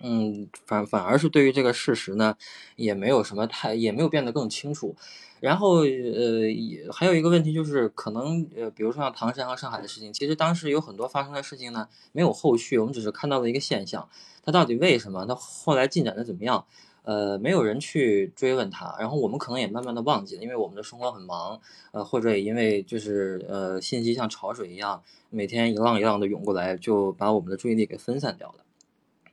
[0.00, 2.36] 嗯，反反而是对于这个事实呢，
[2.76, 4.94] 也没有什么太，也没有变得更清楚。
[5.40, 14.08] 然后，呃，也还有一个问题就是，可能呃，比如说像唐山和上海的事情，其实当时有很多发生的事情呢，没有后续，我们只是看到了一个现象，
[14.44, 16.64] 它到底为什么，它后来进展的怎么样？
[17.04, 21.60] 呃，没有人去追问他，然后我们可能也慢慢的忘记了，因为我们的生活很忙，
[21.92, 28.64] 呃，或者也因为就是呃信息像潮水一样，每天一浪一浪的涌过来，就把我们的注意力给分散掉了。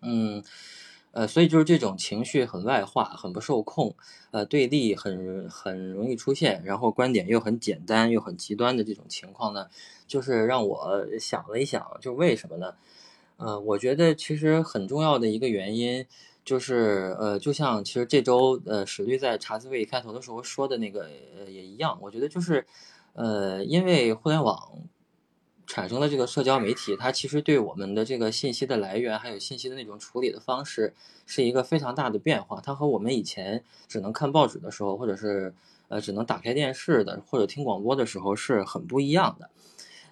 [0.01, 0.43] 嗯，
[1.11, 3.95] 呃，所以就是这种情绪很外化，很不受控，
[4.31, 9.67] 呃，对立很很容易出现，然后观点又很简单又很极端的这种情况呢，
[10.07, 12.73] 就是让我想了一想，就为什么呢？
[13.37, 16.05] 呃，我觉得其实很重要的一个原因。
[16.43, 21.07] 就是呃，就像其实这周呃史律在茶滋味开头的时候说的那个
[21.37, 22.65] 呃也一样，我觉得就是
[23.13, 24.79] 呃，因为互联网
[25.67, 30.95] 产生的这个社交媒体，它其实对我们的这个信息的来源还有信息的那种处理的方式
[31.27, 32.59] 是一个非常大的变化。
[32.59, 35.53] 它和我们以前只能看报纸的时候，或者是
[35.89, 39.49] 呃只能打开电视的或者听广播的时候是很不一样的。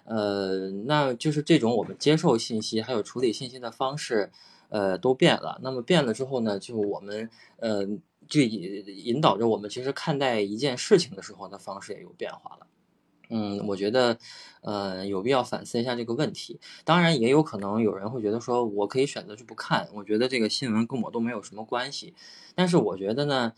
[0.04, 4.30] 呃，那就是这种我们接受信息还有处理信息的方式。
[4.70, 5.60] 呃，都变了。
[5.62, 7.28] 那么变了之后呢，就我们
[7.58, 7.86] 呃，
[8.26, 12.66] 就引引导着我们，其实看待一件事情的时候的方式也有变化了。
[13.28, 14.18] 嗯，我觉得
[14.62, 16.58] 呃，有必要反思一下这个问题。
[16.84, 22.14] 当然，也有可能有人会觉得说，我可以选择去不看，我觉得这个新闻跟我都没有什么关系。
[22.54, 23.52] 但是我觉得呢，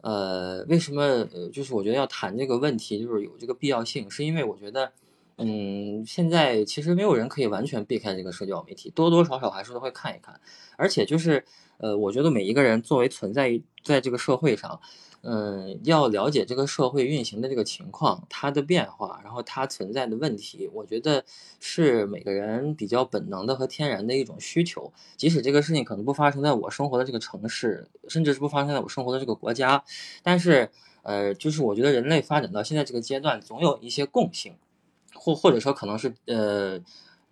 [0.00, 4.92] 呃，为什么，就是我觉得要谈这个问题，就是有这个必要性，是因为我觉得。
[5.42, 10.38] 嗯，现在其实没有人可以完全避开这个社交媒体，多多少少还是都会看一看。
[10.76, 11.42] 而且就是，
[11.78, 14.78] 呃，我觉得每一个人作为存在于在这个社会上，
[15.22, 21.24] 嗯，要了解这个社会运行的这个情况，它的变化，然后它存在的问题，我觉得
[21.58, 24.92] 是每个人比较本能的和天然的一种需求。
[25.16, 29.82] 即使这个事情可能不发生在我生活的这个城市，甚至是不发生在我生活的这个国家，
[30.22, 30.68] 但是，
[31.02, 34.52] 呃，就是我觉得人类发展到现在这个阶段，总有一些共性。
[35.20, 36.80] 或或者说可能是呃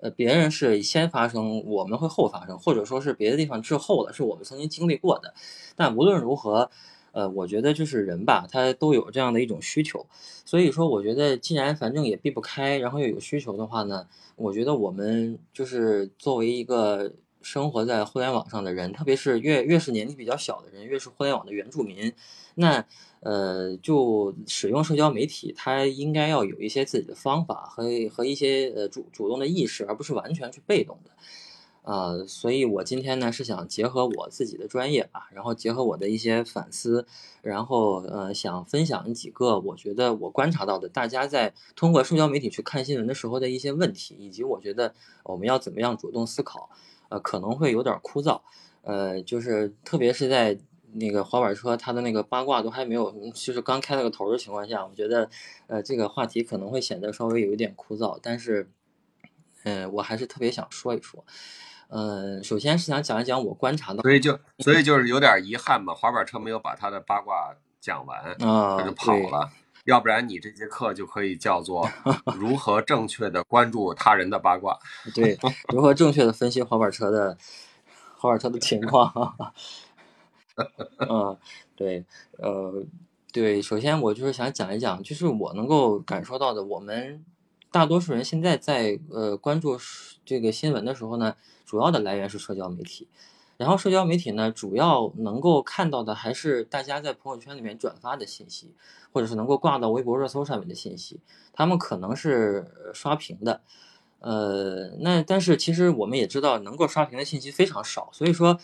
[0.01, 5.33] 呃别人是先发生，我们会后发生，或者说是别的地方滞后了，是我们曾经经历过的。
[5.75, 6.71] 但无论如何，
[7.13, 10.07] 呃，我觉得就是人吧，他都有这样的一种需求。
[10.45, 14.07] 所以说，我觉得既然反正也避不开，然后又有需求的话呢，
[14.37, 22.13] 我觉得我们就是作为一个生活在互联网上的人，特别是越越是年纪比较小的人，越是互联网的原住民，
[22.55, 22.85] 那
[23.21, 31.11] 呃，就使用社交媒体，它应该要有一些自己的方法和和一些呃主主动的意识，而不是完全去被动的。
[31.83, 37.07] 呃，所以我今天呢是想结合我自己的专业吧，然后结合我的一些反思，
[37.41, 46.69] 然后呃想分享几个我觉得我观察到的大家在通过社交媒体去看新闻的时候的一些问题，以及我觉得我们要怎么样主动思考。
[47.11, 48.43] 呃，可能会有点枯燥，
[48.83, 50.59] 呃，就是特别是在
[50.95, 55.29] 那个滑板车它的那个八卦都还没有，就是刚开了个头的情况下，我觉得
[55.67, 58.71] 呃这个话题可能会显得稍微有一点枯燥，但是
[59.65, 61.25] 嗯，我还是特别想说一说。
[61.91, 69.51] 嗯，首先是想讲一讲我观察到，所以就所以就是有点遗憾嘛，滑板车没有把他的八卦讲完，啊，他就跑了。
[69.85, 71.89] 要不然你这节课就可以叫做
[72.39, 74.79] 如何正确的关注他人的八卦，
[75.15, 75.39] 对，
[75.73, 77.39] 如何正确的分析滑板车的
[78.19, 79.35] 滑板车的情况。
[81.09, 81.37] 嗯，
[81.77, 82.05] 对，
[82.39, 82.85] 呃，
[83.33, 87.25] 对，首先我就是想讲一讲，就是我能够感受到的，我们
[87.71, 89.79] 大多数人现在在呃关注
[90.25, 91.37] 这个新闻的时候呢。
[91.69, 93.07] 主要的来源是社交媒体，
[93.59, 98.73] 然后社交媒体呢，主要能够看到的还是大家在朋友圈里面转发的信息，
[99.13, 101.21] 或者是能够挂到微博热搜上面的信息，
[101.53, 103.61] 他们可能是刷屏的，
[104.21, 108.59] 呃，那但是其实我们也知道，能够刷屏的信息非常少，所以说，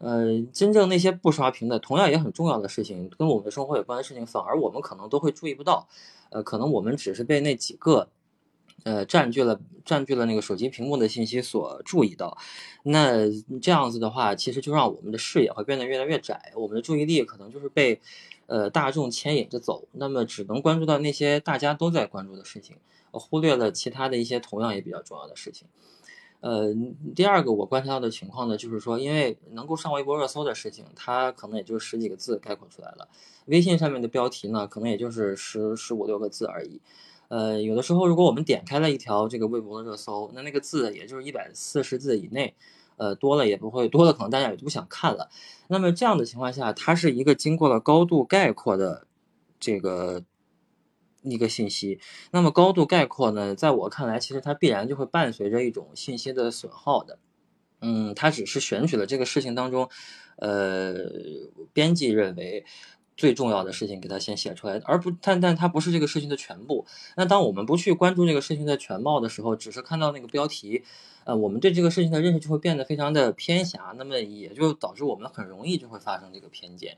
[0.00, 5.88] 呃，真正那些不刷屏的，同样也很重要的事情，跟我们的生活有关的事情，反而我们可能都会注意不到，
[6.30, 8.08] 呃，可能我们只是被那几个。
[8.82, 12.38] 呃，占据了占据了那个手机屏幕的信息所注意到，
[12.84, 13.28] 那
[13.60, 18.00] 这样子的话，其实就让我们的视野会变得越来越窄，我们的注意力可能就是被
[18.46, 22.74] 呃大众牵引着走，那么只能关注到那些大家都在关注的事情，
[23.10, 25.68] 忽略了其他的一些同样也比较重要的事情。
[26.40, 26.74] 呃，
[27.14, 33.08] 第二个我观察到的情况呢，就是说，因为能够上微博热搜的事情，它可能也就十几个字概括出来了，
[33.46, 36.80] 微信上面的标题呢，可能也就是十十五六个字而已。
[37.28, 42.54] 呃，有的时候，如果我们点开了一条这个微博的热搜，那那个字也就是一百四十字以内，
[42.96, 45.28] 呃，多了也不会多了，可能大家也就不想看了。
[45.68, 49.06] 那么这样的情况下，它是一个经过了高度概括的
[49.60, 50.24] 这个
[51.22, 52.00] 一个信息。
[52.30, 57.18] 那么高度概括呢，在我看来，其实它必然就会伴随着一种信息的损耗的。
[57.80, 59.88] 嗯，它只是选取了这个事情当中，
[60.36, 60.94] 呃，
[61.72, 62.64] 编辑认为。
[63.16, 66.86] 最重要的事情给他先写出来，而不但但它不是这个事情的全部。
[67.18, 70.84] 那当我们不去关注这个事情的全貌的时候，只是看到那个标题，
[71.24, 76.96] 呃，我们对这个事情的认识就会变得非常的偏狭，那么也就导致我们很容易就会发生这个偏见。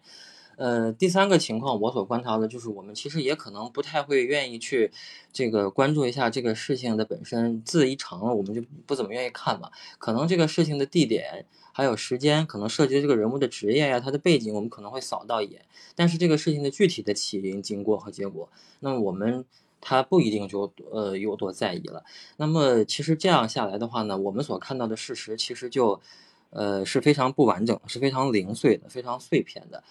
[0.56, 4.90] 呃，第三个情况我所观察的就是，我们其实也可能不太会愿意去
[5.32, 9.70] 这个关注一下这个事情的本身，字一长了我们就不怎么愿意看嘛。
[9.98, 11.46] 可能这个事情的地点。
[11.74, 15.64] 还有时间可能涉及这个人物的职业呀，他的背景，我们可能会扫到一眼。
[15.94, 18.46] 但是这个事情的具体的起因、经过和结果，
[18.80, 19.46] 那么我们
[19.80, 22.04] 他不一定就呃有多在意了。
[22.36, 25.98] 那么其实这样下来的话呢，我们所看到的事实其实就
[26.50, 29.82] 呃是非常不完整，是非常零碎的，非常碎片的。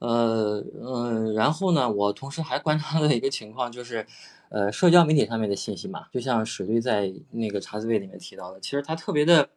[0.00, 4.06] 呃嗯，然后呢，我同时还观察到一个情况，就是
[4.50, 9.50] 呃社交媒体上面的信息嘛，就像史律在那个茶滋味里面提到的，其实它特别的。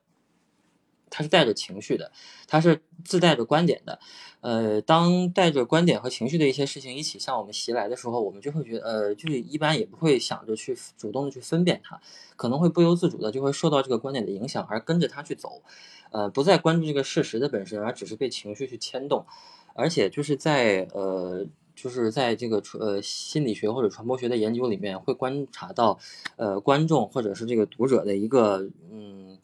[1.15, 2.11] 它是带着情绪的，
[2.47, 3.99] 它是自带着观点的，
[4.41, 12.01] 呃，当带着观点和情绪的一些事情一起向我们袭来的时候，我们就会觉得，呃，就是一般也不会想着去主动的去分辨它，
[12.35, 15.61] 可能会不由自主的就会受到这个观点的影响而跟着它去走，
[16.09, 19.27] 呃，不再关注这个事实的本身，而只是被情绪去牵动，
[19.73, 21.45] 而且就是在呃，
[21.75, 25.99] 就是在这个呃心理学或者传播学的研究里面会观察到，
[26.37, 29.37] 呃，观众或者是这个读者的一个嗯。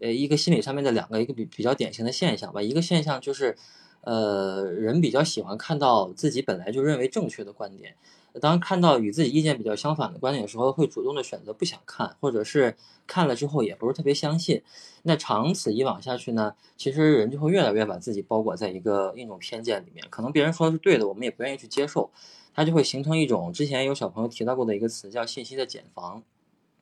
[0.00, 2.60] 呃，一个心理上面的两个一个比比较典型的现象吧。
[2.60, 3.56] 一个现象就是，
[4.00, 7.94] 呃，人比较喜欢看到自己本来就认为正确的观点，
[8.40, 14.62] 当看到与自己意见比较相反的观点的时候，会主动的选择不想看，或者是看了之后也不是特别相信。
[15.02, 20.04] 那长此以往下去呢，其实人就会越来越把自己包裹在一个一种偏见里面。
[20.10, 22.10] 可能别人说的是对的，我们也不愿意去接受，
[22.54, 26.22] 它就会形成一种之前有小朋友提到过的一个词，叫信息的茧房。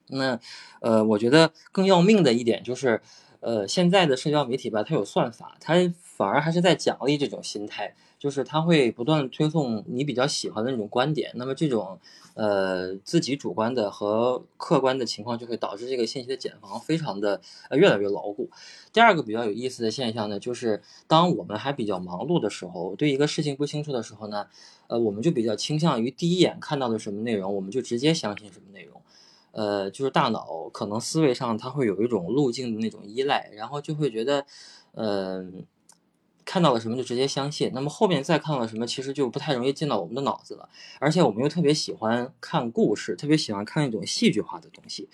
[0.09, 0.39] 那，
[0.81, 3.01] 呃，我觉得更要命的一点就是，
[3.41, 11.33] 呃，现在的社交媒体吧，它有算法，它反而还是在奖励这种心态，就是它会不断推送你比较喜欢的那种观点。
[11.35, 11.99] 那么这种，
[12.35, 18.49] 呃，自己主观的和客观的情况，就会导致这个信息的茧房非常的呃越来越牢固。
[18.93, 24.47] 第二个比较有意思的现象呢，就是当我们还比较忙碌的时候，对一个事情不清楚的时候呢，
[24.87, 29.03] 呃，我们就比较倾向于第一眼看到的什么内容，我们就直接相信什么内容。
[29.51, 34.47] 呃，就是大脑可能思维上它会有一种路径的那种依赖，然后就会觉得，
[34.95, 35.67] 嗯，
[36.45, 40.69] 看到了什么就直接相信，那么后面再看到了什么，其实就不太容易进到我们的脑子了。
[40.99, 45.09] 而且我们又特别喜欢看故事，特别喜欢看一种戏剧化的东西。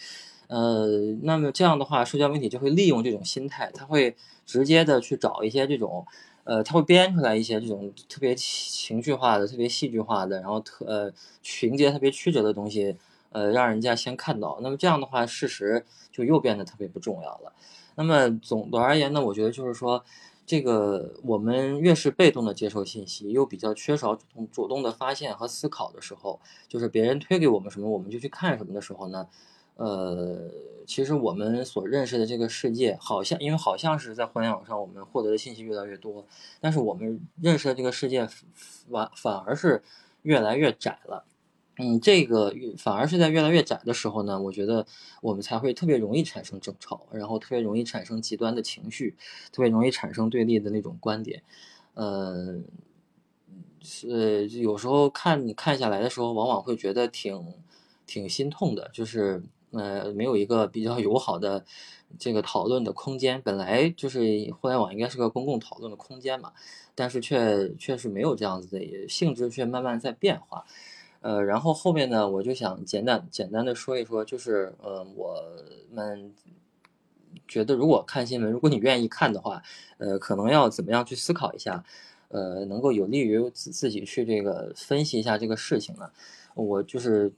[0.49, 0.87] 呃，
[1.23, 6.07] 那么这样的话，社交媒体就会利用这种心态，他会直接的去找一些这种，
[6.45, 12.97] 呃，他会编出来一些这种特别情绪化的、特别戏剧化的，然后特呃情节特别曲折的东西，
[13.31, 14.59] 呃，让人家先看到。
[14.63, 17.53] 那么这样的话，事实就又变得特别不重要了。
[17.97, 20.03] 那么总的而言呢，我觉得就是说，
[20.49, 29.29] 这个我们越是被动的接受信息，又比较缺少主动主动的发现和思考的时候，就是别人推给我们什么，我们就去看什么的时候呢？
[29.77, 30.51] 呃，
[30.87, 36.25] 其实我们所认识的这个世界，好像因为好像是在互联网上我们获得的信息越来越多，
[36.61, 38.27] 但是我们认识的这个世界
[38.91, 39.83] 反反而是
[40.23, 41.27] 越来越窄了。
[41.79, 44.85] 嗯，这个反而是在越来越窄的时候呢，我觉得
[45.23, 49.17] 我们才会特别容易产生争吵，然后特别容易产生极端的情绪，
[49.53, 51.43] 特别容易产生对立的那种观点。
[51.95, 52.59] 呃，
[53.81, 57.55] 是有时候看你看下来的时候，往往会觉得挺
[58.07, 59.43] 挺心痛的，就是。
[59.71, 61.63] 呃，没有一个比较友好的
[62.19, 63.43] 这个讨论的空间。
[63.43, 64.21] 本来就是
[64.59, 66.55] 互联网应该是个公共讨论的空间嘛，
[66.95, 70.65] 但是却却是没有这样子的性质，却慢慢在变化。
[71.21, 75.43] 呃，然后后面呢，我就想简单简单的说一说，就是呃，我
[75.91, 76.33] 们
[77.47, 79.63] 觉得如果看新闻，如果你愿意看的话，
[79.99, 81.85] 呃，可能要怎么样去思考一下，
[82.29, 86.11] 呃，能够有利于自自己去这个分析一下这个事情呢？
[86.55, 87.33] 我就是。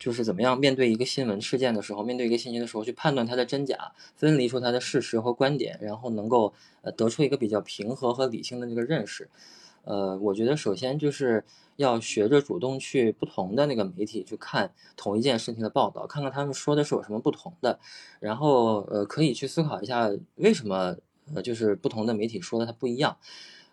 [0.00, 9.28] 就是怎么样面对一个新闻事件的时候，面对一个信息的时候，去判断它的真假，分离出它的事实和观点，然后能够呃得出一个比较平和和理性的这个认识。
[9.84, 11.44] 呃，我觉得首先就是
[11.76, 17.78] 要学着主动去不同的那个媒体去看同一件事情的报道，看看他们说的是有什么不同的，
[18.20, 20.96] 然后呃可以去思考一下为什么
[21.34, 23.16] 呃就是不同的媒体说的它不一样。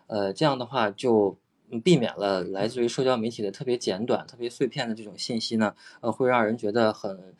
[0.06, 1.38] 呃，这样的话就。
[1.84, 7.34] 避免了来自于社交媒体的特别简短、特别碎片的这种信息呢，呃，会让人觉得很，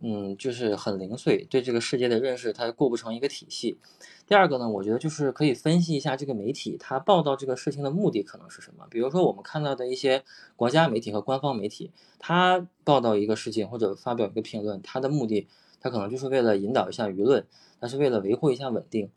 [0.00, 3.78] 嗯，就是很零碎，对这个世界的认识它构不成一个体系。
[4.26, 8.86] 第二个呢，我觉得就是可以分析一下这个媒体它报道这个事情的目的可能是什么。
[8.90, 10.22] 比如说我们看到的一些
[10.56, 15.48] 国家媒体和官方媒体，它报道一个事情或者发表一个评论，它的目的
[15.80, 17.46] 它可能就是为了引导一下舆论，
[17.80, 19.10] 它是为了维护一下稳定。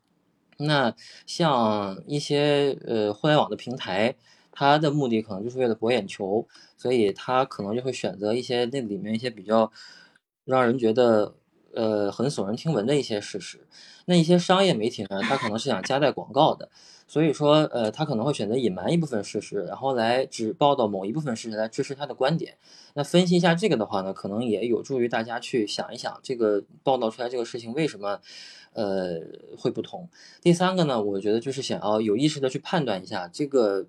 [0.58, 0.96] 那
[1.26, 4.16] 像一些呃互联网的平台。
[4.56, 6.48] 它的目的可能就是为了博眼球，
[6.78, 9.72] 所以它可能就会选择一些那里面一些比较
[10.46, 11.36] 让人觉得
[11.74, 13.68] 呃很耸人听闻的一些事实。
[14.06, 16.70] 那一些商业媒体呢，他可能是想夹带广告的，
[17.08, 22.58] 所以说呃他可能会选择隐瞒一部分事实，然后来只报道某一部分事实来支持他的观点。
[22.94, 28.20] 那分析一下这个的话呢，可能也有助于大家去想一想这个报道出来这个事情为什么
[28.74, 29.22] 呃
[29.58, 30.10] 会不同。
[30.42, 33.88] 第三个呢，我觉得就是想要有意识的去判断一下这个。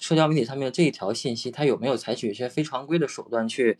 [0.00, 3.76] 社交媒体上面这一条信息，它有没有采取一些非常规的手段去，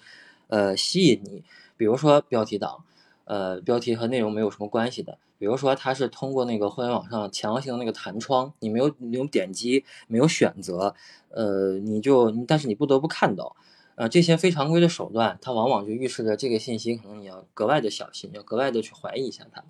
[0.49, 1.45] 呃，吸引你？
[1.79, 2.85] 比如说标题党，
[3.25, 5.19] 呃，标题和内容没有什么关系的。
[5.39, 10.97] 比如说它是通过那个互联网上强行那个弹窗，你没有你有点击，没有选择，
[11.31, 13.55] 呃，你就但是你不得不看到，
[13.95, 19.63] 呃，这些非常规的手段，它往往就预示着这个信息可能你要格外的小心，要格外的去怀疑一下它。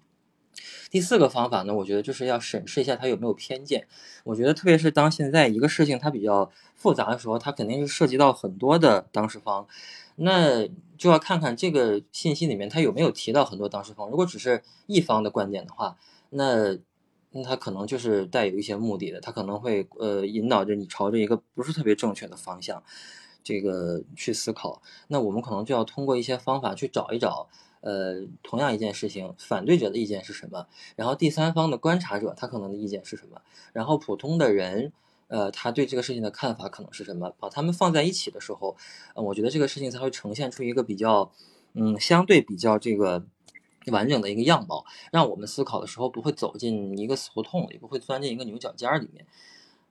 [0.90, 3.86] 第四个方法呢，我觉得就是要审视一下它有没有偏见。
[4.24, 9.66] 我觉得特别是当现在一个事情它比较复杂的时候，它肯定是涉及到很多的当事方，
[10.16, 14.08] 那就要看看这个信息里面它有没有提到很多当事方。
[14.08, 15.98] 如果只是一方的观点的话，
[16.30, 16.78] 那
[17.32, 22.82] 那他可能就是带有一些目的的，他可能会呃引导着你朝着一个不是特别正确的方向，
[23.44, 24.80] 这个去思考。
[25.08, 27.48] 那我们可能就要通过一些方法去找一找。
[27.80, 30.66] 呃，同样一件事情，反对者的意见是什么？
[30.96, 33.40] 然后第三方的观察者他可能的意见是什么？
[33.72, 34.92] 然后普通的人，
[35.28, 37.32] 呃，他对这个事情的看法可能是什么？
[37.38, 38.76] 把他们放在一起的时候，
[39.14, 41.30] 呃，我觉得这个事情才会呈现出一个比较，
[41.74, 43.24] 嗯，相对比较这个
[43.86, 49.26] 完整的一个样貌，让我们思考的时候不会走进一个死胡同，也不会钻进一个牛角尖儿里面。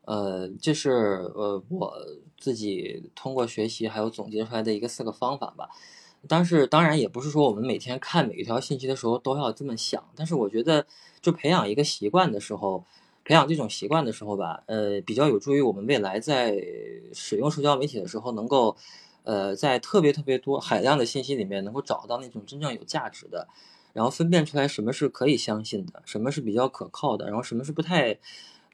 [0.05, 0.89] 呃，这是
[1.35, 1.93] 呃我
[2.39, 5.69] 自己通过学习还有总结出来的一个四个方法吧。
[6.27, 10.85] 但是当然也不是说我们每天看每一条信息的时候都要这么想，但是我觉得
[11.21, 12.83] 就培养一个习惯的时候，
[13.27, 16.55] 培养这种习惯的时候吧，呃，比较有助于我们未来在
[17.13, 18.77] 使用社交媒体的时候，能够，
[19.23, 23.45] 呃，在特别特别多海量的信息里面，能够找到那种真正有价值的，
[23.91, 28.17] 然后分辨出来什么是可以相信的，什么是比较可靠的，然后什么是不太，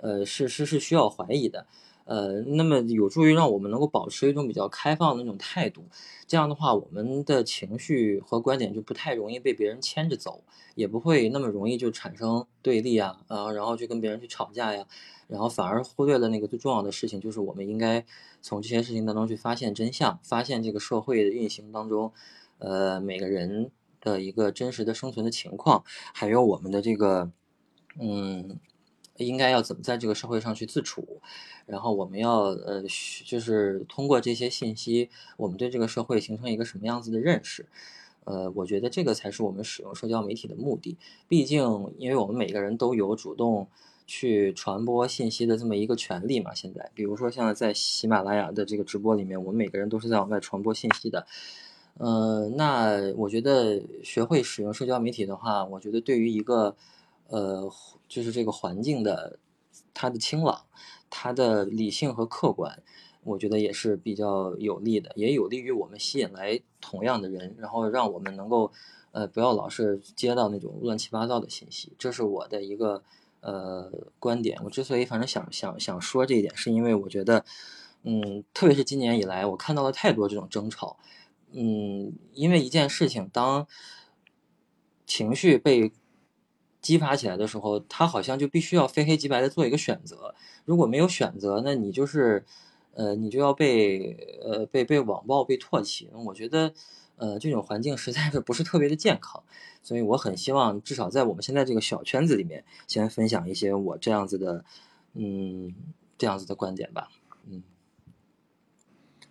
[0.02, 1.66] 呃，是是是需要怀疑的。
[2.06, 5.86] 呃，那么有助于让我们能够保持一种比较开放的那种态度。
[6.28, 10.44] 这样的话，我们的情绪和观点就不太容易被别人牵着走，
[10.76, 14.86] 也不会那么容易就产生对立啊，啊，然后就跟别人去吵架呀，
[15.28, 18.06] 然后反而忽略了那个最重要的事情，就是我们应该
[18.42, 22.12] 从这些事情当中去发现真相，发现这个社会的运行当中，
[22.58, 23.72] 呃，每个人
[24.02, 27.32] 的一个真实的生存的情况，还有我们的这个，
[28.00, 28.60] 嗯。
[29.18, 31.22] 应该要怎么在这个社会上去自处，
[31.66, 32.84] 然后我们要呃，
[33.26, 37.66] 就是通过这些信息，我们对这个社会形成一个什么样子的认识？
[38.26, 40.98] 呃，我觉得这个才是我们使用社交媒体的目的。
[41.28, 43.68] 毕竟，因为我们每个人都有主动
[44.08, 46.54] 去传播信息的这么一个权利嘛。
[46.54, 51.26] 现在，比如说像在喜马拉雅的这个直播里面，我们每个人都是在往外传播信息的。
[51.98, 56.76] 呃，那我觉得学会使用社交媒体的话，我觉得对于一个
[57.28, 57.72] 呃。
[58.10, 59.40] 就是这个环境的，
[59.92, 60.66] 它的清朗，
[61.16, 62.82] 它的理性和客观，
[63.24, 68.72] 我觉得也是比较有利的，也有利于我们吸引来同样的人，然后让我们能够，
[69.12, 71.94] 呃，不要老是接到那种乱七八糟的信息。
[72.00, 73.04] 这是我的一个
[73.42, 74.60] 呃观点。
[74.64, 77.46] 我之所以反正想想想说这一点，是因为我觉得，
[78.02, 80.98] 嗯，特别是今年以来，我看到了太多这种争吵，
[81.52, 83.68] 嗯，因为一件事情，当
[85.06, 85.92] 情绪被。
[86.84, 90.36] 激发起来的时候，他好像就必须要非黑即白的做一个选择。
[90.66, 92.46] 如果没有选择，那你就是，
[92.94, 96.10] 呃，你就要被呃被被网暴、被唾弃。
[96.26, 96.74] 我觉得，
[97.16, 99.42] 呃，这种环境实在是不是特别的健康。
[99.82, 104.64] 所以我很希望，至少在我们现在这个小圈子里面，先分享一些我这样子的，
[105.14, 105.74] 嗯，
[106.18, 107.10] 这样子的观点吧。
[107.50, 107.64] 嗯，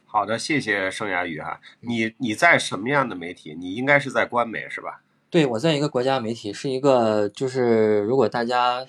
[0.07, 1.61] 好的，谢谢盛雅宇哈。
[1.81, 3.55] 你你在什么样的媒体？
[3.55, 5.03] 你应该是在官媒是吧？
[5.33, 8.85] 对，我在一个国家媒体，是一个就是如果大家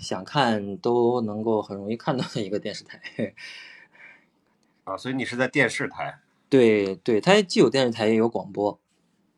[0.00, 3.00] 想看都能够很容易看到的一个电视台。
[4.82, 6.18] 啊，所以你是在电视台？
[6.48, 8.76] 对对，它既有电视台也有广播，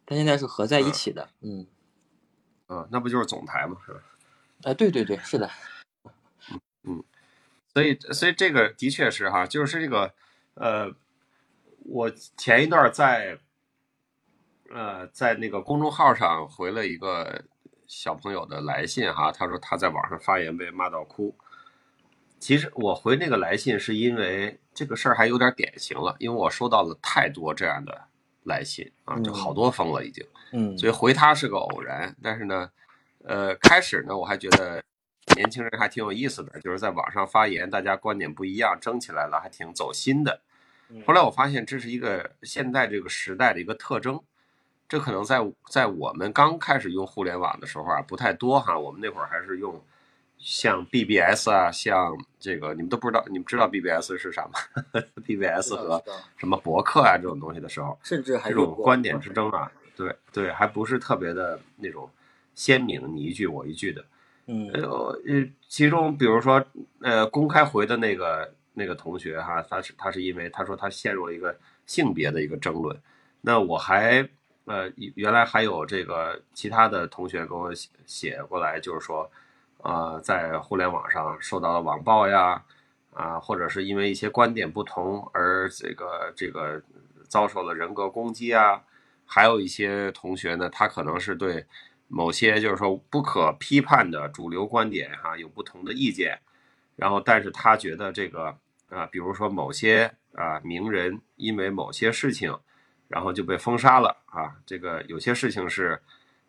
[0.06, 1.28] 它现在是合在一起的。
[1.42, 1.66] 嗯，
[2.70, 3.76] 嗯，那不就是总台吗？
[3.84, 4.00] 是吧？
[4.62, 5.50] 哎，对对对，是的。
[6.50, 7.04] 嗯嗯，
[7.74, 10.14] 所以所以这个的确是哈，就是这个
[10.54, 10.90] 呃，
[11.84, 13.38] 我前一段在。
[14.72, 17.44] 呃，在那个公众号上回了一个
[17.86, 21.36] 小朋友的来信哈，他说他在网上发言被骂到哭。
[22.38, 28.08] 其实我回那个来信是因为这个事儿还有点典型了，因为我收到了太多这样的
[28.42, 30.26] 来信啊，就好多封了已经。
[30.52, 30.76] 嗯。
[30.76, 32.70] 所以回他是个偶然，但是呢，
[33.24, 34.82] 呃，开始呢我还觉得
[35.36, 40.40] 年轻人还挺有意思的，就是在网上发言，大家观点不一样，争起来了，还挺走心的。
[41.06, 44.22] 后来我发现这是一个现在这个时代的一个特征。
[44.88, 48.78] 这可能在在我们刚开始用互联网的时候啊，不太多哈。
[48.78, 49.82] 我们那会儿还是用
[50.38, 54.60] 像 BBS 啊，像这个你们都不知道，你们知道 BBS 是啥吗？
[55.26, 56.00] BBS 和
[56.36, 62.08] 什么博客啊这种东西的时候，甚至还这种观点之争啊，对对，还不是特别的那种
[62.54, 64.04] 鲜明，你一句我一句的。
[64.46, 65.18] 嗯，呃，
[65.68, 66.64] 其中比如说
[67.00, 72.96] 呃，公开回的那个那个同学哈，他是他是因为他说他陷入了一个性别的一个争论，
[73.40, 74.28] 那我还。
[74.66, 79.30] 呃，原来还有这个其他的同学给我写写过来，就是说，
[79.78, 82.60] 呃，在互联网上受到了网暴呀，
[83.14, 86.82] 啊，或者是因为一些观点不同而这个这个
[87.28, 88.82] 遭受了人格攻击啊，
[89.24, 91.64] 还有一些同学呢，他可能是对
[92.08, 96.40] 某些就是说不可批判的主流观点哈有不同的意见，
[96.96, 98.56] 然后但是他觉得这个
[98.88, 102.52] 啊，比如说某些啊名人因为某些事情。
[103.08, 104.56] 然后就被封杀了啊！
[104.66, 106.00] 这个有些事情是，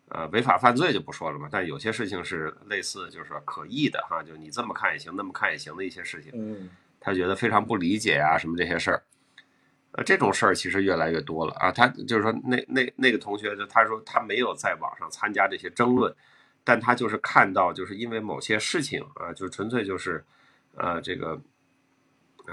[0.08, 1.48] 呃，违法犯罪就不说了嘛。
[1.50, 6.68] 但有些事情是类似，就是说可议的哈，就你这么看也行，那么看也行的一些事情，嗯，
[6.98, 9.02] 他觉得非常不理解啊，什么这些事儿，
[9.92, 11.70] 呃，这种事儿其实越来越多了啊。
[11.70, 16.12] 他就是说，那那那个同学就他说他没有在网上参加这些争论，
[16.64, 20.24] 但他就是看到，就是因为某些事情啊，就纯粹就是，
[20.74, 21.40] 呃，这个，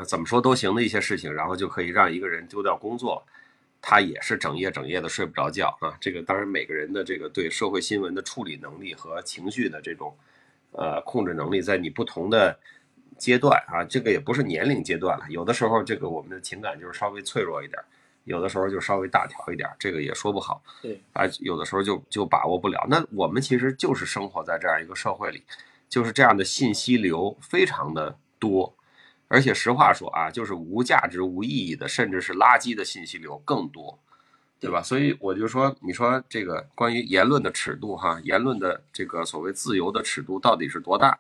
[0.08, 3.26] 怎么说都行的一些事情，然后就可以让一个人丢掉工作。
[3.88, 5.96] 他也是整夜整夜的睡不着觉啊！
[6.02, 10.18] 这个当然每个人的这个对社会新闻的处理能力和情绪的这种，
[10.72, 12.58] 呃，控制能力，在你不同的
[13.16, 15.26] 阶段啊，这个也不是年龄阶段了。
[15.30, 17.80] 有的时候这个我们的情感就是稍微脆弱一点，
[18.24, 20.64] 有的时候就稍微大条一点，这个也说不好。
[20.82, 22.88] 对啊，有的时候就就把握不了。
[22.90, 25.44] 那我们其实就是生活在这样一个社会里，
[25.88, 28.76] 就是这样的信息流非常的多。
[29.28, 34.00] 而且实话说啊，就是无价值、无意义的，甚至是垃圾的信息流更多，
[34.60, 34.82] 对吧？
[34.82, 41.20] 所以我就说，你说这个关于言论的尺度，哈，言论的这个所谓自由的尺度到底是多大？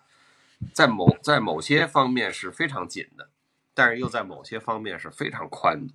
[0.73, 3.27] 在某在某些方面是非常紧的，
[3.73, 5.94] 但是又在某些方面是非常宽的，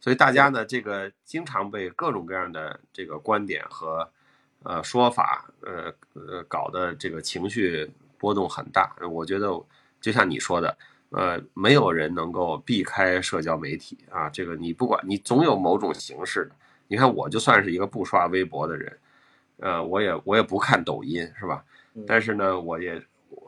[0.00, 4.08] 所以大家呢，这个经常被各种各样的这个观点和
[4.64, 8.94] 呃说法，呃呃搞得这个情绪波动很大。
[9.10, 9.48] 我觉得
[10.00, 10.76] 就像你说的，
[11.12, 16.50] 呃，没有人能够避开社交媒体啊，这个你不管你总有某种形式。
[16.88, 18.98] 你看，我就算是一个不刷微博的人，
[19.60, 21.64] 呃，我也我也不看抖音，是吧？
[22.06, 23.02] 但是呢，我也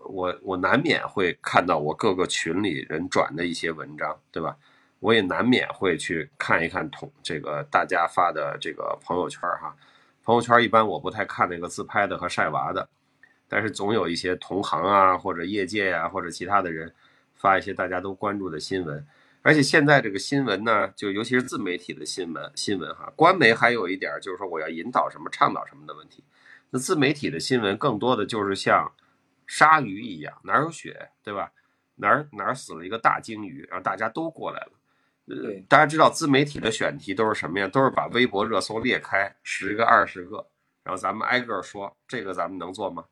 [0.05, 4.57] 我我难免会看到我各个群里人转的一些文章，对吧？
[5.01, 9.77] 我也难免会去看一看同这个大家发的这个朋友圈哈。
[10.23, 12.89] 朋友圈一般我不太看那个自拍的和晒娃的，
[13.47, 16.91] 但是总有一些同行啊或者业界呀或者其他的人
[17.45, 19.07] 发一些大家都关注的新闻。
[19.43, 26.25] 而且现在这个新闻呢，就尤其是自媒体的新闻，新闻哈，官媒还有一点就是说我要引导什么、倡导什么的问题。
[26.71, 28.91] 那自媒体的新闻更多的就是像
[29.47, 31.53] 鲨鱼一样，哪有血，对吧？
[31.97, 34.73] 哪儿哪儿死了一个大鲸鱼，然后大家都过来了。
[35.27, 37.69] 呃，大家知道自媒体的选题都是什么呀？
[37.69, 40.47] 都是把微博热搜列开十个、二十个，
[40.83, 43.05] 然后咱们挨个说，这个咱们能做吗？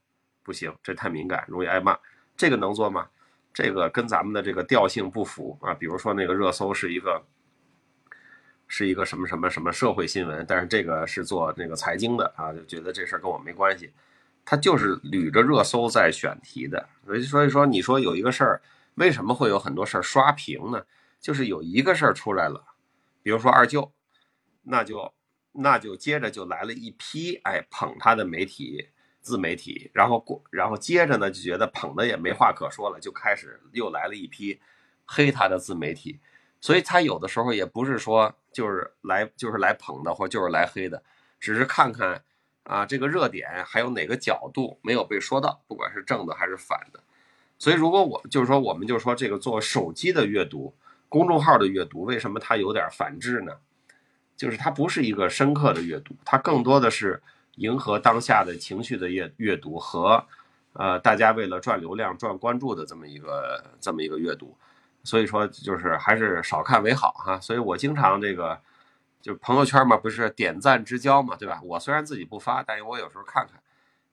[0.43, 1.99] 不行，这太敏感，容易挨骂。
[2.37, 3.07] 这个能做吗？
[3.55, 7.23] 这个跟咱们的这个调性不符啊，比如说那个热搜是一个，
[8.67, 13.93] 是一个什么什么什么社会新闻，但是这个是做那个财经的啊，就觉得这事儿跟我没关系，
[14.45, 18.63] 他就是捋着热搜在选题的，所以所以说你说有一个事儿，
[18.95, 20.85] 为什么会有很多事儿刷屏呢？
[21.21, 22.65] 就是有一个事儿出来了，
[23.23, 23.93] 比如说二舅，
[24.63, 25.13] 那就
[25.53, 28.89] 那就接着就来了一批哎捧他的媒体。
[29.23, 34.61] 自媒体，然后过，然后接着呢，就觉得捧的也没话可说了，就开始又来了一批
[35.07, 36.19] 黑他的自媒体，
[36.61, 41.01] 所以他有的时候也不是说就是来就是来捧的，或就是来黑的，
[41.39, 42.25] 只是看看
[42.65, 47.01] 啊这个热点还有哪个角度没有被说到，不管是正的还是反的。
[47.61, 50.75] 所以如果我就是说，我们就说这个做手机的阅读，
[51.09, 53.53] 公众号的阅读，为什么它有点反制呢？
[54.37, 57.23] 就是它不是一个深刻的阅读，它更多的是。
[57.57, 60.25] 迎合当下的情绪的阅阅读和，
[60.73, 64.57] 呃，大家为了赚流量、赚关注的这么一个这么一个阅读，
[65.05, 67.39] 所以说就是还是少看为好哈。
[67.39, 68.59] 所以我经常这个
[69.21, 71.61] 就朋友圈嘛，不是点赞之交嘛，对吧？
[71.63, 73.61] 我虽然自己不发，但是我有时候看看，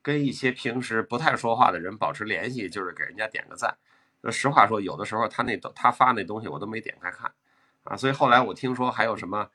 [0.01, 3.77] 跟一些平时不太说话的人保持联系，就是给人家点个赞。
[4.21, 7.31] 那实话说，有的时候他那他发那东西我都没点开看
[7.85, 7.95] 啊。
[7.95, 9.49] 所以后来我听说还有什么。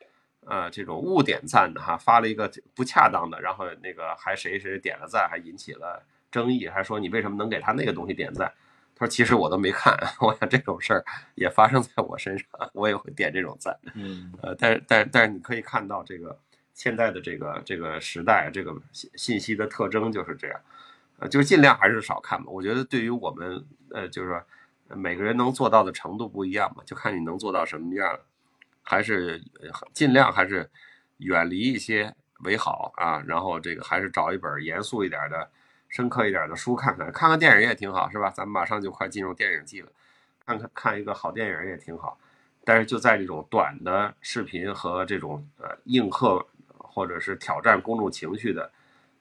[0.47, 8.53] 呃，这种误点赞的哈，发了一个不恰当的，然后那个还谁谁点了赞，还引起了争议，还说你为什么能给他那个东西点赞？
[8.95, 9.97] 他说其实我都没看。
[10.21, 11.05] 我想这种事儿
[11.35, 13.75] 也发生在我身上，我也会点这种赞。
[13.95, 16.39] 嗯，呃，但是但是但是你可以看到这个
[16.75, 20.61] 现在的这个这个时代，这个信信息的特征就是这样，
[21.19, 22.51] 呃，就是尽量还是少看吧。
[22.51, 24.43] 我觉得对于我们，呃，就是说
[24.95, 28.19] 每个人能做到的程度不一样嘛，就看你能做到什么样。
[28.85, 29.43] 还是
[29.93, 30.70] 尽量还是
[31.16, 35.51] 远离一些为好啊，然后这个还是找一本严肃一点的、
[35.89, 38.31] 深刻一点的书看看，看看电影也挺好，是吧？
[38.31, 39.89] 咱们马上就快进入电影季了，
[40.44, 42.19] 看看看一个好电影也挺好。
[42.66, 46.47] 但是就在这种短的视频和这种呃应和
[46.78, 48.70] 或者是挑战公众情绪的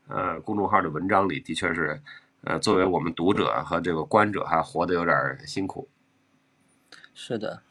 [0.07, 2.02] 呃公众号的文章里，的确是
[2.44, 5.90] 呃作为我们读者和这个观者还活得有点辛苦。
[7.14, 7.61] 是的。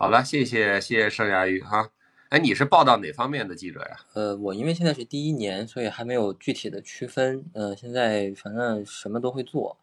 [0.00, 1.90] 好了，谢谢谢谢盛亚玉哈。
[2.28, 3.96] 哎，你是报道哪方面的记者呀？
[4.12, 7.44] 呃，我因为现在是第一年，所以还没有具体的区分。
[7.52, 9.76] 呃，现在反正什么都会做。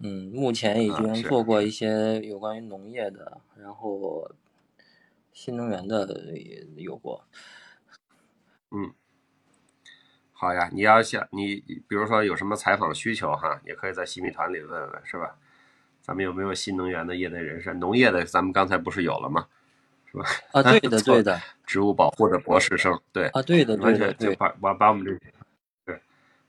[0.00, 4.28] 嗯，目前已经做过一些有关于农业的，然后
[5.32, 7.24] 新能源的也有过。
[8.72, 8.92] 嗯，
[10.32, 15.38] 好呀，你要想你比如说有什么采访需求哈，也可以在新米团里问问，是吧？
[16.04, 17.72] 咱们有没有新能源的业内人士？
[17.72, 19.46] 农业的，咱们刚才不是有了吗？
[20.12, 20.24] 是吧？
[20.52, 21.40] 啊，对的， 对的。
[21.64, 23.28] 植物保护的博士生，对。
[23.28, 24.36] 啊，对的，对的，对。
[24.36, 25.20] 把把把我们这些，
[25.86, 25.98] 对，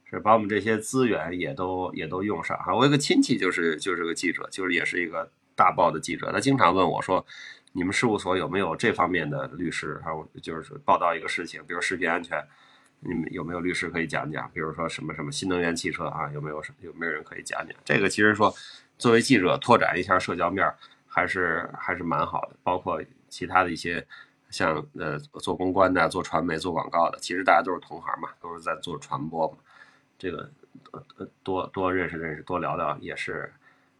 [0.09, 2.75] 是把我们这些资源也都也都用上哈。
[2.75, 7.25] 我有个亲戚就是就是个记者，就是也是一个大报的记者，他经常问我说
[7.71, 10.01] ：“你们事务所有没有这方面的律师？
[10.03, 10.11] 哈，
[10.41, 12.43] 就是报道一个事情，比如食品安全，
[12.99, 14.51] 你们有没有律师可以讲讲？
[14.53, 17.73] 比如说什么什么新能源汽车啊，有没有什有没有人可以讲讲？
[17.85, 18.53] 这个其实说。”
[18.97, 20.65] 作为记者拓展一下社交面，
[21.07, 22.55] 还是还是蛮好的。
[22.63, 24.05] 包括其他的一些，
[24.49, 29.57] 像呃做公关的、做传媒、做广告的，其实大家都是同行嘛，都是在做传播嘛。
[30.17, 30.49] 这个
[30.91, 33.51] 呃多多认识认识，多聊聊也是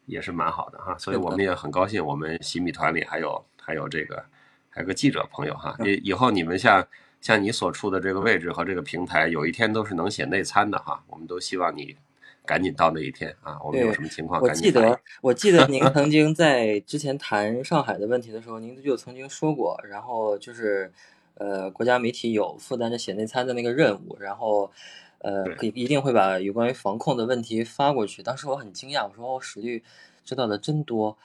[0.05, 0.97] 也是蛮好的哈。
[0.97, 4.23] 所以我们也很高兴，我们洗米团里还有还有这个
[4.69, 5.75] 还有个记者朋友哈。
[5.79, 6.87] 以以后你们像
[7.19, 11.03] 像你所处的这个位置和这个平台，有一天都是能写内参的哈。
[11.07, 11.97] 我们都希望你。
[12.45, 20.91] 赶紧到那一天啊，我们有什么情况我记得，我记得您 曾经在之前谈上海的问题的时候，您就曾经说过，然后就是，
[21.35, 24.71] 呃，国家媒体有负担着写内参的那个任务，然后，
[25.19, 28.21] 呃，对可以一定会把有关于防控的问题发过去。
[28.23, 29.83] 当时我很惊讶，我说哦，史律
[30.23, 31.17] 知道的真多，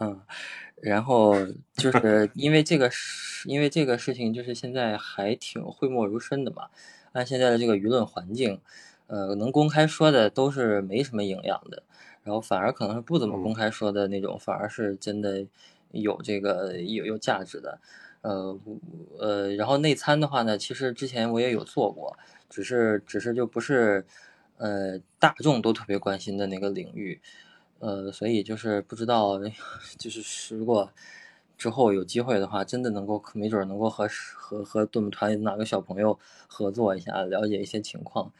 [0.00, 0.20] 嗯，
[0.80, 1.34] 然后
[1.74, 6.68] 就是因为这个事，因为这个事情就是现在还挺讳莫如深的嘛，
[7.12, 8.60] 按现在的这个舆论环境。
[9.12, 11.82] 呃，能公开说的都是没什么营养的，
[12.24, 15.44] 然后反而可能是不怎么公开说的那种，反而是真的
[15.90, 17.78] 有这个有有价值的。
[18.22, 18.58] 呃
[19.18, 22.16] 呃，然后内参的话呢，其实之前我也有做过，
[22.48, 24.06] 只是只是就不是
[24.56, 27.20] 呃大众都特别关心的那个领域，
[27.80, 29.38] 呃，所以就是不知道，
[29.98, 30.90] 就是如果
[31.58, 36.18] 之后有机会的话，真的能够没准能够和和和我们团里哪个小朋友
[36.48, 38.32] 合作一下，了解一些情况。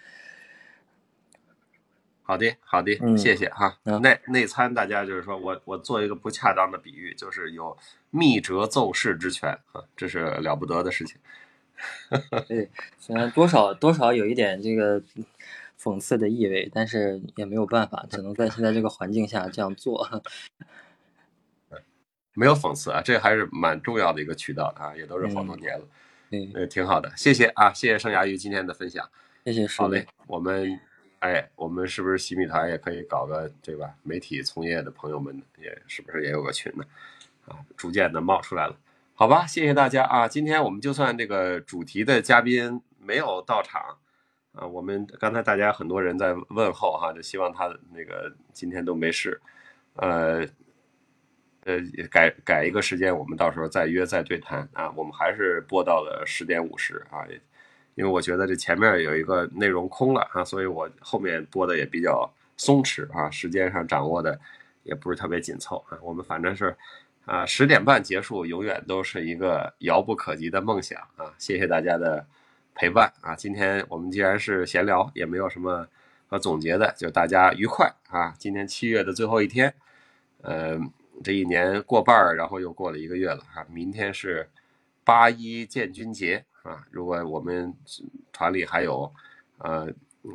[2.22, 3.78] 好的，好的，嗯谢谢哈。
[3.84, 7.76] 啊内内参，大家就是说我我做一个不恰当的比喻，就是有
[8.10, 11.18] 密折奏事之权啊，这是了不得的事情。
[12.46, 15.02] 对，虽然多少多少有一点这个
[15.80, 20.08] 讽刺的意味，但是也没有办法，只能在现在这个环境下这样做。
[22.34, 25.84] 没有讽刺啊，这还是蛮重要的一个渠道啊，也都是好多年了，
[26.30, 29.06] 对，呃，挺好的，谢谢啊，谢谢盛雅玉今天的分享。
[29.44, 30.80] 谢谢好嘞。，我们
[31.22, 33.94] 哎，我们是不是洗米团也可以搞个对吧？
[34.02, 36.84] 媒体从业的朋友们也是不是也有个群呢？
[37.46, 38.76] 啊，逐渐的冒出来了。
[39.14, 40.26] 好吧，谢谢大家啊！
[40.26, 43.98] 今天我们就算这个主题的嘉宾没有到场
[44.52, 49.40] 啊，我们刚才大家很多人在问候哈，就希望他那个今天都没事，
[49.94, 50.44] 呃
[51.64, 51.78] 呃，
[52.10, 54.90] 改改一个时间，我们到时候再约再对谈啊。
[54.96, 57.24] 我们还是播到了十点五十啊，
[58.02, 64.36] 因为我觉得这前面有一个内容空了啊，所以我后面播的也比较松弛啊，时间上掌握的
[64.82, 65.96] 也不是特别紧凑啊。
[66.02, 66.76] 我们反正是
[67.26, 71.32] 啊十点半结束，永远都是一个遥不可及的梦想啊！
[71.38, 72.26] 谢谢大家的
[72.74, 73.36] 陪伴啊！
[73.36, 75.86] 今天我们既然是闲聊，也没有什么
[76.26, 78.34] 和总结的，就大家愉快啊！
[78.36, 79.72] 今天七月的最后一天，
[80.40, 80.76] 呃，
[81.22, 83.64] 这一年过半儿，然后又过了一个月了啊！
[83.70, 84.50] 明天是
[85.04, 86.86] 八一建军节啊！
[86.90, 87.74] 如果我们
[88.32, 89.12] 团里还有
[89.58, 89.88] 呃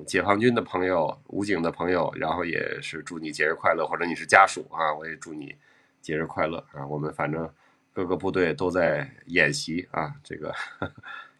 [0.06, 5.56] 解放军的朋友、武警的朋友，然后也是祝你节日快乐，或者你是家属啊，我也祝你
[6.02, 6.86] 节日快乐啊！
[6.86, 7.49] 我们反正
[7.94, 10.54] 各个部队都在演习啊，这个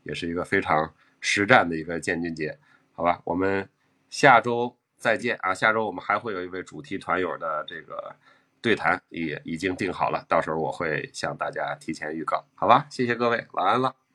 [0.03, 2.57] 也是一个非常实战的一个建军节，
[2.93, 3.22] 好吧？
[3.26, 3.68] 我们
[4.09, 5.53] 下周再见啊！
[5.53, 8.15] 下周我们还会有一位主题团友的这个
[8.61, 12.88] 对谈也已经定好了，到时候我会向大家提前预告，好吧？
[12.89, 14.06] 谢谢各位，晚安了。